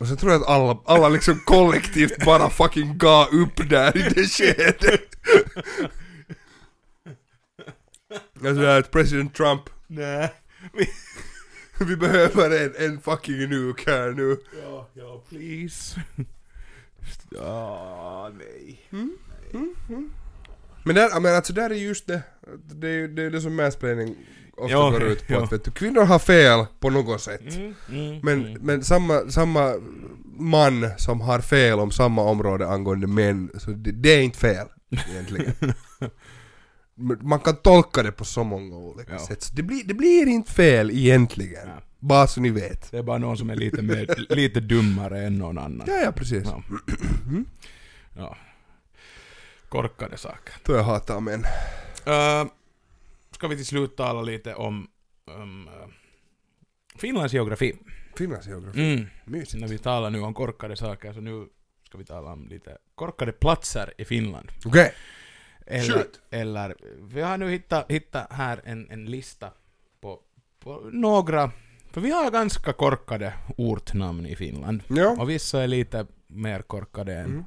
Och 0.00 0.08
sen 0.08 0.16
tror 0.16 0.32
jag 0.32 0.42
att 0.42 0.48
alla, 0.48 0.78
alla 0.84 1.08
liksom 1.08 1.40
kollektivt 1.44 2.24
bara 2.24 2.50
fucking 2.50 2.98
gav 2.98 3.28
upp 3.28 3.70
där 3.70 3.96
i 3.96 4.02
det 4.02 4.26
skedet. 4.26 5.16
Jag 8.42 8.54
sådär 8.54 8.78
att 8.78 8.90
president 8.90 9.34
Trump, 9.34 9.62
Nej. 9.86 10.34
vi 11.80 11.96
behöver 11.96 12.64
en, 12.64 12.86
en 12.86 13.00
fucking 13.00 13.48
nuke 13.48 13.90
här 13.90 14.10
nu. 14.10 14.36
Ja, 14.62 14.88
ja, 14.94 15.24
please. 15.28 16.02
Ja, 17.30 18.32
nej. 18.38 18.88
Men 20.84 20.94
där, 20.94 21.20
men 21.20 21.34
alltså 21.34 21.52
där 21.52 21.70
är 21.70 21.74
just 21.74 22.06
det, 22.06 22.22
det 22.74 22.88
är 22.88 23.08
det, 23.08 23.22
är 23.22 23.30
det 23.30 23.40
som 23.40 23.56
mansplaining 23.56 24.16
ofta 24.60 24.72
Ja, 24.72 24.90
går 24.90 25.02
ut 25.02 25.26
på. 25.26 25.32
ja. 25.32 25.44
Att, 25.44 25.52
vet 25.52 25.64
du, 25.64 25.70
kvinnor 25.70 26.04
har 26.04 26.18
fel 26.18 26.66
på 26.80 26.90
något 26.90 27.20
sätt. 27.20 27.40
Mm, 27.56 27.74
mm, 27.88 28.20
Men, 28.22 28.46
mm. 28.46 28.62
men 28.62 28.84
samma, 28.84 29.20
samma 29.30 29.74
man 30.38 30.90
som 30.98 31.20
har 31.20 31.40
fel 31.40 31.78
om 31.80 31.90
samma 31.90 32.22
område 32.22 32.68
angående 32.68 33.06
män, 33.06 33.50
så 33.58 33.70
det, 33.70 33.92
det 33.92 34.08
är 34.08 34.22
inte 34.22 34.38
fel 34.38 34.66
egentligen. 35.10 35.52
Man 37.20 37.40
kan 37.40 37.56
tolka 37.56 38.02
det 38.02 38.12
på 38.12 38.24
så 38.24 38.44
många 38.44 38.76
olika 38.76 39.12
Ja. 39.12 39.18
sätt, 39.18 39.42
så 39.42 39.54
det 39.54 39.62
blir, 39.62 39.84
det 39.84 39.94
blir 39.94 40.26
inte 40.26 40.52
fel 40.52 40.90
egentligen. 40.90 41.68
Ja. 41.68 41.82
Bara 41.98 42.26
så 42.26 42.40
ni 42.40 42.50
vet. 42.50 42.90
Det 42.90 42.98
är 42.98 43.02
bara 43.02 43.18
någon 43.18 43.36
som 43.36 43.50
är 43.50 43.56
lite, 43.56 43.82
mer, 43.82 44.34
lite 44.34 44.60
dummare 44.60 45.22
än 45.26 45.38
någon 45.38 45.58
annan. 45.58 45.86
Ja, 45.86 45.94
ja 46.04 46.12
precis. 46.12 46.44
Ja. 46.44 46.62
ja. 48.16 48.36
Korkade 49.68 50.16
saker. 50.16 50.54
Då 50.64 50.72
jag 50.72 50.82
hatar 50.82 51.20
män. 51.20 51.44
Uh, 52.08 52.50
ska 53.40 53.48
vi 53.48 53.56
till 53.56 53.66
slut 53.66 53.96
tala 53.96 54.22
lite 54.22 54.54
om 54.54 54.88
um, 55.24 55.68
uh, 55.68 55.86
Finlands 56.96 57.32
geografi. 57.34 57.76
Finlands 58.16 58.46
geografi. 58.46 58.92
Mm. 58.94 59.06
Mysigt. 59.24 59.60
När 59.60 59.68
vi 59.68 59.78
talar 59.78 60.10
nu 60.10 60.20
om 60.20 60.34
korkade 60.34 60.76
saker 60.76 61.12
så 61.12 61.20
nu 61.20 61.48
ska 61.86 61.98
vi 61.98 62.04
tala 62.04 62.32
om 62.32 62.48
lite 62.48 62.78
korkade 62.94 63.32
platser 63.32 63.94
i 63.98 64.04
Finland. 64.04 64.52
Okej. 64.64 64.94
Eller, 65.66 65.94
Shoot. 65.94 66.20
eller 66.30 66.76
vi 67.00 67.20
har 67.20 67.38
nu 67.38 67.50
hittat, 67.50 67.90
hittat 67.90 68.32
här 68.32 68.60
en, 68.64 68.90
en 68.90 69.04
lista 69.04 69.50
på, 70.00 70.20
på 70.58 70.80
några, 70.92 71.50
för 71.90 72.00
vi 72.00 72.10
har 72.10 72.30
ganska 72.30 72.72
korkade 72.72 73.34
ortnamn 73.56 74.26
i 74.26 74.36
Finland. 74.36 74.82
Ja. 74.88 75.16
Och 75.18 75.30
vissa 75.30 75.62
är 75.62 75.66
lite 75.68 76.06
mer 76.26 76.62
korkade 76.62 77.14
än, 77.14 77.44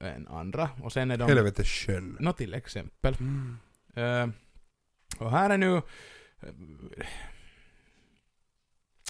Mm. 0.00 0.14
än 0.14 0.28
andra. 0.28 0.68
Och 0.82 0.92
sen 0.92 1.10
är 1.10 1.16
de... 1.16 1.28
Helvete 1.28 1.64
sjön. 1.64 2.16
Nå 2.20 2.32
till 2.32 2.54
exempel. 2.54 3.16
Mm. 3.20 3.56
Eh, 3.96 4.34
och 5.18 5.30
här 5.30 5.50
är 5.50 5.58
nu... 5.58 5.82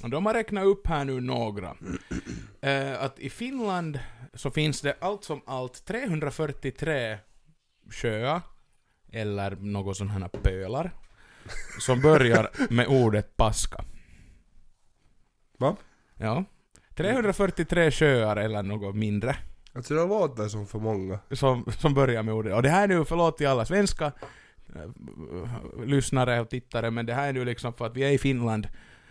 och 0.02 0.10
de 0.10 0.26
har 0.26 0.34
räknat 0.34 0.64
upp 0.64 0.86
här 0.86 1.04
nu 1.04 1.20
några. 1.20 1.76
Eh, 2.60 3.02
att 3.02 3.18
i 3.18 3.30
Finland 3.30 4.00
så 4.34 4.50
finns 4.50 4.80
det 4.80 4.96
allt 5.00 5.24
som 5.24 5.42
allt 5.46 5.84
343 5.84 7.18
sjöar, 7.90 8.40
eller 9.12 9.50
något 9.56 9.96
sådana 9.96 10.12
här 10.12 10.28
pölar, 10.28 10.90
som 11.80 12.00
börjar 12.00 12.50
med 12.70 12.86
ordet 12.86 13.36
paska. 13.36 13.84
Va? 15.58 15.76
Ja. 16.16 16.44
343 16.94 17.90
sjöar 17.90 18.36
eller 18.36 18.62
något 18.62 18.94
mindre 18.94 19.36
Alltså 19.74 19.94
det 19.94 20.06
låter 20.06 20.48
som 20.48 20.66
för 20.66 20.78
många. 20.78 21.18
som, 21.30 21.64
som 21.78 21.94
börjar 21.94 22.22
med 22.22 22.34
ordet. 22.34 22.54
Och 22.54 22.62
det 22.62 22.68
här 22.68 22.82
är 22.82 22.88
nu, 22.88 23.04
förlåt 23.04 23.36
till 23.36 23.46
alla 23.46 23.64
svenska 23.64 24.04
eh, 24.04 24.12
lyssnare 25.86 26.40
och 26.40 26.48
tittare, 26.50 26.90
men 26.90 27.06
det 27.06 27.14
här 27.14 27.28
är 27.28 27.32
nu 27.32 27.44
liksom 27.44 27.74
för 27.74 27.86
att 27.86 27.96
vi 27.96 28.02
är 28.04 28.10
i 28.10 28.18
Finland, 28.18 28.68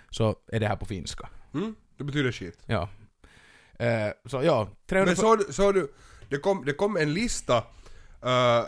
så 0.10 0.36
är 0.48 0.60
det 0.60 0.68
här 0.68 0.76
på 0.76 0.86
finska. 0.86 1.30
Mm? 1.54 1.76
Det 1.98 2.04
betyder 2.04 2.32
shit. 2.32 2.60
Ja. 2.66 2.90
Eh, 3.80 4.10
så 4.26 4.44
ja, 4.44 4.68
300... 4.90 5.06
Men 5.06 5.16
så, 5.16 5.54
så 5.54 5.72
du, 5.72 5.94
det 6.30 6.38
kom, 6.38 6.66
det 6.66 6.74
kom 6.74 6.98
en 6.98 7.14
lista 7.14 7.58
eh, 8.22 8.64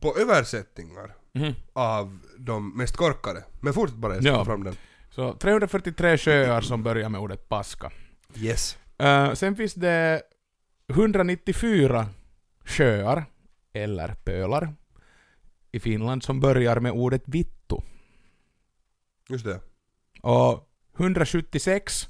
på 0.00 0.16
översättningar 0.18 1.14
Mhm. 1.34 1.54
av 1.72 2.18
de 2.38 2.76
mest 2.76 2.96
korkade. 2.96 3.44
Men 3.60 3.72
fortsätt 3.72 3.98
bara, 3.98 4.14
jag 4.14 4.24
Ja. 4.24 4.44
fram 4.44 4.64
den. 4.64 4.74
Så 5.10 5.32
343 5.32 6.18
sjöar 6.18 6.60
som 6.60 6.82
börjar 6.82 7.08
med 7.08 7.20
ordet 7.20 7.48
paska. 7.48 7.90
Yes. 8.36 8.78
Eh, 8.98 9.32
sen 9.34 9.56
finns 9.56 9.74
det 9.74 10.22
194 10.88 12.06
sjöar, 12.64 13.24
eller 13.72 14.14
pölar, 14.24 14.74
i 15.72 15.80
Finland 15.80 16.22
som 16.22 16.40
börjar 16.40 16.80
med 16.80 16.92
ordet 16.92 17.22
vittu. 17.26 17.76
Just 19.28 19.44
det. 19.44 19.60
Och 20.22 20.68
176 20.98 22.08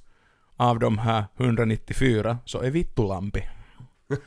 av 0.56 0.78
de 0.78 0.98
här 0.98 1.24
194 1.36 2.38
så 2.44 2.60
är 2.60 2.70
Vittulampi. 2.70 3.42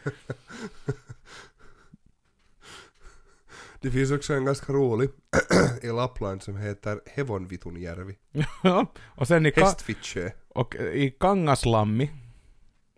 Det 3.81 3.91
finns 3.91 4.11
också 4.11 4.33
en 4.33 4.45
ganska 4.45 4.73
rolig 4.73 5.09
i 5.81 5.87
Lappland 5.87 6.43
som 6.43 6.57
heter 6.57 7.01
Hevonvitunjärvi. 7.05 8.17
Ja, 8.63 8.93
och 8.99 9.27
sen 9.27 9.45
i, 9.45 9.51
ka- 9.51 9.61
och 10.49 10.75
i 10.75 11.09
Kangaslammi, 11.19 12.11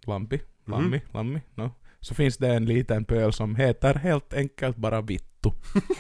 Lampi, 0.05 0.41
Lammi, 0.65 1.01
Lammi, 1.13 1.41
no, 1.55 1.71
så 1.99 2.15
finns 2.15 2.37
det 2.37 2.53
en 2.53 2.65
liten 2.65 3.05
pöl 3.05 3.33
som 3.33 3.55
heter 3.55 3.95
helt 3.95 4.33
enkelt 4.33 4.77
bara 4.77 5.01
Vittu. 5.01 5.25
Vittu. 5.43 5.51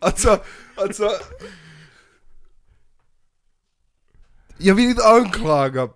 Alltså, 0.00 0.42
alltså... 0.76 1.10
Jag 4.58 4.74
vill 4.74 4.88
inte 4.90 5.06
anklaga 5.08 5.88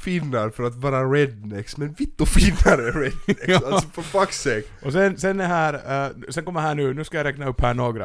finnar 0.00 0.50
för 0.50 0.62
att 0.62 0.74
vara 0.74 1.04
rednecks, 1.04 1.76
men 1.76 1.92
vittu 1.92 2.26
finnar 2.26 2.78
är 2.78 2.92
rednecks, 2.92 3.42
Ja. 3.48 3.60
alltså 3.72 3.88
for 3.88 4.02
fuck's 4.02 4.32
sake. 4.32 4.86
Och 4.86 4.92
sen, 4.92 5.18
sen 5.18 5.40
är 5.40 5.46
här, 5.46 5.74
eh, 5.74 6.12
sen 6.30 6.44
kommer 6.44 6.60
här 6.60 6.74
nu, 6.74 6.94
nu 6.94 7.04
ska 7.04 7.16
jag 7.16 7.24
räkna 7.24 7.46
upp 7.46 7.60
här 7.60 7.74
några. 7.74 8.04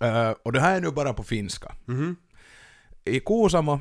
Eh, 0.00 0.30
och 0.42 0.52
det 0.52 0.60
här 0.60 0.76
är 0.76 0.80
nu 0.80 0.90
bara 0.90 1.12
på 1.14 1.22
finska. 1.22 1.74
Mhm. 1.84 2.16
I 3.04 3.20
Kuusamo 3.20 3.80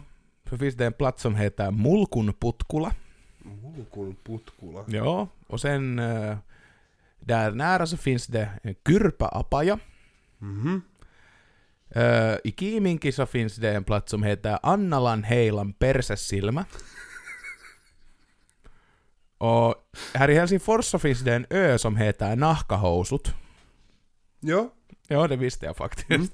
så 0.50 0.58
finns 0.58 0.76
det 0.76 0.86
en 0.86 0.94
plats 0.94 1.22
som 1.22 1.36
heter 1.36 1.72
Mulkun 1.72 2.34
putkula. 2.34 2.92
Mulkun 3.40 4.16
putkula. 4.26 4.84
Ja, 4.88 5.28
och 5.48 5.62
sen 5.62 6.00
eh, 6.00 6.38
där 7.26 7.52
nära 7.52 7.88
så 7.88 7.98
finns 7.98 8.28
det 8.28 8.50
en 8.64 8.76
Kyrpä-apaja. 8.88 9.80
Mhm. 10.38 10.82
Eh, 11.96 12.36
I 12.44 12.52
Kiiminki 12.60 13.12
så 13.12 13.26
finns 13.26 13.56
det 13.56 13.76
en 13.76 13.84
plats 13.84 14.12
som 14.12 14.24
heter 14.24 14.60
Annalan 14.64 15.24
Heilan 15.24 15.74
Persesilmä. 15.74 16.66
Och 19.38 19.76
här 20.14 20.30
i 20.30 20.34
Helsingfors 20.34 20.86
så 20.86 21.00
finns 21.00 21.20
det 21.20 21.36
en 21.36 21.46
ö 21.50 21.78
som 21.78 21.96
heter 21.96 22.36
Nahkahousut. 22.36 23.34
Ja. 24.40 24.70
Ja, 25.08 25.28
det 25.28 25.36
visste 25.36 25.66
jag 25.66 25.78
faktiskt. 25.78 26.34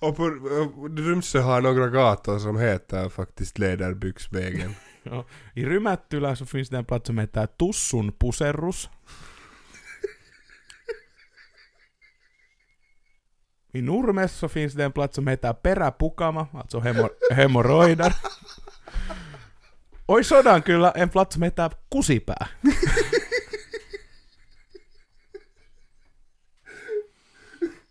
Och 0.00 0.16
på 0.16 0.26
uh, 0.26 0.84
Rumsö 0.96 1.40
har 1.40 1.60
några 1.60 1.88
gator 1.88 2.38
som 2.38 2.58
heter 2.58 3.08
faktiskt 3.08 3.58
Lederbyxvägen. 3.58 4.74
Ja. 5.04 5.24
I 5.54 5.64
Rymättylä 5.64 6.36
så 6.36 6.46
finns 6.46 6.68
det 6.68 6.78
en 6.78 6.84
plats 6.84 7.06
som 7.06 7.18
heter 7.18 7.46
Tussun 7.46 8.12
Puserrus. 8.12 8.90
I 13.72 13.82
Nurmes 13.82 14.32
så 14.32 14.48
finns 14.48 14.74
det 14.74 14.84
en 14.84 14.92
plats 14.92 15.14
som 15.14 15.26
heter 15.26 15.52
Peräpukama, 15.52 16.46
alltså 16.54 16.80
hemo- 16.80 17.10
hemorroidar. 17.32 18.14
Och 20.06 20.20
i 20.20 20.24
Sodankylä 20.24 20.90
en 20.90 21.08
plats 21.08 21.34
som 21.34 21.42
heter 21.42 21.72
Kusipää. 21.90 22.48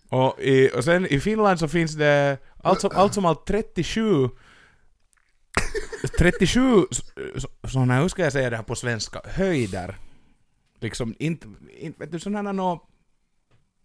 och, 0.10 0.40
i, 0.40 0.70
och 0.76 0.84
sen 0.84 1.06
i 1.06 1.20
Finland 1.20 1.60
så 1.60 1.68
finns 1.68 1.96
det 1.96 2.38
allt 2.64 2.82
som 2.82 2.92
allt, 2.94 3.14
som 3.14 3.26
allt 3.26 3.46
37 3.46 4.30
37 6.18 6.86
sådana, 7.68 8.02
hur 8.02 8.08
ska 8.08 8.24
jag 8.24 8.34
säga 8.34 8.50
det 8.50 8.56
här 8.56 8.64
på 8.64 8.76
svenska, 8.76 9.22
höjder. 9.26 9.98
Liksom 10.80 11.16
inte, 11.20 11.48
inte 11.80 12.00
vet 12.00 12.12
du 12.12 12.20
sådana 12.20 12.52
nå... 12.52 12.88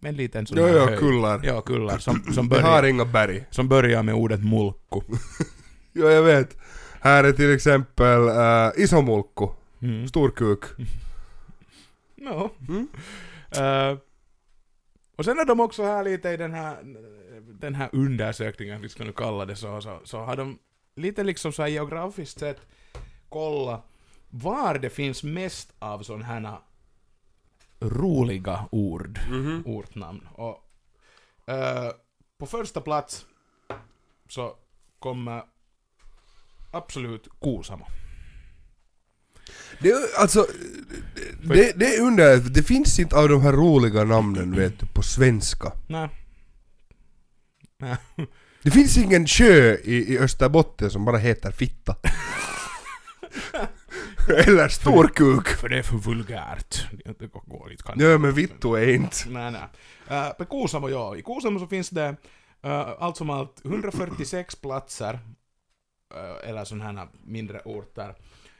En 0.06 0.16
liten 0.16 0.46
sån 0.46 0.58
Jo, 0.58 0.68
jo, 0.68 0.78
höjd. 0.78 0.98
kullar. 0.98 1.40
Ja, 1.44 1.60
kullar 1.60 1.98
som, 1.98 2.22
som, 2.34 2.48
Vi 2.48 2.54
har 2.54 2.62
börjar, 2.62 2.82
inga 2.82 3.04
berg. 3.04 3.44
som 3.50 3.68
börjar 3.68 4.02
med 4.02 4.14
ordet 4.14 4.44
mulkku. 4.44 5.00
Jo, 5.92 6.08
jag 6.08 6.22
vet. 6.22 6.56
Här 7.00 7.24
är 7.24 7.32
till 7.32 7.54
exempel 7.54 8.20
uh, 8.20 8.82
Isomulkku. 8.82 9.48
Mm. 9.82 10.08
Storkuk. 10.08 10.64
No. 12.18 12.50
Mm. 12.68 12.88
Eh, 13.50 13.98
och 15.16 15.24
sen 15.24 15.38
är 15.38 15.44
de 15.44 15.60
också 15.60 15.82
här 15.82 16.04
lite 16.04 16.28
i 16.28 16.36
den 16.36 16.54
här, 16.54 16.76
den 17.60 17.74
här 17.74 17.88
undersökningen, 17.92 18.82
vi 18.82 18.88
ska 18.88 19.04
nu 19.04 19.12
kalla 19.12 19.44
det 19.44 19.56
så, 19.56 19.80
så, 19.80 20.00
så 20.04 20.18
har 20.18 20.36
de 20.36 20.58
lite 20.96 21.24
liksom 21.24 21.52
så 21.52 21.62
här 21.62 21.68
geografiskt 21.68 22.38
sett 22.38 22.60
kolla 23.28 23.82
var 24.30 24.78
det 24.78 24.90
finns 24.90 25.22
mest 25.22 25.72
av 25.78 26.02
sådana 26.02 26.24
här 26.24 26.58
roliga 27.80 28.68
ord, 28.72 29.20
Mhm. 29.30 29.62
ortnamn. 29.66 30.28
Och 30.34 30.62
eh, 31.46 31.90
på 32.38 32.46
första 32.46 32.80
plats 32.80 33.26
så 34.28 34.54
kommer 34.98 35.42
absolut 36.72 37.28
Kuusamo. 37.40 37.86
Det, 39.80 39.90
är- 39.90 40.20
alltså, 40.20 40.46
det, 41.42 41.72
det 41.78 41.94
är 41.96 42.00
under, 42.02 42.36
det 42.36 42.62
finns 42.62 42.98
inte 42.98 43.16
av 43.16 43.28
de 43.28 43.42
här 43.42 43.52
roliga 43.52 44.04
namnen 44.04 44.56
vet 44.56 44.78
du, 44.80 44.86
på 44.86 45.02
svenska. 45.02 45.72
Nej. 45.88 46.08
Nej. 47.78 47.96
Det 48.62 48.70
finns 48.70 48.96
ingen 48.96 49.26
sjö 49.26 49.74
i, 49.74 50.14
i 50.14 50.18
Österbotten 50.18 50.90
som 50.90 51.04
bara 51.04 51.18
heter 51.18 51.50
Fitta. 51.50 51.96
Eller 54.28 54.68
Storkuk. 54.68 55.48
För 55.48 55.68
det 55.68 55.78
är 55.78 55.82
för 55.82 55.96
vulgärt. 55.96 56.86
Det 57.18 57.26
går 57.26 57.70
inte 57.70 57.82
kan 57.84 58.00
Ja 58.00 58.18
men 58.18 58.32
vittu 58.32 58.76
är 58.76 58.94
inte. 58.94 59.16
Nej, 59.28 59.52
nej. 59.52 59.62
Uh, 60.10 60.32
på 60.32 60.44
Kuusamo, 60.44 60.88
ja. 60.88 61.16
I 61.16 61.22
Kuusamo 61.22 61.58
så 61.58 61.66
finns 61.66 61.90
det 61.90 62.08
uh, 62.66 62.92
allt 62.98 63.16
som 63.16 63.30
allt 63.30 63.64
146 63.64 64.56
platser, 64.56 65.14
uh, 65.14 66.48
eller 66.48 66.64
sådana 66.64 67.00
här 67.00 67.08
mindre 67.24 67.60
orter, 67.64 68.14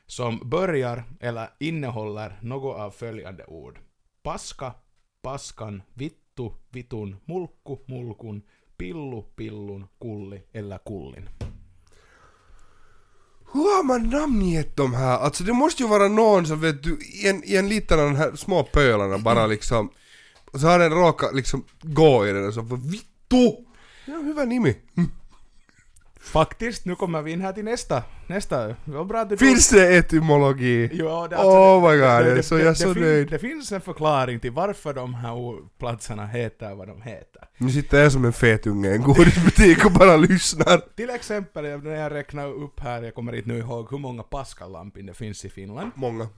som 0.07 0.41
börjar 0.45 1.05
eller 1.21 1.49
innehåller 1.59 2.39
något 2.41 2.77
av 2.77 2.91
följande 2.91 3.45
ord. 3.45 3.79
Paska, 4.23 4.73
paskan, 5.23 5.83
vittu, 5.95 6.51
vitun, 6.71 7.17
mulkku, 7.25 7.77
mulkun, 7.87 8.43
pillu, 8.77 9.23
pillun, 9.37 9.87
kulli 10.01 10.43
eller 10.53 10.79
kullin. 10.79 11.29
Hur 13.57 13.76
har 13.76 13.84
man 13.84 14.11
namngett 14.11 14.76
de 14.76 14.94
här? 14.94 15.18
Alltså 15.18 15.44
det 15.44 15.52
måste 15.52 15.82
ju 15.82 15.88
vara 15.88 16.09
någon 16.09 16.46
som 16.46 16.61
vet 16.61 16.82
du, 16.82 16.98
i 17.00 17.28
en, 17.28 17.44
i 17.44 17.57
en 17.57 17.68
liten 17.68 18.00
av 18.00 18.07
de 18.07 18.16
här 18.16 18.36
små 18.36 18.62
pölarna 18.62 19.18
bara 19.18 19.46
liksom, 19.46 19.90
och 20.52 20.61
så 20.61 20.66
har 20.66 20.78
den 20.78 20.90
råkat 20.90 21.34
liksom 21.34 21.64
gå 21.82 22.26
i 22.26 22.32
den 22.32 22.46
och 22.46 22.54
så 22.54 22.64
för 22.64 22.76
vittu! 22.76 23.57
Ja, 24.04 24.14
hyvä 24.24 24.44
nimi. 24.44 24.74
Faktiskt, 26.27 26.85
nu 26.85 26.95
kommer 26.95 27.22
vi 27.22 27.33
in 27.33 27.41
här 27.41 27.53
till 27.53 27.64
nästa. 27.64 28.03
Nästa. 28.27 28.66
Det 28.66 29.05
bra 29.05 29.20
att 29.20 29.29
du 29.29 29.37
Finns 29.37 29.68
det 29.68 29.97
etymologi? 29.97 30.91
Ja, 30.93 31.29
det, 31.31 31.37
Oh 31.37 31.91
my 31.91 31.97
god, 31.97 32.24
det, 32.24 32.35
det, 32.35 32.43
så, 32.43 32.59
jag 32.59 32.66
är 32.66 32.74
så 32.74 32.95
nöjd. 32.95 33.31
det 33.31 33.39
finns 33.39 33.72
en 33.72 33.81
förklaring 33.81 34.41
till 34.41 34.51
varför 34.51 34.95
de 34.95 35.14
här 35.14 35.37
platserna 35.79 36.27
heter 36.27 36.74
vad 36.74 36.89
de 36.89 37.03
heter. 37.03 37.43
Nu 37.59 37.70
sitter 37.70 38.03
jag 38.03 38.12
som 38.12 38.24
en 38.24 38.33
fetunge 38.33 38.89
i 38.89 38.95
en 38.95 39.03
godisbutik 39.03 39.85
och 39.85 39.93
bara 39.93 40.16
lyssnar. 40.16 40.97
Till 40.97 41.11
exempel 41.11 41.64
när 41.64 41.97
jag 41.97 42.12
räknar 42.12 42.49
upp 42.49 42.81
här, 42.81 43.03
jag 43.03 43.14
kommer 43.14 43.35
inte 43.35 43.49
nu 43.49 43.59
ihåg 43.59 43.91
hur 43.91 43.99
många 43.99 44.22
Pascalampin 44.22 45.07
det 45.07 45.14
finns 45.14 45.45
i 45.45 45.49
Finland. 45.49 45.91
Många. 45.95 46.29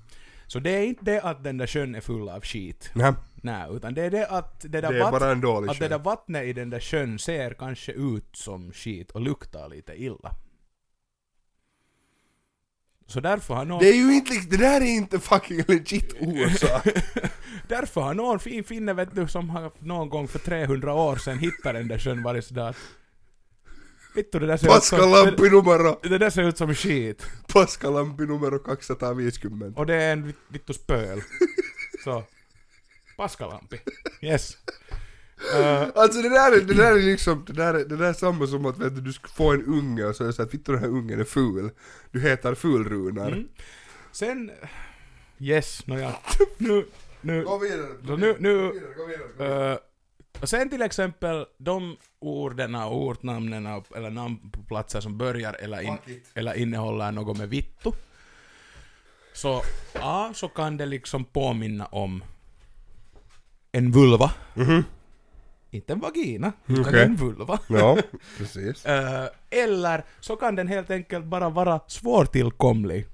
Så 0.49 0.59
det 0.59 0.71
är 0.71 0.87
inte 0.87 1.05
det 1.05 1.21
att 1.23 1.45
den 1.45 1.57
där 1.59 1.67
sjön 1.67 1.95
är 1.95 2.01
full 2.01 2.29
av 2.29 2.41
skit. 2.41 2.91
Nej, 2.95 3.13
Nej, 3.43 3.67
utan 3.71 3.95
det 3.95 4.03
är 4.03 4.11
det 4.11 4.27
att 4.27 4.61
det 4.61 4.69
där, 4.69 4.83
det 4.93 4.99
är 4.99 5.01
vatt- 5.03 5.11
bara 5.21 5.31
en 5.33 5.41
dålig 5.41 5.71
att 5.71 5.79
det 5.79 5.89
där 5.89 5.99
vattnet 5.99 6.45
i 6.45 6.53
den 6.53 6.71
där 6.71 6.81
sjön 6.81 7.19
ser 7.19 7.55
kanske 7.55 7.93
ut 7.93 8.37
som 8.37 8.73
skit 8.73 9.11
och 9.11 9.21
luktar 9.21 9.69
lite 9.69 10.03
illa. 10.03 10.35
Så 13.07 13.21
därför 13.21 13.55
har 13.55 13.65
någon... 13.65 13.79
Det 13.81 13.89
är 13.89 13.95
ju 13.97 14.15
inte 14.15 14.35
det 14.51 14.57
där 14.57 14.81
är 14.81 14.85
inte 14.87 15.19
fucking 15.21 15.63
legit 15.69 16.15
orsak. 16.21 16.87
Därför 17.69 18.01
har 18.01 18.15
någon 18.15 18.39
fin 18.39 18.65
finne 18.65 18.93
vet 18.93 19.15
du 19.15 19.29
som 19.29 19.51
har 19.51 19.73
någon 19.79 20.09
gång 20.09 20.29
för 20.29 20.39
300 20.39 20.95
år 20.95 21.17
sedan 21.17 21.39
hittat 21.39 21.75
den 21.75 21.89
där 21.89 21.99
sjön 21.99 22.23
varit 22.23 22.45
sådär 22.45 22.77
Vittu 24.19 24.39
det 24.39 24.47
där 24.47 24.57
ser 24.57 24.67
ut 24.67 24.83
som... 24.85 24.99
Paskalampi 24.99 25.51
numero, 25.51 25.99
Det, 26.03 26.19
där 26.19 26.31
ser 26.31 26.43
ut 26.43 26.59
som 26.59 26.75
skit. 26.75 27.27
paskalampi 27.53 28.27
numero 28.27 28.59
250. 28.59 29.73
Och 29.77 29.87
det 29.87 29.95
är 29.95 30.13
en 30.13 30.27
vit- 30.27 30.37
vittu 30.49 30.73
spöl. 30.73 31.21
Så. 32.05 32.25
Paskalampi. 33.17 33.81
Yes. 34.23 34.57
Uh, 35.55 35.89
Alltså 35.95 36.23
det 36.23 36.29
där 36.29 36.53
är, 36.57 36.61
det 36.61 36.75
där 36.75 36.93
är 36.97 37.01
liksom, 37.03 37.45
det 37.47 37.53
där 37.53 37.75
är, 37.75 37.85
det 37.85 37.97
där 37.97 38.09
är 38.09 38.13
samma 38.13 38.47
som 38.47 38.67
att 38.67 38.79
vet 38.79 38.95
du, 38.95 39.01
du 39.01 39.13
ska 39.13 39.29
få 39.29 39.53
en 39.53 39.65
unge 39.65 40.05
och 40.05 40.17
så 40.17 40.23
är 40.25 40.27
det 40.27 40.33
så 40.33 40.43
att 40.43 40.55
vittu 40.55 40.73
den 40.73 40.81
här 40.81 40.89
ungen 40.89 41.21
är 41.21 41.25
ful. 41.25 41.71
Du 42.13 42.21
heter 42.21 42.55
Fulrunar. 42.55 43.29
mm. 43.33 43.49
Sen... 44.13 44.51
Yes, 45.39 45.87
nåja. 45.87 46.13
Nu... 46.59 46.87
Nu... 47.21 47.45
Gå 47.45 47.59
vidare. 47.59 47.87
Så 48.07 48.17
nu- 48.17 48.37
nu- 48.39 48.67
Gå 48.67 48.73
vidare, 48.73 48.95
gå 48.97 49.07
vidare, 49.07 49.29
gå 49.37 49.45
vidare. 49.45 49.73
Uh, 49.73 49.79
och 50.41 50.49
sen 50.49 50.71
till 50.71 50.83
exempel 50.83 51.47
de 51.59 51.97
orden 52.19 52.75
och 52.75 53.07
ortnamnen 53.07 53.67
eller 53.97 54.11
namn 54.11 54.51
på 54.53 54.63
platser 54.63 55.01
som 55.01 55.19
börjar 55.19 55.53
eller, 55.61 55.81
in, 55.81 55.99
eller 56.35 56.55
innehåller 56.55 57.13
något 57.13 57.39
med 57.39 57.49
vittu. 57.49 57.91
Så 59.35 59.63
A, 60.01 60.31
så 60.35 60.49
kan 60.49 60.77
det 60.77 60.87
liksom 60.87 61.25
påminna 61.25 61.87
om 61.87 62.25
en 63.73 63.93
vulva. 63.93 64.33
Mhm. 64.55 64.85
Inte 65.71 65.93
en 65.93 66.01
vagina, 66.01 66.53
utan 66.67 66.87
Okej. 66.89 67.05
en 67.05 67.17
vulva. 67.17 67.59
Ja, 67.69 67.99
precis. 68.39 68.87
Eh, 68.87 69.27
eller 69.51 70.05
så 70.21 70.37
kan 70.37 70.57
den 70.57 70.69
helt 70.69 70.91
enkelt 70.91 71.25
bara 71.25 71.49
vara 71.49 71.81
svårtillkomlig. 71.87 73.07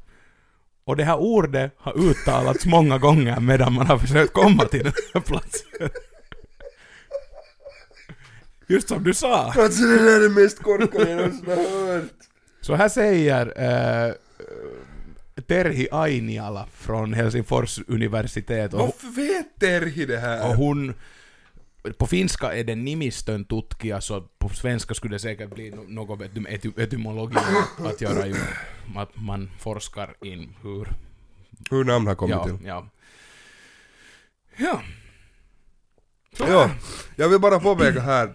Och 0.85 0.97
det 0.97 1.05
här 1.05 1.17
ordet 1.17 1.73
har 1.77 1.99
uttalats 1.99 2.67
många 2.67 2.99
gånger 2.99 3.41
medan 3.41 3.73
man 3.73 3.87
har 3.87 3.99
försökt 3.99 4.33
komma 4.33 4.65
till 4.65 4.85
den 4.85 4.93
här 5.15 5.21
platsen. 5.21 5.89
Just 8.69 8.89
som 8.89 9.05
du 9.05 9.15
sa. 9.15 9.53
Alltså 9.53 9.83
det 9.83 9.99
där 10.05 10.17
är 10.17 10.29
det 10.29 10.43
mest 10.43 10.63
korkade 10.63 11.11
jag 11.11 11.17
någonsin 11.17 11.47
har 11.47 11.93
hört. 11.95 12.05
Så 12.61 12.75
här 12.75 12.89
säger 12.89 13.47
eh, 13.47 14.13
Terhi 15.43 15.89
Ainiala 15.93 16.67
från 16.75 17.13
Helsingfors 17.15 17.81
universitet 17.89 18.75
och, 18.75 18.81
Varför 18.81 19.09
vet 19.17 19.61
Terhi 19.61 20.07
det 20.07 20.15
och 20.15 20.21
här? 20.21 20.55
hon, 20.55 20.95
på 21.99 22.07
finska 22.07 22.55
är 22.55 22.65
det 22.65 22.75
nimistön 22.75 23.45
tutkija, 23.45 24.01
så 24.01 24.21
på 24.39 24.49
svenska 24.49 24.95
skulle 24.95 25.15
det 25.15 25.19
säkert 25.19 25.55
bli 25.55 25.71
något 25.89 26.21
vet 26.21 26.35
du, 26.35 26.41
med 26.41 26.53
ety- 26.53 26.81
etymologi 26.81 27.37
att 27.79 28.01
göra 28.01 28.27
ju, 28.27 28.35
att 28.97 29.17
man 29.17 29.51
forskar 29.59 30.15
in 30.23 30.55
hur... 30.63 30.89
Hur 31.71 31.85
namn 31.85 32.07
har 32.07 32.15
kommit 32.15 32.37
Ja, 32.37 32.45
till. 32.45 32.57
ja. 32.67 32.89
Ja. 34.57 34.83
Så 36.39 36.45
Ja, 36.49 36.71
jag 37.17 37.29
vill 37.29 37.41
bara 37.41 37.61
påpeka 37.61 38.01
här 38.01 38.33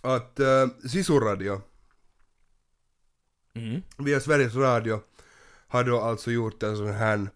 att 0.00 0.40
uh, 0.40 0.88
Sisu-radio 0.88 1.60
Mm. 3.54 3.82
via 3.98 4.20
Sveriges 4.20 4.54
Radio 4.54 5.00
har 5.68 5.84
då 5.84 6.00
alltså 6.00 6.30
gjort 6.30 6.62
en 6.62 6.76
sån 6.76 6.92
här 6.92 7.30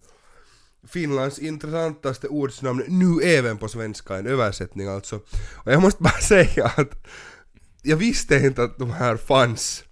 Finlands 0.88 1.38
intressantaste 1.38 2.28
ordsnamn 2.28 2.84
nu 2.88 3.20
även 3.22 3.58
på 3.58 3.68
svenska, 3.68 4.16
en 4.16 4.26
översättning 4.26 4.88
alltså. 4.88 5.16
Och 5.54 5.72
jag 5.72 5.82
måste 5.82 6.02
bara 6.02 6.12
säga 6.20 6.66
att 6.76 7.06
jag 7.82 7.96
visste 7.96 8.36
inte 8.36 8.62
att 8.62 8.78
de 8.78 8.90
här 8.90 9.16
fanns. 9.16 9.84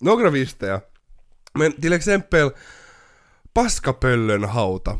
Några 0.00 0.30
visste 0.30 0.66
jag. 0.66 0.80
Men 1.52 1.72
till 1.72 1.92
exempel 1.92 2.50
Paskapöllönhauta, 3.52 4.98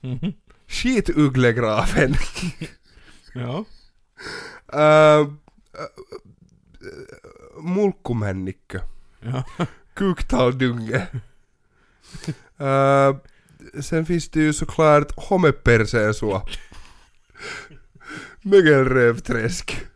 Mhm. 0.00 0.32
Skitugglegraven, 0.66 2.14
Ja. 3.34 3.64
äh, 4.72 5.26
Mulkkumännikkö, 7.60 8.80
ja. 9.20 9.44
Kuktaldunge. 9.94 11.06
Äh, 12.58 13.16
sen 13.80 14.06
finns 14.06 14.28
det 14.28 14.40
ju 14.40 14.52
såklart 14.52 15.12
Homepersensua. 15.16 16.42
Mögelrövträsk. 18.42 19.86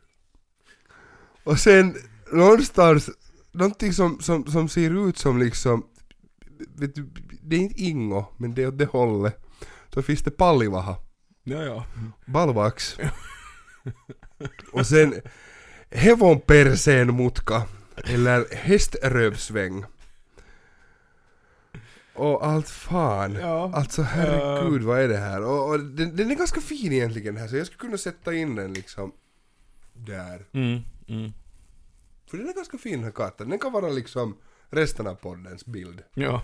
Och 1.44 1.58
sen 1.58 1.94
någonstans, 2.32 3.10
någonting 3.52 3.92
som, 3.92 4.20
som, 4.20 4.46
som 4.46 4.68
ser 4.68 5.08
ut 5.08 5.18
som 5.18 5.38
liksom, 5.38 5.86
vet 6.74 6.94
du, 6.94 7.10
det 7.42 7.56
är 7.56 7.60
inte 7.60 7.82
Ingo, 7.82 8.24
men 8.36 8.54
det 8.54 8.62
är 8.62 8.68
åt 8.68 8.78
det 8.78 8.84
hållet. 8.84 9.42
Så 9.94 10.02
finns 10.02 10.22
det 10.22 10.30
Pallivaha, 10.30 10.96
Ja, 11.48 11.62
ja. 11.62 11.84
Balvax. 12.26 12.96
Och 14.72 14.86
sen 14.86 15.14
Hevonperseen 15.91 17.16
mutka, 17.16 17.62
eller 18.05 18.55
häströvsväng. 18.55 19.84
Och 22.14 22.47
allt 22.47 22.68
fan. 22.68 23.34
Ja. 23.34 23.72
Alltså 23.74 24.03
herregud 24.03 24.82
vad 24.82 25.01
är 25.01 25.09
det 25.09 25.16
här? 25.16 25.45
Och, 25.45 25.68
och 25.68 25.80
den, 25.80 26.16
den 26.16 26.30
är 26.30 26.34
ganska 26.34 26.61
fin 26.61 26.93
egentligen 26.93 27.37
här 27.37 27.49
så 27.49 27.57
jag 27.57 27.66
skulle 27.66 27.78
kunna 27.78 27.99
sätta 27.99 28.34
in 28.34 28.55
den 28.55 28.72
liksom 28.72 29.12
där. 29.93 30.47
Mm. 30.53 30.80
Mm. 31.09 31.32
För 32.30 32.37
den 32.37 32.49
är 32.49 32.55
ganska 32.55 32.78
fin 32.78 32.93
den 32.93 33.05
här 33.05 33.11
kartan. 33.11 33.49
Den 33.49 33.59
kan 33.59 33.72
vara 33.72 33.89
liksom 33.89 34.37
resten 34.70 35.07
av 35.07 35.14
poddens 35.14 35.66
bild. 35.66 36.03
Ja. 36.14 36.43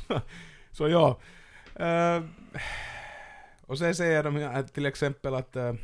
så 0.72 0.88
ja. 0.88 1.20
Eh, 1.74 2.22
och 3.66 3.78
sen 3.78 3.94
säger 3.94 4.22
de 4.22 4.36
här 4.36 4.62
till 4.62 4.86
exempel 4.86 5.34
att 5.34 5.56
eh, 5.56 5.74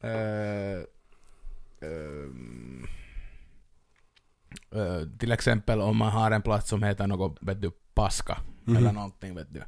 eh, 0.00 0.80
ehm, 1.80 2.86
eh, 4.72 5.08
till 5.18 5.32
exempel 5.32 5.80
om 5.80 5.96
man 5.96 6.12
har 6.12 6.30
en 6.30 6.42
plats 6.42 6.68
som 6.68 6.82
heter 6.82 7.06
något, 7.06 7.38
vet 7.40 7.62
du, 7.62 7.70
Paska 7.94 8.38
Mhm. 8.64 8.76
eller 8.76 8.92
någonting, 8.92 9.34
vet 9.34 9.54
du. 9.54 9.62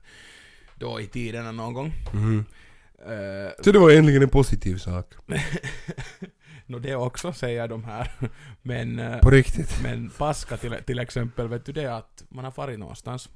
Då 0.77 1.01
i 1.01 1.07
tiderna 1.07 1.53
någon 1.53 1.73
gång. 1.75 1.93
Mhm. 2.15 2.45
Eh, 2.99 3.51
Så 3.65 3.73
det 3.73 3.79
var 3.79 3.91
egentligen 3.91 4.23
en 4.23 4.29
positiv 4.29 4.77
sak. 4.77 5.15
Nå 6.67 6.79
det 6.79 6.95
också 6.95 7.33
säger 7.33 7.69
de 7.69 7.85
här. 7.85 8.11
Men, 8.63 8.99
eh, 8.99 9.19
På 9.21 9.31
riktigt. 9.31 9.83
men 9.83 10.11
Paska 10.11 10.57
till, 10.57 10.77
till 10.87 10.99
exempel, 10.99 11.49
vet 11.49 11.65
du 11.67 11.73
det 11.73 11.97
att 11.97 12.25
man 12.29 12.45
har 12.45 12.53
farit 12.53 12.79
någonstans 12.79 13.29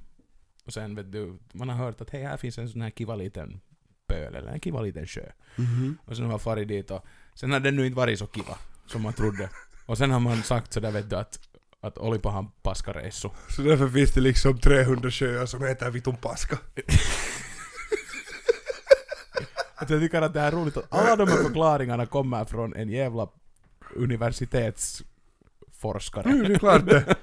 och 0.66 0.72
sen 0.72 0.94
vet 0.94 1.12
du, 1.12 1.38
man 1.52 1.68
har 1.68 1.76
hört 1.76 2.00
att 2.00 2.10
hej 2.10 2.22
här 2.22 2.36
finns 2.36 2.58
en 2.58 2.68
sån 2.68 2.80
här 2.82 2.90
kiva 2.90 3.16
liten 3.16 3.60
pöl 4.06 4.34
eller 4.34 4.52
en 4.52 4.60
kiva 4.60 4.80
liten 4.80 5.06
sjö. 5.06 5.24
Mhm. 5.56 5.98
Och 6.04 6.16
sen 6.16 6.24
har 6.24 6.30
man 6.30 6.40
farit 6.40 6.68
dit 6.68 6.90
och 6.90 7.04
sen 7.34 7.52
har 7.52 7.60
den 7.60 7.76
nu 7.76 7.86
inte 7.86 7.96
varit 7.96 8.18
så 8.18 8.26
kiva 8.26 8.58
som 8.86 9.02
man 9.02 9.12
trodde. 9.12 9.50
Och 9.86 9.98
sen 9.98 10.10
har 10.10 10.20
man 10.20 10.42
sagt 10.42 10.72
sådär 10.72 10.90
vet 10.90 11.10
du 11.10 11.16
att, 11.16 11.38
att 11.80 11.98
olipahan 11.98 12.50
paskareissu. 12.62 13.28
Så 13.48 13.62
därför 13.62 13.88
finns 13.88 14.10
det 14.12 14.20
liksom 14.20 14.58
300 14.58 15.10
sjöar 15.10 15.46
som 15.46 15.62
heter 15.62 15.90
Vitun 15.90 16.16
Paska. 16.16 16.58
Att 19.74 19.90
jag 19.90 20.00
tycker 20.00 20.22
att 20.22 20.34
det 20.34 20.40
är 20.40 20.50
roligt 20.52 20.76
att 20.76 20.92
alla 20.92 21.16
de 21.16 21.28
här 21.28 21.36
förklaringarna 21.36 22.06
kommer 22.06 22.44
från 22.44 22.74
en 22.74 22.88
jävla 22.88 23.28
universitetsforskare. 23.94 26.30
Är 26.30 26.48
det 26.48 26.58
klart 26.58 26.86
det. 26.86 27.16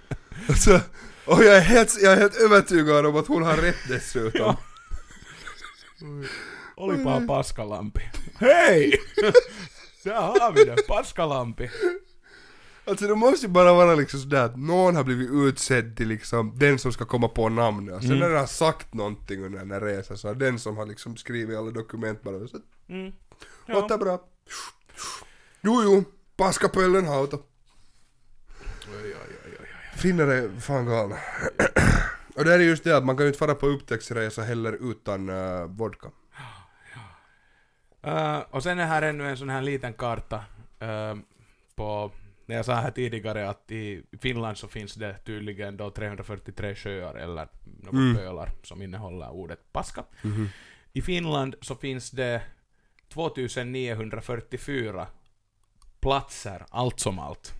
Alltså, 0.49 0.81
och 1.25 1.43
jag 1.43 1.57
är, 1.57 1.61
helt, 1.61 2.01
jag 2.01 2.13
är 2.13 2.17
helt 2.17 2.35
övertygad 2.35 3.05
om 3.05 3.15
att 3.15 3.27
hon 3.27 3.43
har 3.43 3.57
rätt 3.57 3.87
dessutom. 3.87 4.55
Ja. 6.81 6.85
Olipahan 6.87 7.27
paskalampi. 7.27 8.01
Hej! 8.39 8.99
Där 10.03 10.13
har 10.15 10.51
vi 10.51 10.63
det, 10.63 10.87
paskalampi. 10.87 11.69
Alltså 12.85 13.07
det 13.07 13.15
måste 13.15 13.45
ju 13.45 13.51
bara 13.51 13.73
vara 13.73 13.95
liksom 13.95 14.19
sådär 14.19 14.45
att 14.45 14.57
någon 14.57 14.95
har 14.95 15.03
blivit 15.03 15.29
utsedd 15.31 15.97
till 15.97 16.07
liksom 16.07 16.53
den 16.59 16.79
som 16.79 16.93
ska 16.93 17.05
komma 17.05 17.27
på 17.27 17.49
namnet 17.49 17.95
och 17.95 18.01
sen 18.01 18.09
Mm. 18.11 18.19
när 18.19 18.29
den 18.29 18.39
har 18.39 18.45
sagt 18.47 18.93
någonting 18.93 19.43
under 19.45 19.59
den 19.59 19.71
här 19.71 19.81
resan 19.81 20.17
så 20.17 20.27
har 20.27 20.35
den 20.35 20.59
som 20.59 20.77
har 20.77 20.85
liksom 20.85 21.17
skrivit 21.17 21.57
alla 21.57 21.71
dokument 21.71 22.23
bara 22.23 22.47
så 22.47 22.57
Mm. 22.89 23.11
låter 23.67 23.97
bra. 23.97 24.21
Jo 25.61 25.81
jo, 25.83 26.03
paskapöllen 26.37 27.05
hauta. 27.07 27.37
Oj. 29.03 29.15
Finnar 29.97 30.27
är 30.27 30.59
fan 30.59 30.85
galna. 30.85 31.15
och 32.35 32.45
det 32.45 32.53
är 32.53 32.59
just 32.59 32.83
det 32.83 32.97
att 32.97 33.05
man 33.05 33.17
kan 33.17 33.23
ju 33.25 33.27
inte 33.27 33.39
fara 33.39 33.55
på 33.55 33.67
upptäcktsresa 33.67 34.41
heller 34.41 34.91
utan 34.91 35.29
uh, 35.29 35.65
vodka. 35.65 36.07
Eh, 38.03 38.39
och 38.39 38.63
sen 38.63 38.79
är 38.79 38.85
här 38.85 39.01
ännu 39.01 39.29
en 39.29 39.37
sån 39.37 39.49
här 39.49 39.61
liten 39.61 39.93
karta 39.93 40.43
eh, 40.79 41.15
på, 41.75 42.11
när 42.45 42.55
jag 42.55 42.65
sa 42.65 42.73
här 42.73 42.91
tidigare 42.91 43.49
att 43.49 43.71
i 43.71 44.03
Finland 44.21 44.57
så 44.57 44.67
finns 44.67 44.93
det 44.93 45.17
tydligen 45.25 45.77
då 45.77 45.89
343 45.91 46.75
sjöar 46.75 47.15
eller 47.15 47.47
några 47.63 47.97
Mm. 47.97 48.15
pölar 48.15 48.49
som 48.63 48.81
innehåller 48.81 49.29
ordet 49.31 49.71
paska. 49.73 50.03
I 50.93 51.01
Finland 51.01 51.55
så 51.61 51.75
finns 51.75 52.11
det 52.11 52.41
2944 53.09 55.07
platser, 55.99 56.65
allt 56.69 56.99
som 56.99 57.19
allt, 57.19 57.53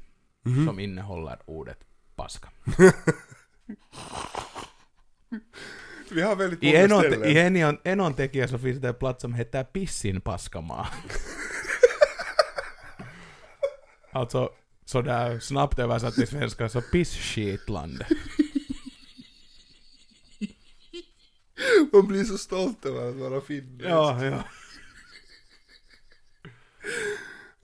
Mhm. 0.46 0.66
som 0.68 0.80
innehåller 0.80 1.40
ordet 1.46 1.86
paska. 2.16 2.50
Vi 6.12 6.22
har 6.22 6.36
väldigt 6.36 6.64
I 6.64 6.66
många 6.66 6.80
Enon, 6.80 7.00
ställen. 7.00 7.30
i 7.30 7.38
Enon, 7.38 7.78
Enon 7.84 8.14
tekijä 8.14 8.48
så 8.48 8.60
finns 8.60 8.80
det 8.80 8.88
en 8.88 8.96
plats 8.96 9.22
som 9.22 9.34
heter 9.34 9.64
Pissin 9.64 10.22
paskamaa. 10.22 10.88
alltså, 14.12 14.50
sådär 14.86 15.40
snabbt 15.40 15.80
översatt 15.80 16.16
till 16.16 16.28
svenska 16.28 16.70
så 16.70 16.82
pissskitland. 16.82 18.04
Man 21.94 22.08
blir 22.08 22.24
så 22.24 22.38
stolt 22.38 22.86
över 22.86 23.10
att 23.10 23.16
vara 23.16 23.42
finne. 23.42 23.84
ja, 23.84 24.26
ja. 24.26 24.44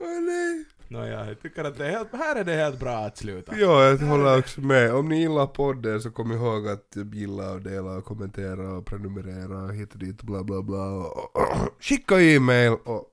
Åh 0.00 0.20
nej. 0.20 0.64
Nåja, 0.90 1.26
jag 1.26 1.40
tycker 1.42 1.64
att 1.64 1.78
det 1.78 1.86
är 1.86 1.90
helt, 1.90 2.12
här 2.12 2.36
är 2.36 2.44
det 2.44 2.54
helt 2.54 2.80
bra 2.80 2.96
att 2.98 3.16
sluta. 3.16 3.56
Ja, 3.58 3.84
jag 3.84 3.96
håller 3.98 4.38
också 4.38 4.60
med. 4.60 4.94
Om 4.94 5.08
ni 5.08 5.20
gillar 5.20 5.46
podden 5.46 6.00
så 6.02 6.10
kom 6.10 6.32
ihåg 6.32 6.68
att 6.68 6.96
gilla 7.12 7.50
och 7.52 7.62
dela 7.62 7.90
och 7.90 8.04
kommentera 8.04 8.72
och 8.72 8.86
prenumerera 8.86 9.62
och 9.62 9.74
hit 9.74 9.92
och 9.92 9.98
dit 9.98 10.22
bla 10.22 10.44
bla 10.44 10.62
bla. 10.62 10.84
Och, 10.88 11.36
och, 11.36 11.68
skicka 11.80 12.20
e-mail 12.20 12.72
och 12.84 13.10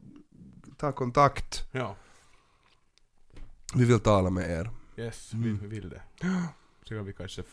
ta 0.77 0.91
kontakt. 0.91 1.63
Ja, 1.71 1.95
Vi 3.75 3.85
vill 3.85 3.99
tala 3.99 4.29
med 4.29 4.49
er. 4.51 4.69
yes, 4.97 5.33
Mm. 5.33 5.43
vi, 5.61 5.67
vi 5.67 5.75
vill 5.75 5.89
det. 5.89 6.01
Så 6.83 6.95
kan 6.95 7.05
vi 7.05 7.13
kanske 7.13 7.43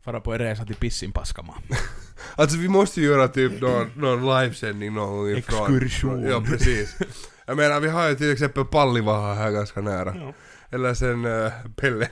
fara 0.00 0.20
på 0.20 0.32
en 0.32 0.38
resa 0.38 0.64
till 0.64 0.76
Pissin 0.76 1.12
paskamaa. 1.12 1.56
Alltså 2.34 2.58
vi 2.58 2.68
måste 2.68 3.00
ju 3.00 3.06
göra 3.06 3.28
typ 3.28 3.60
någon, 3.60 3.90
någon 3.96 4.20
livesändning 4.42 4.94
någon 4.94 5.16
gång 5.16 5.28
ifrån. 5.30 5.76
Exkursion. 5.76 6.22
Ja, 6.22 6.40
precis. 6.46 6.96
Jag 7.46 7.56
menar 7.56 7.80
vi 7.80 7.88
har 7.88 8.08
ju 8.08 8.14
till 8.14 8.32
exempel 8.32 8.64
Pallivaha 8.64 9.34
här 9.34 9.50
ganska 9.50 9.80
nära. 9.80 10.16
Ja. 10.16 10.32
Eller 10.70 10.94
sen 10.94 11.24
uh, 11.24 11.52
Pelle. 11.76 12.08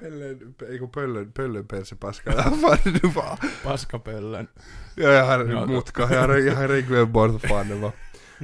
Pelle, 0.00 0.36
eikö 0.72 0.86
Pöllön, 0.86 1.32
Pöllön 1.32 1.66
persepaska, 1.66 2.30
vad 2.50 2.60
fan 2.60 2.78
det 2.84 3.02
nu 3.02 3.08
var. 3.08 3.38
Paskapöllen. 3.64 4.46
Ja, 4.94 5.08
jag 5.10 5.24
har 5.24 5.66
mutka, 5.66 6.02
jag 6.12 6.28
har, 6.28 6.36
jag 6.38 6.54
har 6.56 6.80
glömt 6.80 7.10
bort 7.10 7.30
vad 7.30 7.42
fan 7.42 7.68
det 7.68 7.74
var. 7.74 7.92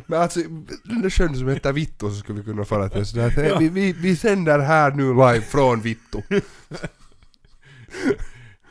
Men 0.06 0.20
alltså, 0.20 0.40
den 0.84 1.02
där 1.02 1.10
sjön 1.10 1.36
som 1.36 1.48
heter 1.48 1.72
Vittu 1.72 2.08
så 2.10 2.14
skulle 2.16 2.38
vi 2.38 2.44
kunna 2.44 2.64
fara 2.64 2.88
till 2.88 3.06
sådär 3.06 3.26
att 3.26 3.48
Ja. 3.48 3.58
vi, 3.58 3.68
vi, 3.68 3.92
vi 3.92 4.16
sänder 4.16 4.58
här 4.58 4.90
nu 4.90 5.08
live 5.14 5.40
från 5.40 5.80
Vittu. 5.80 6.22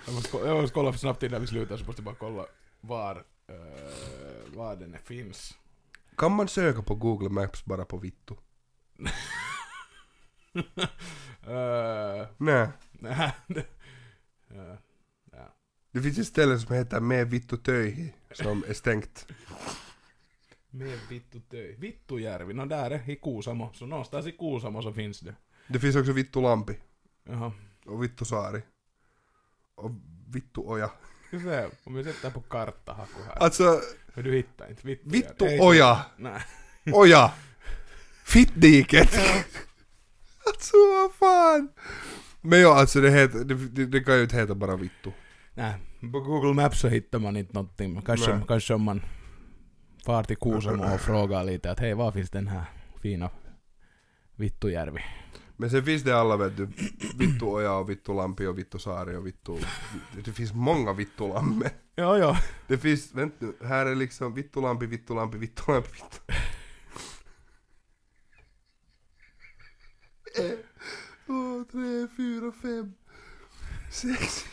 Jag 0.05 0.13
måste 0.61 0.73
kolla 0.73 0.91
för 0.91 0.99
snabbt 0.99 1.23
innan 1.23 1.41
vi 1.41 1.47
slutar 1.47 1.77
så 1.77 1.85
måste 1.85 1.99
jag 2.01 2.05
bara 2.05 2.15
kolla 2.19 2.45
var, 2.81 3.15
uh, 3.15 4.55
var 4.57 4.75
den 4.75 4.97
finns. 5.03 5.57
Kan 6.17 6.31
man 6.31 6.47
söka 6.47 6.81
på 6.81 6.95
Google 6.95 7.29
Maps 7.29 7.65
bara 7.65 7.85
på 7.85 7.97
vittu? 7.97 8.35
uh, 11.47 12.25
Nej. 12.37 12.67
nej, 12.91 13.31
eh, 14.49 14.75
ja. 15.31 15.55
Det 15.91 16.01
finns 16.01 16.17
ett 16.19 16.27
ställe 16.27 16.59
som 16.59 16.75
heter 16.75 16.99
Med 16.99 17.29
vittu 17.29 17.57
töihin 17.57 18.11
som 18.31 18.63
är 18.67 18.73
stängt. 18.73 19.27
Med 20.69 20.99
vittu 21.09 21.39
töj. 21.39 21.75
Vittujärvi, 21.79 22.53
no 22.53 22.65
där 22.65 22.91
är 22.91 23.09
i 23.09 23.15
Kuusamo. 23.15 23.73
Så 23.73 23.85
någonstans 23.85 24.27
i 24.27 24.31
Kuusamo 24.31 24.81
så 24.81 24.93
finns 24.93 25.19
det. 25.19 25.35
Det 25.67 25.79
finns 25.79 25.95
också 25.95 26.11
Vittu 26.11 26.41
Lampi 26.41 26.73
Jaha. 27.23 27.51
och 27.85 28.03
Vittu 28.03 28.25
Saari. 28.25 28.61
Och 29.75 29.91
Vittu 30.27 30.61
Oja. 30.61 30.91
Se, 31.39 31.67
om 31.83 31.93
vi 31.93 32.03
sätter 32.03 32.29
på 32.29 32.41
karttahaku 32.41 33.11
här. 33.27 33.43
Alltså, 33.43 33.79
Men 34.13 34.23
du 34.23 34.35
hittar 34.35 34.69
inte 34.69 34.87
Vittujärvi. 34.87 35.17
Vittu 35.19 35.45
Ei- 35.45 35.59
Oja! 35.61 36.05
Nej. 36.17 36.41
Oja! 36.93 37.31
Fittdiket! 38.25 39.19
alltså 40.47 40.77
vad 40.77 41.13
fan! 41.13 41.69
Men 42.41 42.61
ja, 42.61 42.79
alltså 42.79 43.01
det, 43.01 43.09
heter, 43.11 43.39
det, 43.39 43.55
det, 43.55 43.85
det 43.85 43.99
kan 44.03 44.15
ju 44.15 44.23
inte 44.23 44.35
heta 44.35 44.55
bara 44.55 44.75
Vittu. 44.75 45.11
Nej, 45.53 45.73
på 45.99 46.19
Google 46.19 46.53
Maps 46.53 46.79
så 46.79 46.87
hittar 46.87 47.19
man 47.19 47.37
inte 47.37 47.53
någonting. 47.53 48.01
Kanske, 48.01 48.35
Nej. 48.35 48.45
kanske 48.47 48.73
om 48.73 48.81
man 48.83 49.01
far 50.05 50.23
till 50.23 50.37
Kuusamo 50.37 50.93
och 50.93 51.01
frågar 51.01 51.43
lite 51.43 51.71
att 51.71 51.79
hej, 51.79 51.93
var 51.93 52.11
finns 52.11 52.29
den 52.29 52.47
här 52.47 52.63
fina 53.01 53.29
Vittujärvi? 54.35 55.01
Men 55.57 55.69
sen 55.69 55.85
finns 55.85 56.03
det 56.03 56.19
alla 56.19 56.37
vet 56.37 56.57
du, 56.57 56.65
Vittu 57.17 57.45
Oja 57.45 57.73
och 57.73 57.89
Vittu 57.89 58.13
Lampi 58.13 58.45
och 58.45 58.57
Vittu 58.57 58.79
Saari 58.79 59.15
och 59.15 59.27
Vittu... 59.27 59.57
Det 60.25 60.31
finns 60.31 60.53
många 60.53 60.93
Vittu 60.93 61.27
Lamme. 61.27 61.69
Ja, 61.95 62.17
ja. 62.17 62.37
Det 62.67 62.77
finns, 62.77 63.13
vänta 63.13 63.35
nu, 63.39 63.53
här 63.67 63.85
är 63.85 63.95
liksom 63.95 64.33
Vittu 64.33 64.61
Lampi, 64.61 64.85
Vittu 64.85 65.13
Lampi, 65.15 65.37
Vittu 65.37 65.61
Lampi, 65.67 65.89
Vittu... 65.93 66.17
Två, 71.25 71.65
tre, 71.71 72.07
fyra, 72.17 72.51
fem, 72.61 72.93
sex... 73.91 74.45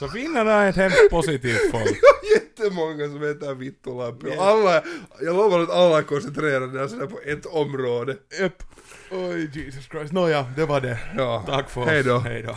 Så 0.00 0.08
finnarna 0.08 0.52
är 0.52 0.68
ett 0.70 0.76
hemskt 0.76 1.10
positivt 1.10 1.60
folk. 1.72 1.98
Jättemånga 2.34 3.04
som 3.08 3.22
heter 3.22 3.54
Vittu 3.54 3.90
Lampi 3.98 4.26
och 4.38 4.44
alla, 4.46 4.82
jag 5.20 5.36
lovar 5.36 5.60
att 5.60 5.70
alla 5.70 5.98
är 5.98 6.02
koncentrerade 6.02 6.78
där 6.78 6.88
sådär 6.88 7.06
på 7.06 7.20
ett 7.26 7.46
område. 7.46 8.16
Japp. 8.40 8.62
Oj, 9.10 9.50
Jesus 9.54 9.84
Christ. 9.84 10.12
Nåja, 10.12 10.46
det 10.56 10.66
var 10.66 10.80
det. 10.80 10.98
Ja, 11.16 11.44
Tack 11.46 11.70
för 11.70 11.84
hej 11.84 12.02
då. 12.02 12.14
oss. 12.14 12.24
Hej 12.24 12.42
då. 12.42 12.56